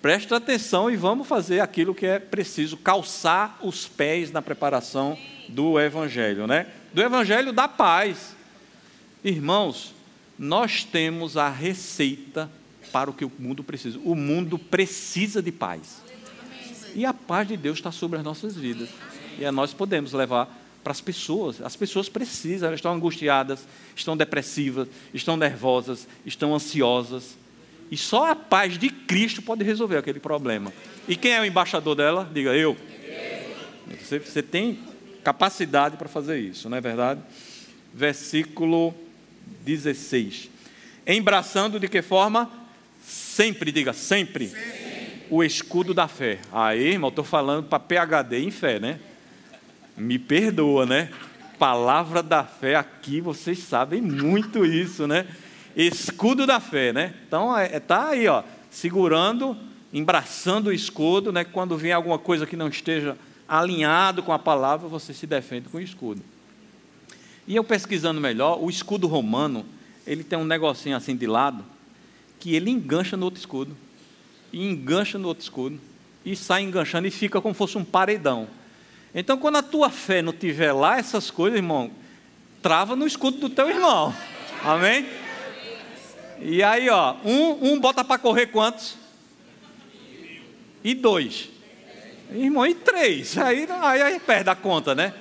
Preste 0.01 0.33
atenção 0.33 0.91
e 0.91 0.97
vamos 0.97 1.29
fazer 1.29 1.61
aquilo 1.61 1.95
que 1.95 2.07
é 2.07 2.19
preciso, 2.19 2.79
calçar 2.79 3.59
os 3.61 3.87
pés 3.87 4.33
na 4.33 4.41
preparação 4.41 5.19
do 5.51 5.79
Evangelho, 5.79 6.47
né? 6.47 6.67
Do 6.95 7.03
Evangelho 7.03 7.53
da 7.53 7.69
paz. 7.69 8.35
Irmãos, 9.23 9.93
nós 10.39 10.85
temos 10.85 11.37
a 11.37 11.49
receita 11.49 12.51
para 12.91 13.11
o 13.11 13.13
que 13.15 13.25
o 13.25 13.33
mundo 13.39 13.63
precisa. 13.63 13.99
O 14.05 14.15
mundo 14.15 14.59
precisa 14.59 15.43
de 15.43 15.53
paz. 15.53 16.03
E 16.95 17.07
a 17.07 17.15
paz 17.15 17.49
de 17.49 17.57
Deus 17.57 17.79
está 17.79 17.91
sobre 17.91 18.19
as 18.19 18.25
nossas 18.25 18.57
vidas. 18.57 18.89
E 19.39 19.51
nós 19.51 19.73
podemos 19.73 20.13
levar 20.13 20.61
para 20.85 20.91
as 20.91 21.01
pessoas. 21.01 21.61
As 21.63 21.77
pessoas 21.77 22.09
precisam, 22.09 22.67
elas 22.67 22.79
estão 22.79 22.93
angustiadas, 22.93 23.67
estão 23.97 24.17
depressivas, 24.17 24.89
estão 25.15 25.37
nervosas, 25.37 26.07
estão 26.27 26.55
ansiosas 26.55 27.37
e 27.93 27.97
só 27.99 28.31
a 28.31 28.35
paz 28.35 28.79
de 28.79 28.89
Cristo 28.89 29.43
pode 29.43 29.63
resolver 29.63 29.99
aquele 29.99 30.19
problema. 30.19 30.73
E 31.07 31.15
quem 31.15 31.33
é 31.33 31.41
o 31.43 31.45
embaixador 31.45 31.95
dela? 31.95 32.27
Diga 32.33 32.55
eu. 32.55 32.75
Você, 34.01 34.19
você 34.19 34.43
tem 34.43 34.79
capacidade 35.23 35.99
para 35.99 36.09
fazer 36.09 36.39
isso, 36.39 36.71
não 36.71 36.79
é 36.79 36.81
verdade? 36.81 37.21
Versículo 37.93 38.95
16. 39.65 40.51
Embraçando 41.07 41.79
de 41.79 41.89
que 41.89 42.03
forma? 42.03 42.51
Sempre, 43.05 43.73
diga 43.73 43.93
sempre. 43.93 44.53
O 45.31 45.43
escudo 45.43 45.93
da 45.95 46.09
fé. 46.09 46.39
Aí, 46.53 46.93
irmão, 46.93 47.09
estou 47.09 47.25
falando 47.25 47.67
para 47.69 47.79
PHD 47.79 48.39
em 48.39 48.51
fé, 48.51 48.79
né? 48.79 49.01
Me 49.97 50.19
perdoa, 50.19 50.87
né? 50.87 51.11
Palavra 51.59 52.23
da 52.23 52.45
fé 52.45 52.75
aqui, 52.75 53.21
vocês 53.21 53.59
sabem 53.59 54.01
muito 54.01 54.65
isso, 54.65 55.07
né? 55.07 55.27
escudo 55.77 56.47
da 56.47 56.61
fé, 56.61 56.93
né? 56.93 57.15
Então 57.27 57.59
está 57.59 57.77
é, 57.77 57.81
tá 57.81 58.09
aí, 58.09 58.29
ó, 58.29 58.43
segurando, 58.71 59.57
embraçando 59.93 60.71
o 60.71 60.73
escudo, 60.73 61.33
né? 61.33 61.45
Quando 61.45 61.77
vem 61.77 61.93
alguma 61.93 62.19
coisa 62.19 62.47
que 62.47 62.57
não 62.57 62.69
esteja 62.69 63.17
alinhado 63.49 64.23
com 64.23 64.33
a 64.33 64.39
palavra, 64.39 64.89
você 64.89 65.13
se 65.13 65.27
defende 65.27 65.69
com 65.69 65.79
o 65.79 65.81
escudo. 65.81 66.23
E 67.47 67.57
eu 67.57 67.65
pesquisando 67.65 68.21
melhor, 68.21 68.63
o 68.63 68.71
escudo 68.71 69.07
romano, 69.07 69.67
ele 70.07 70.23
tem 70.23 70.39
um 70.39 70.45
negocinho 70.45 70.97
assim 70.97 71.17
de 71.17 71.27
lado, 71.27 71.65
que 72.39 72.55
ele 72.55 72.71
engancha 72.71 73.17
no 73.17 73.25
outro 73.25 73.41
escudo. 73.41 73.77
E 74.53 74.65
engancha 74.65 75.19
no 75.19 75.29
outro 75.29 75.43
escudo. 75.43 75.81
E 76.25 76.37
sai 76.37 76.63
enganchando 76.63 77.09
e 77.09 77.11
fica 77.11 77.41
como 77.41 77.55
se 77.55 77.59
fosse 77.59 77.79
um 77.79 77.85
paredão. 77.85 78.49
Então, 79.15 79.37
quando 79.37 79.57
a 79.57 79.63
tua 79.63 79.91
fé 79.91 80.23
não 80.23 80.33
tiver 80.33 80.73
lá 80.73 80.99
essas 80.99 81.31
coisas, 81.31 81.59
irmão, 81.59 81.91
trava 82.63 82.95
no 82.95 83.07
escudo 83.07 83.39
do 83.39 83.51
teu 83.51 83.69
irmão. 83.69 84.15
Amém? 84.65 85.07
E 86.41 86.63
aí, 86.63 86.89
ó, 86.89 87.17
um, 87.25 87.73
um 87.73 87.81
bota 87.81 88.05
para 88.05 88.19
correr 88.19 88.47
quantos? 88.47 88.97
E 90.83 90.95
dois. 90.95 91.49
Irmão, 92.31 92.67
e 92.67 92.75
três. 92.75 93.37
Aí, 93.37 93.67
aí, 93.69 94.03
aí 94.03 94.21
perde 94.21 94.51
a 94.51 94.55
conta, 94.55 94.95
né? 94.95 95.13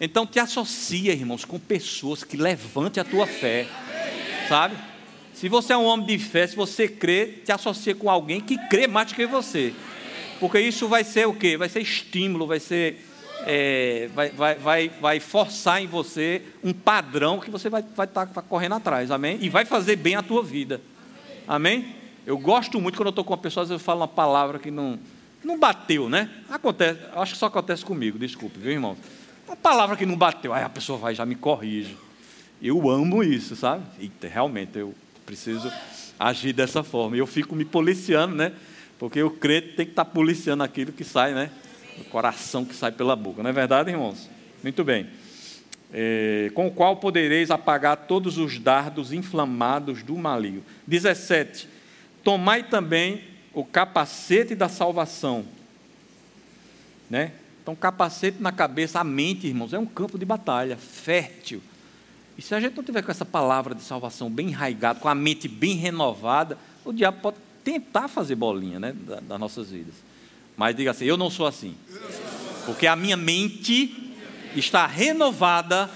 Então 0.00 0.26
te 0.26 0.38
associa, 0.38 1.12
irmãos, 1.12 1.44
com 1.44 1.58
pessoas 1.58 2.24
que 2.24 2.36
levantem 2.36 3.02
a 3.02 3.04
tua 3.04 3.26
fé. 3.26 3.66
Sabe? 4.48 4.74
Se 5.34 5.46
você 5.48 5.74
é 5.74 5.76
um 5.76 5.84
homem 5.84 6.06
de 6.06 6.18
fé, 6.18 6.46
se 6.46 6.56
você 6.56 6.88
crê, 6.88 7.26
te 7.44 7.52
associa 7.52 7.94
com 7.94 8.08
alguém 8.08 8.40
que 8.40 8.56
crê 8.68 8.86
mais 8.86 9.12
que 9.12 9.26
você. 9.26 9.74
Porque 10.40 10.58
isso 10.58 10.88
vai 10.88 11.04
ser 11.04 11.28
o 11.28 11.34
quê? 11.34 11.56
Vai 11.56 11.68
ser 11.68 11.80
estímulo, 11.80 12.46
vai 12.46 12.58
ser. 12.58 13.06
É, 13.46 14.08
vai, 14.14 14.30
vai, 14.30 14.54
vai, 14.56 14.88
vai 15.00 15.20
forçar 15.20 15.82
em 15.82 15.86
você 15.86 16.42
um 16.62 16.74
padrão 16.74 17.40
que 17.40 17.50
você 17.50 17.70
vai 17.70 17.80
estar 17.80 17.94
vai 17.94 18.06
tá 18.06 18.26
correndo 18.26 18.74
atrás, 18.74 19.10
amém? 19.10 19.38
E 19.40 19.48
vai 19.48 19.64
fazer 19.64 19.96
bem 19.96 20.14
a 20.14 20.22
tua 20.22 20.42
vida, 20.42 20.78
amém? 21.48 21.94
Eu 22.26 22.36
gosto 22.36 22.78
muito 22.78 22.96
quando 22.96 23.06
eu 23.06 23.10
estou 23.10 23.24
com 23.24 23.32
uma 23.32 23.38
pessoa, 23.38 23.62
às 23.62 23.70
vezes 23.70 23.80
eu 23.80 23.84
falo 23.84 24.00
uma 24.00 24.08
palavra 24.08 24.58
que 24.58 24.70
não, 24.70 24.98
não 25.42 25.58
bateu, 25.58 26.06
né? 26.10 26.28
Acontece, 26.50 27.00
acho 27.14 27.32
que 27.32 27.38
só 27.38 27.46
acontece 27.46 27.82
comigo, 27.82 28.18
desculpe, 28.18 28.58
viu, 28.58 28.72
irmão? 28.72 28.94
Uma 29.50 29.56
palavra 29.56 29.96
que 29.96 30.06
não 30.06 30.16
bateu, 30.16 30.54
aí 30.54 30.62
a 30.62 30.68
pessoa 30.68 30.96
vai 30.96 31.12
já 31.12 31.26
me 31.26 31.34
corrige. 31.34 31.96
Eu 32.62 32.88
amo 32.88 33.20
isso, 33.24 33.56
sabe? 33.56 33.82
Eita, 33.98 34.28
realmente, 34.28 34.78
eu 34.78 34.94
preciso 35.26 35.72
agir 36.16 36.52
dessa 36.52 36.84
forma. 36.84 37.16
Eu 37.16 37.26
fico 37.26 37.56
me 37.56 37.64
policiando, 37.64 38.36
né? 38.36 38.52
Porque 38.96 39.20
o 39.20 39.28
crente 39.28 39.72
tem 39.74 39.86
que 39.86 39.90
estar 39.90 40.04
tá 40.04 40.10
policiando 40.10 40.62
aquilo 40.62 40.92
que 40.92 41.02
sai, 41.02 41.34
né? 41.34 41.50
O 41.98 42.04
coração 42.04 42.64
que 42.64 42.72
sai 42.76 42.92
pela 42.92 43.16
boca. 43.16 43.42
Não 43.42 43.50
é 43.50 43.52
verdade, 43.52 43.90
irmãos? 43.90 44.30
Muito 44.62 44.84
bem. 44.84 45.08
É, 45.92 46.52
com 46.54 46.68
o 46.68 46.70
qual 46.70 46.98
podereis 46.98 47.50
apagar 47.50 47.96
todos 48.06 48.38
os 48.38 48.56
dardos 48.56 49.12
inflamados 49.12 50.04
do 50.04 50.16
maligno. 50.16 50.62
17. 50.86 51.68
Tomai 52.22 52.62
também 52.62 53.24
o 53.52 53.64
capacete 53.64 54.54
da 54.54 54.68
salvação. 54.68 55.44
Né? 57.10 57.32
Então, 57.62 57.76
capacete 57.76 58.40
na 58.40 58.50
cabeça, 58.50 59.00
a 59.00 59.04
mente, 59.04 59.46
irmãos, 59.46 59.72
é 59.72 59.78
um 59.78 59.86
campo 59.86 60.18
de 60.18 60.24
batalha 60.24 60.76
fértil. 60.76 61.62
E 62.38 62.42
se 62.42 62.54
a 62.54 62.60
gente 62.60 62.74
não 62.74 62.82
tiver 62.82 63.02
com 63.02 63.10
essa 63.10 63.24
palavra 63.24 63.74
de 63.74 63.82
salvação 63.82 64.30
bem 64.30 64.48
enraigada, 64.48 64.98
com 64.98 65.08
a 65.08 65.14
mente 65.14 65.46
bem 65.46 65.74
renovada, 65.74 66.56
o 66.84 66.92
diabo 66.92 67.18
pode 67.20 67.36
tentar 67.62 68.08
fazer 68.08 68.34
bolinha 68.34 68.80
né, 68.80 68.94
das, 69.22 69.38
nossas 69.38 69.70
vidas. 69.70 69.94
Mas 70.56 70.74
diga 70.74 70.90
assim: 70.92 71.04
eu 71.04 71.18
não 71.18 71.28
sou 71.28 71.46
assim. 71.46 71.74
Porque 72.64 72.86
a 72.86 72.96
minha 72.96 73.16
mente 73.16 74.14
está 74.56 74.86
renovada 74.86 75.90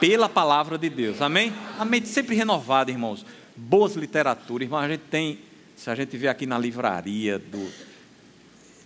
pela 0.00 0.28
palavra 0.28 0.76
de 0.76 0.90
Deus. 0.90 1.22
Amém? 1.22 1.52
A 1.78 1.84
mente 1.84 2.08
sempre 2.08 2.34
renovada, 2.34 2.90
irmãos. 2.90 3.24
Boas 3.56 3.94
literaturas, 3.94 4.66
irmãos. 4.66 4.80
A 4.80 4.88
gente 4.88 5.04
tem, 5.10 5.38
se 5.76 5.88
a 5.88 5.94
gente 5.94 6.16
vê 6.16 6.28
aqui 6.28 6.46
na 6.46 6.58
livraria 6.58 7.38
do, 7.38 7.72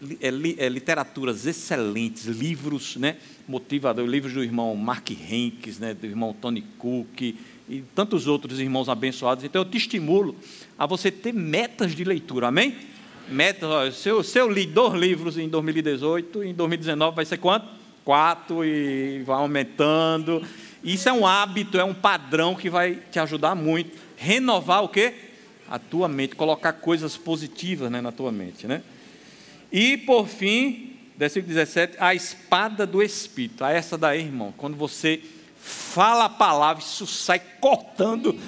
literaturas 0.00 1.46
excelentes, 1.46 2.24
livros 2.24 2.96
né, 2.96 3.16
motivadores, 3.46 4.10
livros 4.10 4.32
do 4.32 4.42
irmão 4.42 4.74
Mark 4.74 5.10
Henkes, 5.10 5.78
né, 5.78 5.92
do 5.92 6.06
irmão 6.06 6.34
Tony 6.40 6.62
Cook 6.78 7.20
e 7.68 7.84
tantos 7.94 8.26
outros 8.26 8.58
irmãos 8.58 8.88
abençoados. 8.88 9.44
Então 9.44 9.62
eu 9.62 9.68
te 9.68 9.76
estimulo 9.76 10.34
a 10.78 10.86
você 10.86 11.10
ter 11.10 11.32
metas 11.32 11.94
de 11.94 12.02
leitura, 12.02 12.48
amém? 12.48 12.74
Metas, 13.28 13.96
se 13.96 14.08
eu, 14.08 14.24
se 14.24 14.38
eu 14.38 14.50
li 14.50 14.66
dois 14.66 14.94
livros 14.94 15.38
em 15.38 15.48
2018, 15.48 16.42
em 16.42 16.54
2019 16.54 17.14
vai 17.14 17.24
ser 17.24 17.36
quanto? 17.36 17.66
Quatro 18.04 18.64
e 18.64 19.22
vai 19.22 19.36
aumentando. 19.36 20.42
Isso 20.82 21.08
é 21.08 21.12
um 21.12 21.26
hábito, 21.26 21.78
é 21.78 21.84
um 21.84 21.94
padrão 21.94 22.54
que 22.54 22.70
vai 22.70 22.98
te 23.10 23.18
ajudar 23.20 23.54
muito. 23.54 23.96
Renovar 24.16 24.82
o 24.82 24.88
quê? 24.88 25.14
A 25.68 25.78
tua 25.78 26.08
mente, 26.08 26.34
colocar 26.34 26.72
coisas 26.72 27.16
positivas 27.16 27.90
né, 27.90 28.00
na 28.00 28.10
tua 28.10 28.32
mente, 28.32 28.66
né? 28.66 28.82
E 29.72 29.96
por 29.96 30.26
fim, 30.26 30.96
versículo 31.16 31.54
17, 31.54 31.96
a 31.98 32.14
espada 32.14 32.86
do 32.86 33.02
Espírito. 33.02 33.64
A 33.64 33.70
essa 33.70 33.96
daí, 33.96 34.20
irmão, 34.20 34.52
quando 34.56 34.76
você 34.76 35.20
fala 35.56 36.24
a 36.24 36.28
palavra, 36.28 36.82
isso 36.82 37.06
sai 37.06 37.40
cortando 37.60 38.38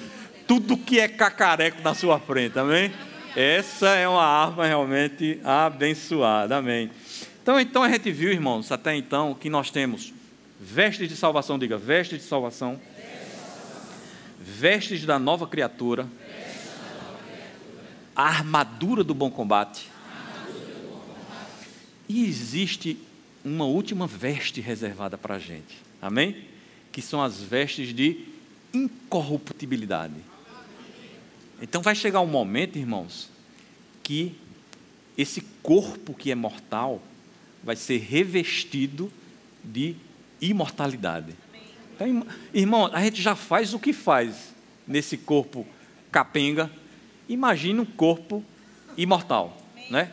tudo 0.47 0.77
que 0.77 0.99
é 0.99 1.07
cacareco 1.07 1.81
na 1.81 1.93
sua 1.93 2.19
frente, 2.19 2.57
amém? 2.59 2.91
Essa 3.35 3.89
é 3.89 4.07
uma 4.07 4.23
arma 4.23 4.65
realmente 4.65 5.39
abençoada, 5.43 6.57
amém? 6.57 6.91
Então, 7.41 7.59
então 7.59 7.83
a 7.83 7.89
gente 7.89 8.11
viu, 8.11 8.31
irmãos, 8.31 8.71
até 8.71 8.95
então, 8.95 9.33
que 9.33 9.49
nós 9.49 9.71
temos 9.71 10.13
vestes 10.59 11.09
de 11.09 11.15
salvação, 11.15 11.59
diga, 11.59 11.77
vestes 11.77 12.19
de 12.19 12.23
salvação, 12.25 12.79
vestes 14.39 15.05
da 15.05 15.17
nova 15.17 15.47
criatura, 15.47 16.07
a 18.15 18.23
armadura 18.23 19.03
do 19.03 19.13
bom 19.13 19.31
combate, 19.31 19.89
e 22.13 22.27
existe 22.27 22.95
uma 23.43 23.65
última 23.65 24.05
veste 24.05 24.61
reservada 24.61 25.17
para 25.17 25.35
a 25.35 25.39
gente, 25.39 25.75
amém? 25.99 26.45
Que 26.91 27.01
são 27.01 27.19
as 27.19 27.41
vestes 27.41 27.91
de 27.91 28.27
incorruptibilidade. 28.71 30.13
Então 31.59 31.81
vai 31.81 31.95
chegar 31.95 32.21
um 32.21 32.27
momento, 32.27 32.77
irmãos, 32.77 33.31
que 34.03 34.35
esse 35.17 35.41
corpo 35.63 36.13
que 36.13 36.29
é 36.29 36.35
mortal 36.35 37.01
vai 37.63 37.75
ser 37.75 37.97
revestido 37.97 39.11
de 39.63 39.95
imortalidade. 40.39 41.33
Então, 41.95 42.27
irmão, 42.53 42.91
a 42.93 43.01
gente 43.01 43.23
já 43.23 43.35
faz 43.35 43.73
o 43.73 43.79
que 43.79 43.91
faz 43.91 44.53
nesse 44.87 45.17
corpo 45.17 45.65
capenga. 46.11 46.69
Imagine 47.27 47.79
um 47.79 47.85
corpo 47.85 48.45
imortal, 48.95 49.57
né? 49.89 50.11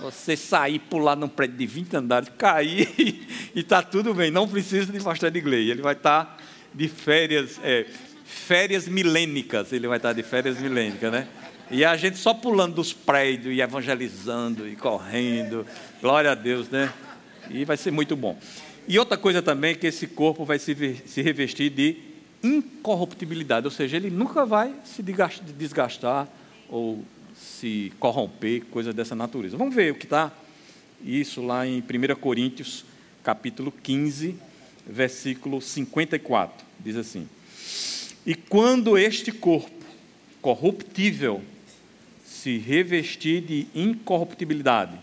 Você 0.00 0.36
sair, 0.36 0.78
pular 0.78 1.16
num 1.16 1.28
prédio 1.28 1.56
de 1.56 1.66
20 1.66 1.96
andares, 1.96 2.28
cair 2.36 2.88
e 3.54 3.60
está 3.60 3.82
tudo 3.82 4.12
bem. 4.12 4.30
Não 4.30 4.48
precisa 4.48 4.92
de 4.92 5.00
pastor 5.02 5.30
de 5.30 5.38
igreja. 5.38 5.72
Ele 5.72 5.82
vai 5.82 5.94
estar 5.94 6.24
tá 6.24 6.36
de 6.74 6.88
férias, 6.88 7.58
é, 7.62 7.86
férias 8.24 8.88
milênicas. 8.88 9.72
Ele 9.72 9.86
vai 9.86 9.96
estar 9.96 10.10
tá 10.10 10.12
de 10.12 10.22
férias 10.22 10.58
milênicas, 10.58 11.10
né? 11.10 11.28
E 11.70 11.84
a 11.84 11.96
gente 11.96 12.18
só 12.18 12.34
pulando 12.34 12.74
dos 12.74 12.92
prédios 12.92 13.54
e 13.56 13.60
evangelizando 13.60 14.68
e 14.68 14.76
correndo. 14.76 15.66
Glória 16.00 16.32
a 16.32 16.34
Deus, 16.34 16.68
né? 16.68 16.92
E 17.48 17.64
vai 17.64 17.76
ser 17.76 17.90
muito 17.90 18.14
bom. 18.14 18.38
E 18.86 18.98
outra 18.98 19.16
coisa 19.16 19.40
também 19.40 19.72
é 19.72 19.74
que 19.74 19.86
esse 19.86 20.06
corpo 20.06 20.44
vai 20.44 20.58
se, 20.58 21.02
se 21.06 21.22
revestir 21.22 21.70
de 21.70 21.96
incorruptibilidade, 22.44 23.66
ou 23.66 23.70
seja, 23.70 23.96
ele 23.96 24.10
nunca 24.10 24.44
vai 24.44 24.74
se 24.84 25.02
desgastar 25.02 26.28
ou 26.68 27.02
se 27.44 27.92
corromper, 27.98 28.64
coisa 28.70 28.92
dessa 28.92 29.14
natureza. 29.14 29.56
Vamos 29.56 29.74
ver 29.74 29.92
o 29.92 29.94
que 29.94 30.06
está 30.06 30.32
isso 31.04 31.42
lá 31.42 31.66
em 31.66 31.80
1 31.80 32.16
Coríntios, 32.16 32.84
capítulo 33.22 33.70
15, 33.70 34.36
versículo 34.86 35.60
54. 35.60 36.64
Diz 36.80 36.96
assim: 36.96 37.28
E 38.26 38.34
quando 38.34 38.96
este 38.96 39.30
corpo 39.30 39.84
corruptível 40.40 41.42
se 42.24 42.58
revestir 42.58 43.42
de 43.42 43.66
incorruptibilidade, 43.74 44.98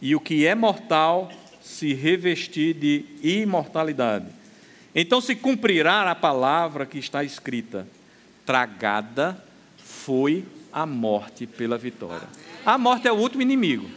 e 0.00 0.14
o 0.14 0.20
que 0.20 0.46
é 0.46 0.54
mortal 0.54 1.30
se 1.62 1.92
revestir 1.94 2.74
de 2.74 3.04
imortalidade, 3.22 4.26
então 4.94 5.20
se 5.20 5.34
cumprirá 5.34 6.10
a 6.10 6.14
palavra 6.14 6.86
que 6.86 6.98
está 6.98 7.22
escrita: 7.22 7.86
tragada 8.46 9.42
foi 9.76 10.44
a 10.76 10.84
morte 10.84 11.46
pela 11.46 11.78
vitória. 11.78 12.28
A 12.62 12.76
morte 12.76 13.08
é 13.08 13.12
o 13.12 13.16
último 13.16 13.40
inimigo. 13.40 13.88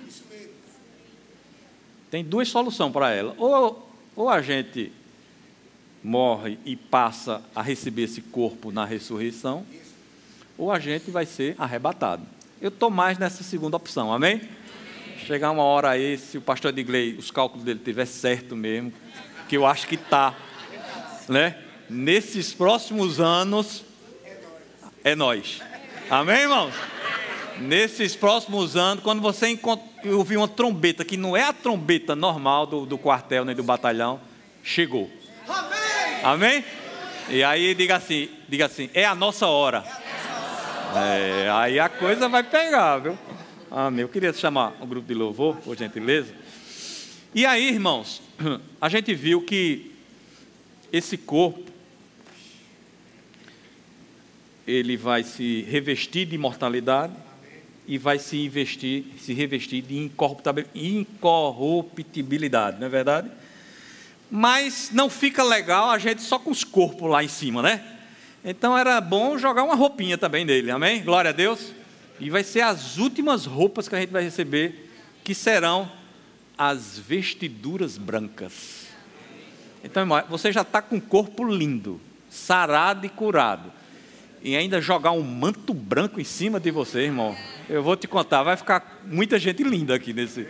Tem 2.10 2.24
duas 2.24 2.48
soluções 2.48 2.94
para 2.94 3.12
ela. 3.12 3.36
Ou, 3.38 3.92
ou 4.16 4.30
a 4.30 4.42
gente 4.42 4.90
morre 6.02 6.58
e 6.64 6.78
passa 6.78 7.42
a 7.54 7.62
receber 7.62 8.04
esse 8.04 8.22
corpo 8.22 8.72
na 8.72 8.86
ressurreição, 8.86 9.66
ou 10.58 10.72
a 10.72 10.80
gente 10.80 11.12
vai 11.12 11.26
ser 11.26 11.54
arrebatado. 11.60 12.26
Eu 12.62 12.70
estou 12.70 12.90
mais 12.90 13.18
nessa 13.18 13.44
segunda 13.44 13.76
opção, 13.76 14.14
amém? 14.14 14.42
Chegar 15.26 15.52
uma 15.52 15.64
hora 15.64 15.90
aí, 15.90 16.18
se 16.18 16.38
o 16.38 16.42
pastor 16.42 16.72
de 16.72 16.82
Gley, 16.82 17.16
os 17.16 17.30
cálculos 17.30 17.66
dele 17.66 17.80
estiver 17.80 18.06
certo 18.06 18.56
mesmo, 18.56 18.94
que 19.50 19.58
eu 19.58 19.66
acho 19.66 19.86
que 19.86 19.96
está, 19.96 20.34
né? 21.28 21.62
Nesses 21.90 22.54
próximos 22.54 23.20
anos, 23.20 23.84
é 25.04 25.14
nós. 25.14 25.60
Amém, 26.10 26.42
irmãos? 26.42 26.74
nesses 27.60 28.16
próximos 28.16 28.76
anos, 28.76 29.04
quando 29.04 29.22
você 29.22 29.60
ouvir 30.06 30.38
uma 30.38 30.48
trombeta, 30.48 31.04
que 31.04 31.18
não 31.18 31.36
é 31.36 31.44
a 31.44 31.54
trombeta 31.54 32.16
normal 32.16 32.66
do, 32.66 32.86
do 32.86 32.98
quartel 32.98 33.46
nem 33.46 33.56
do 33.56 33.64
batalhão, 33.64 34.20
chegou. 34.64 35.10
Amém? 36.24 36.64
E 37.30 37.44
aí 37.44 37.76
diga 37.76 37.98
assim, 37.98 38.30
diga 38.48 38.66
assim, 38.66 38.90
é 38.94 39.06
a 39.06 39.14
nossa 39.14 39.48
hora. 39.48 39.84
É, 40.96 41.50
aí 41.52 41.80
a 41.80 41.88
coisa 41.88 42.28
vai 42.28 42.44
pegar, 42.44 42.98
viu? 42.98 43.18
Amém. 43.70 44.02
Eu 44.02 44.10
queria 44.10 44.34
chamar 44.34 44.76
o 44.80 44.88
grupo 44.88 45.08
de 45.08 45.14
louvor, 45.14 45.58
por 45.58 45.78
gentileza. 45.78 46.34
E 47.36 47.46
aí, 47.46 47.70
irmãos, 47.70 48.22
a 48.82 48.90
gente 48.90 49.14
viu 49.14 49.42
que 49.42 49.96
esse 50.92 51.18
corpo 51.18 51.69
ele 54.70 54.96
vai 54.96 55.24
se 55.24 55.64
revestir 55.64 56.28
de 56.28 56.36
imortalidade 56.36 57.14
e 57.88 57.98
vai 57.98 58.20
se 58.20 58.38
investir, 58.38 59.04
se 59.18 59.34
revestir 59.34 59.82
de 59.82 60.12
incorruptibilidade, 60.78 62.80
não 62.80 62.86
é 62.86 62.90
verdade? 62.90 63.32
Mas 64.30 64.92
não 64.94 65.10
fica 65.10 65.44
legal 65.44 65.90
a 65.90 65.98
gente 65.98 66.22
só 66.22 66.38
com 66.38 66.52
os 66.52 66.64
corpos 66.64 67.10
lá 67.10 67.24
em 67.24 67.28
cima, 67.28 67.64
né? 67.64 67.84
Então 68.46 68.78
era 68.78 69.02
bom 69.02 69.40
jogar 69.40 69.64
uma 69.64 69.74
roupinha 69.74 70.20
também 70.20 70.46
dele, 70.46 70.70
amém? 70.70 71.04
Glória 71.04 71.30
a 71.30 71.34
Deus. 71.34 71.74
E 72.20 72.30
vai 72.30 72.44
ser 72.44 72.62
as 72.62 72.98
últimas 72.98 73.46
roupas 73.46 73.90
que 73.90 73.96
a 73.96 74.00
gente 74.00 74.12
vai 74.12 74.22
receber, 74.22 74.92
que 75.24 75.34
serão 75.34 75.92
as 76.56 77.00
vestiduras 77.00 77.98
brancas. 77.98 78.86
Então, 79.84 80.06
você 80.30 80.52
já 80.52 80.62
está 80.62 80.80
com 80.82 80.98
o 80.98 81.02
corpo 81.02 81.46
lindo, 81.46 82.00
sarado 82.30 83.06
e 83.06 83.10
curado 83.10 83.79
e 84.42 84.56
ainda 84.56 84.80
jogar 84.80 85.12
um 85.12 85.22
manto 85.22 85.74
branco 85.74 86.20
em 86.20 86.24
cima 86.24 86.60
de 86.60 86.72
você, 86.72 87.02
irmão, 87.02 87.36
eu 87.70 87.84
vou 87.84 87.96
te 87.96 88.08
contar, 88.08 88.44
vai 88.44 88.56
ficar 88.56 89.02
muita 89.06 89.38
gente 89.38 89.64
linda 89.64 89.96
aqui 89.96 90.14
nesse, 90.14 90.48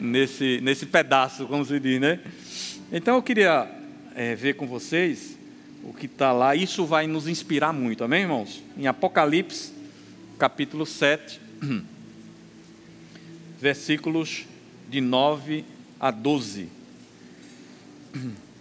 nesse, 0.00 0.60
nesse 0.62 0.86
pedaço, 0.86 1.46
como 1.46 1.64
se 1.64 1.78
diz, 1.78 2.00
né? 2.00 2.20
Então 2.90 3.16
eu 3.16 3.22
queria 3.22 3.70
é, 4.14 4.34
ver 4.34 4.54
com 4.54 4.66
vocês 4.66 5.38
o 5.84 5.92
que 5.92 6.06
está 6.06 6.32
lá, 6.32 6.54
isso 6.54 6.84
vai 6.84 7.06
nos 7.06 7.26
inspirar 7.28 7.72
muito, 7.72 8.04
amém, 8.04 8.22
irmãos? 8.22 8.62
Em 8.76 8.86
Apocalipse, 8.86 9.72
capítulo 10.38 10.84
7, 10.84 11.40
versículos 13.60 14.44
de 14.88 15.00
9 15.00 15.64
a 15.98 16.10
12. 16.10 16.68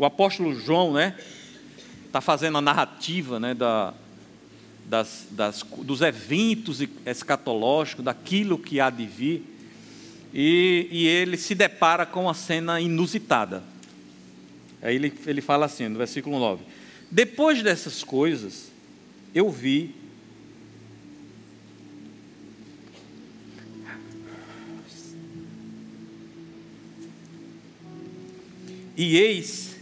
O 0.00 0.04
apóstolo 0.04 0.54
João, 0.54 0.92
né? 0.92 1.16
Está 2.08 2.20
fazendo 2.20 2.58
a 2.58 2.60
narrativa 2.60 3.38
né, 3.38 3.54
da, 3.54 3.94
das, 4.86 5.26
das, 5.30 5.62
dos 5.62 6.00
eventos 6.00 6.82
escatológicos, 7.06 8.04
daquilo 8.04 8.58
que 8.58 8.80
há 8.80 8.90
de 8.90 9.06
vir, 9.06 9.44
e, 10.34 10.88
e 10.90 11.06
ele 11.06 11.36
se 11.36 11.54
depara 11.54 12.04
com 12.04 12.24
uma 12.24 12.34
cena 12.34 12.80
inusitada. 12.80 13.62
Aí 14.82 14.96
ele, 14.96 15.12
ele 15.26 15.40
fala 15.40 15.66
assim, 15.66 15.88
no 15.88 15.98
versículo 15.98 16.38
9: 16.38 16.62
Depois 17.10 17.62
dessas 17.62 18.02
coisas, 18.02 18.70
eu 19.34 19.50
vi 19.50 19.94
E 28.98 29.16
eis 29.16 29.77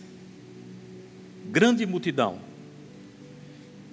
grande 1.57 1.87
multidão, 1.87 2.39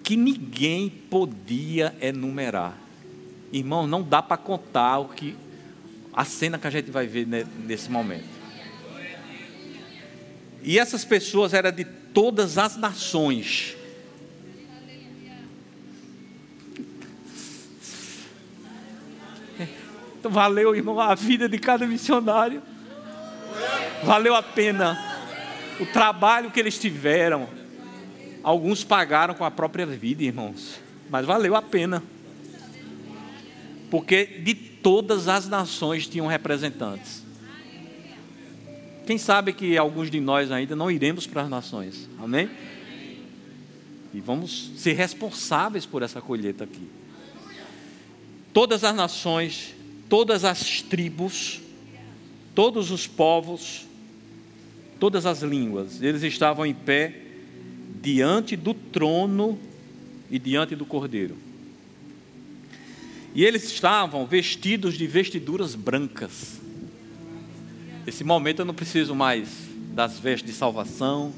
que 0.03 0.17
ninguém 0.17 0.89
podia 0.89 1.95
enumerar. 2.01 2.77
Irmão, 3.53 3.87
não 3.87 4.03
dá 4.03 4.21
para 4.21 4.35
contar 4.35 4.99
o 4.99 5.07
que 5.07 5.33
a 6.13 6.25
cena 6.25 6.59
que 6.59 6.67
a 6.67 6.69
gente 6.69 6.91
vai 6.91 7.07
ver 7.07 7.25
nesse 7.65 7.89
momento. 7.89 8.27
E 10.61 10.77
essas 10.77 11.05
pessoas 11.05 11.53
eram 11.53 11.71
de 11.71 11.85
todas 11.85 12.57
as 12.57 12.75
nações. 12.75 13.77
Então, 20.19 20.29
valeu, 20.29 20.75
irmão, 20.75 20.99
a 20.99 21.15
vida 21.15 21.47
de 21.47 21.57
cada 21.57 21.87
missionário. 21.87 22.61
Valeu 24.03 24.35
a 24.35 24.43
pena 24.43 25.12
o 25.79 25.85
trabalho 25.85 26.51
que 26.51 26.59
eles 26.59 26.77
tiveram. 26.77 27.47
Alguns 28.43 28.83
pagaram 28.83 29.33
com 29.33 29.45
a 29.45 29.51
própria 29.51 29.85
vida, 29.85 30.23
irmãos, 30.23 30.79
mas 31.09 31.25
valeu 31.25 31.55
a 31.55 31.61
pena. 31.61 32.03
Porque 33.89 34.25
de 34.25 34.53
todas 34.53 35.27
as 35.27 35.47
nações 35.47 36.07
tinham 36.07 36.27
representantes. 36.27 37.23
Quem 39.05 39.17
sabe 39.17 39.53
que 39.53 39.77
alguns 39.77 40.09
de 40.09 40.19
nós 40.19 40.51
ainda 40.51 40.75
não 40.75 40.89
iremos 40.89 41.27
para 41.27 41.43
as 41.43 41.49
nações, 41.49 42.09
amém? 42.19 42.49
E 44.13 44.19
vamos 44.19 44.71
ser 44.77 44.93
responsáveis 44.93 45.85
por 45.85 46.03
essa 46.03 46.21
colheita 46.21 46.63
aqui. 46.63 46.87
Todas 48.53 48.83
as 48.83 48.95
nações, 48.95 49.73
todas 50.07 50.45
as 50.45 50.81
tribos, 50.81 51.59
todos 52.53 52.91
os 52.91 53.07
povos, 53.07 53.85
todas 55.03 55.25
as 55.25 55.41
línguas. 55.41 56.01
Eles 56.01 56.23
estavam 56.23 56.65
em 56.65 56.73
pé 56.73 57.13
diante 58.01 58.55
do 58.55 58.73
trono 58.73 59.59
e 60.31 60.39
diante 60.39 60.77
do 60.77 60.85
cordeiro. 60.85 61.35
E 63.35 63.43
eles 63.43 63.65
estavam 63.65 64.25
vestidos 64.25 64.93
de 64.93 65.05
vestiduras 65.05 65.75
brancas. 65.75 66.57
Nesse 68.05 68.23
momento 68.23 68.59
eu 68.59 68.65
não 68.65 68.73
preciso 68.73 69.13
mais 69.13 69.49
das 69.93 70.19
vestes 70.19 70.49
de 70.49 70.57
salvação, 70.57 71.33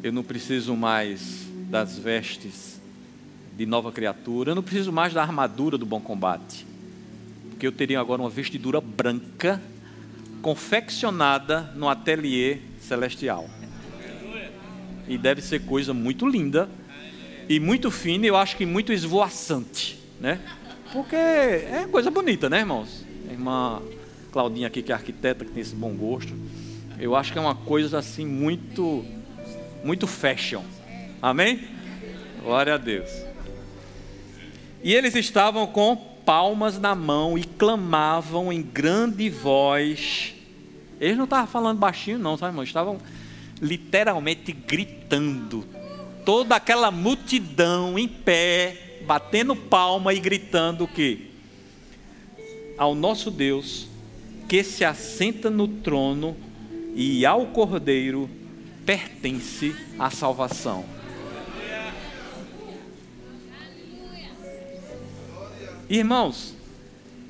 eu 0.00 0.12
não 0.12 0.22
preciso 0.22 0.76
mais 0.76 1.48
das 1.68 1.98
vestes 1.98 2.80
de 3.56 3.66
nova 3.66 3.90
criatura, 3.90 4.52
eu 4.52 4.54
não 4.54 4.62
preciso 4.62 4.92
mais 4.92 5.12
da 5.12 5.22
armadura 5.22 5.76
do 5.76 5.84
bom 5.84 6.00
combate, 6.00 6.64
porque 7.50 7.66
eu 7.66 7.72
teria 7.72 7.98
agora 7.98 8.22
uma 8.22 8.30
vestidura 8.30 8.80
branca 8.80 9.60
confeccionada 10.44 11.72
no 11.74 11.88
ateliê 11.88 12.58
celestial. 12.78 13.48
E 15.08 15.16
deve 15.16 15.40
ser 15.40 15.64
coisa 15.64 15.94
muito 15.94 16.28
linda 16.28 16.68
e 17.48 17.58
muito 17.58 17.90
fina, 17.90 18.26
e 18.26 18.28
eu 18.28 18.36
acho 18.36 18.54
que 18.54 18.66
muito 18.66 18.92
esvoaçante, 18.92 19.98
né? 20.20 20.38
Porque 20.92 21.16
é 21.16 21.88
coisa 21.90 22.10
bonita, 22.10 22.50
né, 22.50 22.58
irmãos? 22.58 23.06
A 23.26 23.32
irmã 23.32 23.82
Claudinha 24.30 24.66
aqui, 24.66 24.82
que 24.82 24.92
é 24.92 24.94
arquiteta, 24.94 25.46
que 25.46 25.50
tem 25.50 25.62
esse 25.62 25.74
bom 25.74 25.94
gosto. 25.94 26.34
Eu 27.00 27.16
acho 27.16 27.32
que 27.32 27.38
é 27.38 27.40
uma 27.40 27.54
coisa 27.54 27.98
assim 27.98 28.26
muito 28.26 29.02
muito 29.82 30.06
fashion. 30.06 30.62
Amém? 31.22 31.68
Glória 32.42 32.74
a 32.74 32.76
Deus. 32.76 33.10
E 34.82 34.92
eles 34.92 35.14
estavam 35.14 35.66
com 35.66 36.13
palmas 36.24 36.78
na 36.78 36.94
mão 36.94 37.36
e 37.36 37.44
clamavam 37.44 38.52
em 38.52 38.62
grande 38.62 39.28
voz 39.28 40.34
eles 41.00 41.16
não 41.16 41.24
estavam 41.24 41.46
falando 41.46 41.78
baixinho, 41.78 42.18
não, 42.18 42.36
sabe, 42.36 42.52
irmão? 42.52 42.64
Estavam 42.64 42.98
literalmente 43.60 44.52
gritando. 44.52 45.64
Toda 46.24 46.56
aquela 46.56 46.90
multidão 46.90 47.98
em 47.98 48.08
pé, 48.08 49.00
batendo 49.06 49.54
palma 49.54 50.14
e 50.14 50.20
gritando 50.20 50.84
o 50.84 50.88
quê? 50.88 51.26
Ao 52.78 52.94
nosso 52.94 53.30
Deus, 53.30 53.86
que 54.48 54.62
se 54.64 54.84
assenta 54.84 55.50
no 55.50 55.68
trono 55.68 56.36
e 56.94 57.26
ao 57.26 57.46
Cordeiro 57.46 58.30
pertence 58.86 59.74
a 59.98 60.10
salvação. 60.10 60.84
Irmãos, 65.88 66.54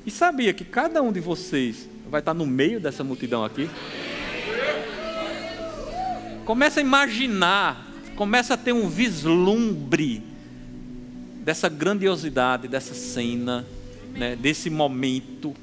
e 0.07 0.11
sabia 0.11 0.53
que 0.53 0.65
cada 0.65 1.03
um 1.03 1.13
de 1.13 1.21
vocês 1.21 1.89
vai 2.09 2.21
estar 2.21 2.35
no 2.35 2.47
meio 2.47 2.79
dessa 2.79 3.03
multidão 3.03 3.45
aqui. 3.45 3.69
Começa 6.45 6.79
a 6.79 6.83
imaginar, 6.83 7.91
começa 8.15 8.55
a 8.55 8.57
ter 8.57 8.73
um 8.73 8.89
vislumbre 8.89 10.23
dessa 11.43 11.69
grandiosidade, 11.69 12.69
dessa 12.69 12.95
cena, 12.95 13.67
né, 14.15 14.37
desse 14.37 14.71
momento. 14.71 15.55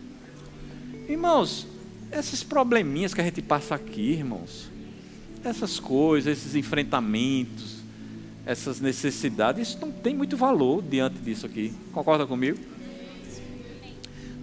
Irmãos, 1.08 1.68
esses 2.12 2.44
probleminhas 2.44 3.14
que 3.14 3.22
a 3.22 3.24
gente 3.24 3.42
passa 3.42 3.76
aqui, 3.76 4.12
irmãos, 4.12 4.70
essas 5.44 5.80
coisas, 5.80 6.38
esses 6.38 6.56
enfrentamentos, 6.56 7.78
essas 8.46 8.82
necessidades, 8.82 9.70
isso 9.70 9.78
não 9.80 9.92
tem 9.92 10.16
muito 10.16 10.36
valor 10.36 10.82
diante 10.84 11.20
disso 11.20 11.46
aqui. 11.46 11.74
Concorda 11.94 12.26
comigo? 12.26 12.58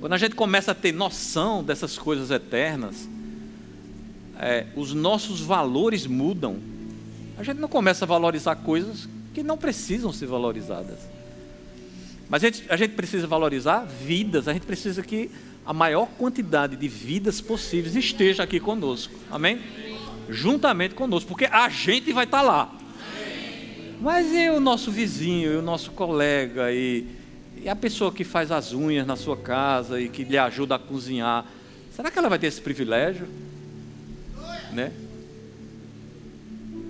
Quando 0.01 0.13
a 0.13 0.19
gente 0.19 0.35
começa 0.35 0.73
a 0.73 0.75
ter 0.75 0.93
noção 0.93 1.63
dessas 1.63 1.99
coisas 1.99 2.31
eternas, 2.31 3.09
é, 4.39 4.67
os 4.77 4.95
nossos 4.95 5.41
valores 5.41 6.07
mudam. 6.07 6.59
A 7.37 7.43
gente 7.43 7.59
não 7.59 7.69
começa 7.69 8.05
a 8.05 8.09
valorizar 8.09 8.55
coisas 8.57 9.09
que 9.35 9.43
não 9.43 9.59
precisam 9.59 10.13
ser 10.13 10.27
valorizadas. 10.27 10.99
Mas 12.29 12.45
a 12.45 12.47
gente, 12.47 12.65
a 12.69 12.77
gente 12.77 12.95
precisa 12.95 13.27
valorizar 13.27 13.85
vidas, 13.85 14.47
a 14.47 14.53
gente 14.53 14.67
precisa 14.67 15.03
que 15.03 15.31
a 15.67 15.73
maior 15.73 16.07
quantidade 16.17 16.77
de 16.77 16.89
vidas 16.89 17.41
possíveis 17.41 17.97
esteja 17.97 18.45
aqui 18.45 18.61
conosco. 18.61 19.15
Amém? 19.31 19.61
Juntamente 20.29 20.95
conosco, 20.95 21.29
porque 21.29 21.47
a 21.47 21.69
gente 21.69 22.13
vai 22.13 22.25
estar 22.25 22.43
lá. 22.43 22.75
Mas 24.01 24.33
e 24.33 24.49
o 24.51 24.61
nosso 24.61 24.93
vizinho, 24.93 25.53
e 25.53 25.57
o 25.57 25.63
nosso 25.63 25.91
colega, 25.91 26.73
e, 26.73 27.18
e 27.63 27.69
a 27.69 27.77
pessoa 27.77 28.13
que 28.13 28.25
faz 28.25 28.51
as 28.51 28.73
unhas 28.73 29.07
na 29.07 29.17
sua 29.17 29.37
casa 29.37 30.01
e 30.01 30.09
que 30.09 30.25
lhe 30.25 30.39
ajuda 30.39 30.77
a 30.77 30.79
cozinhar, 30.79 31.47
será 31.95 32.11
que 32.11 32.19
ela 32.19 32.29
vai 32.29 32.39
ter 32.39 32.47
esse 32.47 32.61
privilégio? 32.61 33.27
Né? 34.73 34.93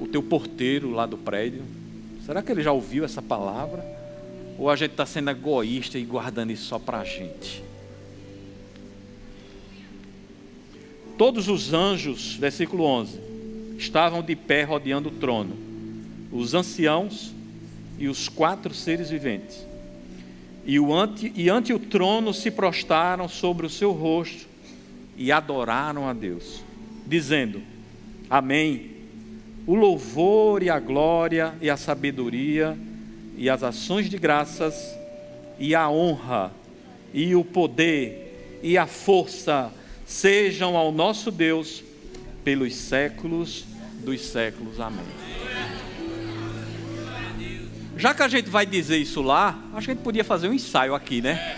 O 0.00 0.06
teu 0.06 0.22
porteiro 0.22 0.90
lá 0.90 1.06
do 1.06 1.16
prédio, 1.16 1.62
será 2.24 2.42
que 2.42 2.52
ele 2.52 2.62
já 2.62 2.72
ouviu 2.72 3.04
essa 3.04 3.22
palavra? 3.22 3.84
Ou 4.58 4.68
a 4.68 4.76
gente 4.76 4.92
está 4.92 5.06
sendo 5.06 5.30
egoísta 5.30 5.98
e 5.98 6.04
guardando 6.04 6.50
isso 6.50 6.64
só 6.64 6.78
para 6.78 7.00
a 7.00 7.04
gente? 7.04 7.62
Todos 11.16 11.48
os 11.48 11.72
anjos, 11.72 12.34
versículo 12.34 12.84
11, 12.84 13.18
estavam 13.76 14.22
de 14.22 14.36
pé 14.36 14.62
rodeando 14.62 15.08
o 15.08 15.12
trono, 15.12 15.56
os 16.30 16.54
anciãos 16.54 17.32
e 17.98 18.08
os 18.08 18.28
quatro 18.28 18.72
seres 18.72 19.10
viventes. 19.10 19.66
E, 20.68 20.78
o 20.78 20.92
ante, 20.92 21.32
e 21.34 21.48
ante 21.48 21.72
o 21.72 21.78
trono 21.78 22.34
se 22.34 22.50
prostaram 22.50 23.26
sobre 23.26 23.64
o 23.64 23.70
seu 23.70 23.90
rosto 23.90 24.46
e 25.16 25.32
adoraram 25.32 26.06
a 26.06 26.12
Deus, 26.12 26.62
dizendo: 27.06 27.62
Amém. 28.28 28.98
O 29.66 29.74
louvor 29.74 30.62
e 30.62 30.68
a 30.68 30.78
glória 30.78 31.54
e 31.62 31.70
a 31.70 31.76
sabedoria 31.76 32.76
e 33.36 33.48
as 33.48 33.62
ações 33.62 34.10
de 34.10 34.18
graças 34.18 34.94
e 35.58 35.74
a 35.74 35.88
honra 35.88 36.52
e 37.14 37.34
o 37.34 37.44
poder 37.44 38.60
e 38.62 38.76
a 38.76 38.86
força 38.86 39.72
sejam 40.06 40.76
ao 40.76 40.92
nosso 40.92 41.30
Deus 41.30 41.82
pelos 42.44 42.74
séculos 42.74 43.64
dos 44.04 44.20
séculos. 44.20 44.78
Amém. 44.80 45.04
Já 47.98 48.14
que 48.14 48.22
a 48.22 48.28
gente 48.28 48.48
vai 48.48 48.64
dizer 48.64 48.96
isso 48.96 49.20
lá, 49.20 49.58
acho 49.74 49.86
que 49.86 49.90
a 49.90 49.94
gente 49.94 50.04
podia 50.04 50.22
fazer 50.22 50.48
um 50.48 50.54
ensaio 50.54 50.94
aqui, 50.94 51.20
né? 51.20 51.56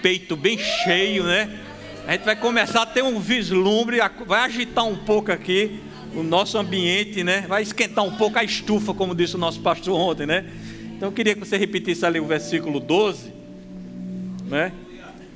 Peito 0.00 0.34
bem 0.34 0.56
cheio, 0.56 1.24
né? 1.24 1.60
A 2.06 2.12
gente 2.12 2.24
vai 2.24 2.34
começar 2.34 2.82
a 2.82 2.86
ter 2.86 3.04
um 3.04 3.20
vislumbre, 3.20 3.98
vai 4.24 4.40
agitar 4.40 4.86
um 4.86 4.96
pouco 4.96 5.30
aqui 5.30 5.82
o 6.14 6.22
nosso 6.22 6.56
ambiente, 6.56 7.22
né? 7.22 7.44
Vai 7.46 7.62
esquentar 7.62 8.02
um 8.02 8.16
pouco 8.16 8.38
a 8.38 8.44
estufa, 8.44 8.94
como 8.94 9.14
disse 9.14 9.36
o 9.36 9.38
nosso 9.38 9.60
pastor 9.60 9.94
ontem, 10.00 10.24
né? 10.26 10.50
Então 10.96 11.08
eu 11.10 11.12
queria 11.12 11.34
que 11.34 11.40
você 11.40 11.58
repetisse 11.58 12.06
ali 12.06 12.18
o 12.18 12.24
versículo 12.24 12.80
12, 12.80 13.30
né? 14.46 14.72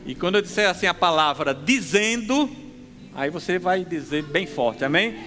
E 0.06 0.14
quando 0.14 0.36
eu 0.36 0.42
disser 0.42 0.70
assim 0.70 0.86
a 0.86 0.94
palavra 0.94 1.52
dizendo, 1.52 2.48
aí 3.14 3.28
você 3.28 3.58
vai 3.58 3.84
dizer 3.84 4.22
bem 4.22 4.46
forte, 4.46 4.82
amém? 4.82 5.18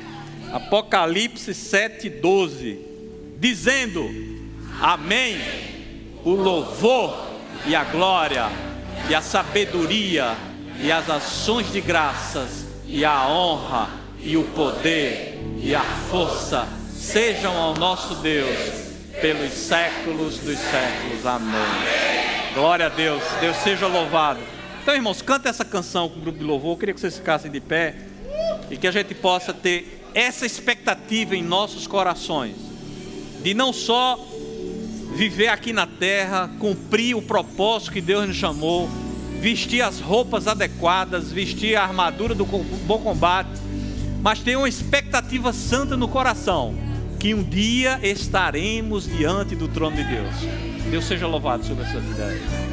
Apocalipse 0.52 1.52
7,12. 1.52 2.80
Dizendo, 3.38 4.33
amém. 4.82 5.40
O 6.24 6.32
louvor 6.32 7.28
e 7.66 7.76
a 7.76 7.84
glória, 7.84 8.50
e 9.10 9.16
a 9.16 9.22
sabedoria, 9.22 10.36
e 10.82 10.92
as 10.92 11.10
ações 11.10 11.72
de 11.72 11.82
graças, 11.82 12.66
e 12.86 13.04
a 13.04 13.28
honra, 13.28 13.90
e 14.20 14.38
o 14.38 14.44
poder, 14.44 15.40
e 15.62 15.76
a 15.76 15.82
força 15.82 16.68
sejam 16.96 17.56
ao 17.58 17.74
nosso 17.74 18.16
Deus 18.16 18.58
pelos 19.20 19.52
séculos 19.52 20.38
dos 20.40 20.58
séculos. 20.58 21.26
Amém. 21.26 22.54
Glória 22.54 22.86
a 22.86 22.90
Deus. 22.90 23.24
Deus 23.42 23.58
seja 23.58 23.88
louvado. 23.88 24.40
Então, 24.82 24.94
irmãos, 24.94 25.22
canta 25.22 25.50
essa 25.50 25.66
canção 25.66 26.10
com 26.10 26.20
o 26.20 26.22
grupo 26.22 26.40
de 26.40 26.44
louvor. 26.44 26.72
Eu 26.72 26.78
queria 26.78 26.94
que 26.94 27.00
vocês 27.00 27.18
ficassem 27.18 27.52
de 27.52 27.60
pé 27.60 27.96
e 28.70 28.78
que 28.78 28.88
a 28.88 28.92
gente 28.92 29.14
possa 29.14 29.54
ter 29.54 30.02
essa 30.14 30.46
expectativa 30.46 31.36
em 31.36 31.42
nossos 31.42 31.88
corações 31.88 32.56
de 33.42 33.54
não 33.54 33.74
só 33.74 34.18
viver 35.16 35.48
aqui 35.48 35.72
na 35.72 35.86
terra, 35.86 36.50
cumprir 36.60 37.16
o 37.16 37.22
propósito 37.22 37.92
que 37.92 38.02
Deus 38.02 38.28
nos 38.28 38.36
chamou, 38.36 38.90
vestir 39.40 39.82
as 39.82 40.00
roupas 40.00 40.48
adequadas, 40.48 41.32
vestir 41.32 41.76
a 41.76 41.84
armadura 41.84 42.34
do 42.34 42.46
bom 42.46 43.00
combate, 43.00 43.50
mas 44.22 44.40
ter 44.40 44.58
uma 44.58 44.70
expectativa 44.70 45.52
santa 45.54 45.98
no 45.98 46.08
coração 46.08 46.76
que 47.20 47.34
um 47.34 47.44
dia 47.44 48.00
estaremos 48.04 49.06
diante 49.06 49.56
do 49.56 49.68
trono 49.68 49.96
de 49.96 50.04
Deus. 50.04 50.36
Deus 50.90 51.06
seja 51.06 51.28
louvado 51.28 51.66
sobre 51.66 51.84
essa 51.84 52.00
vida. 52.00 52.73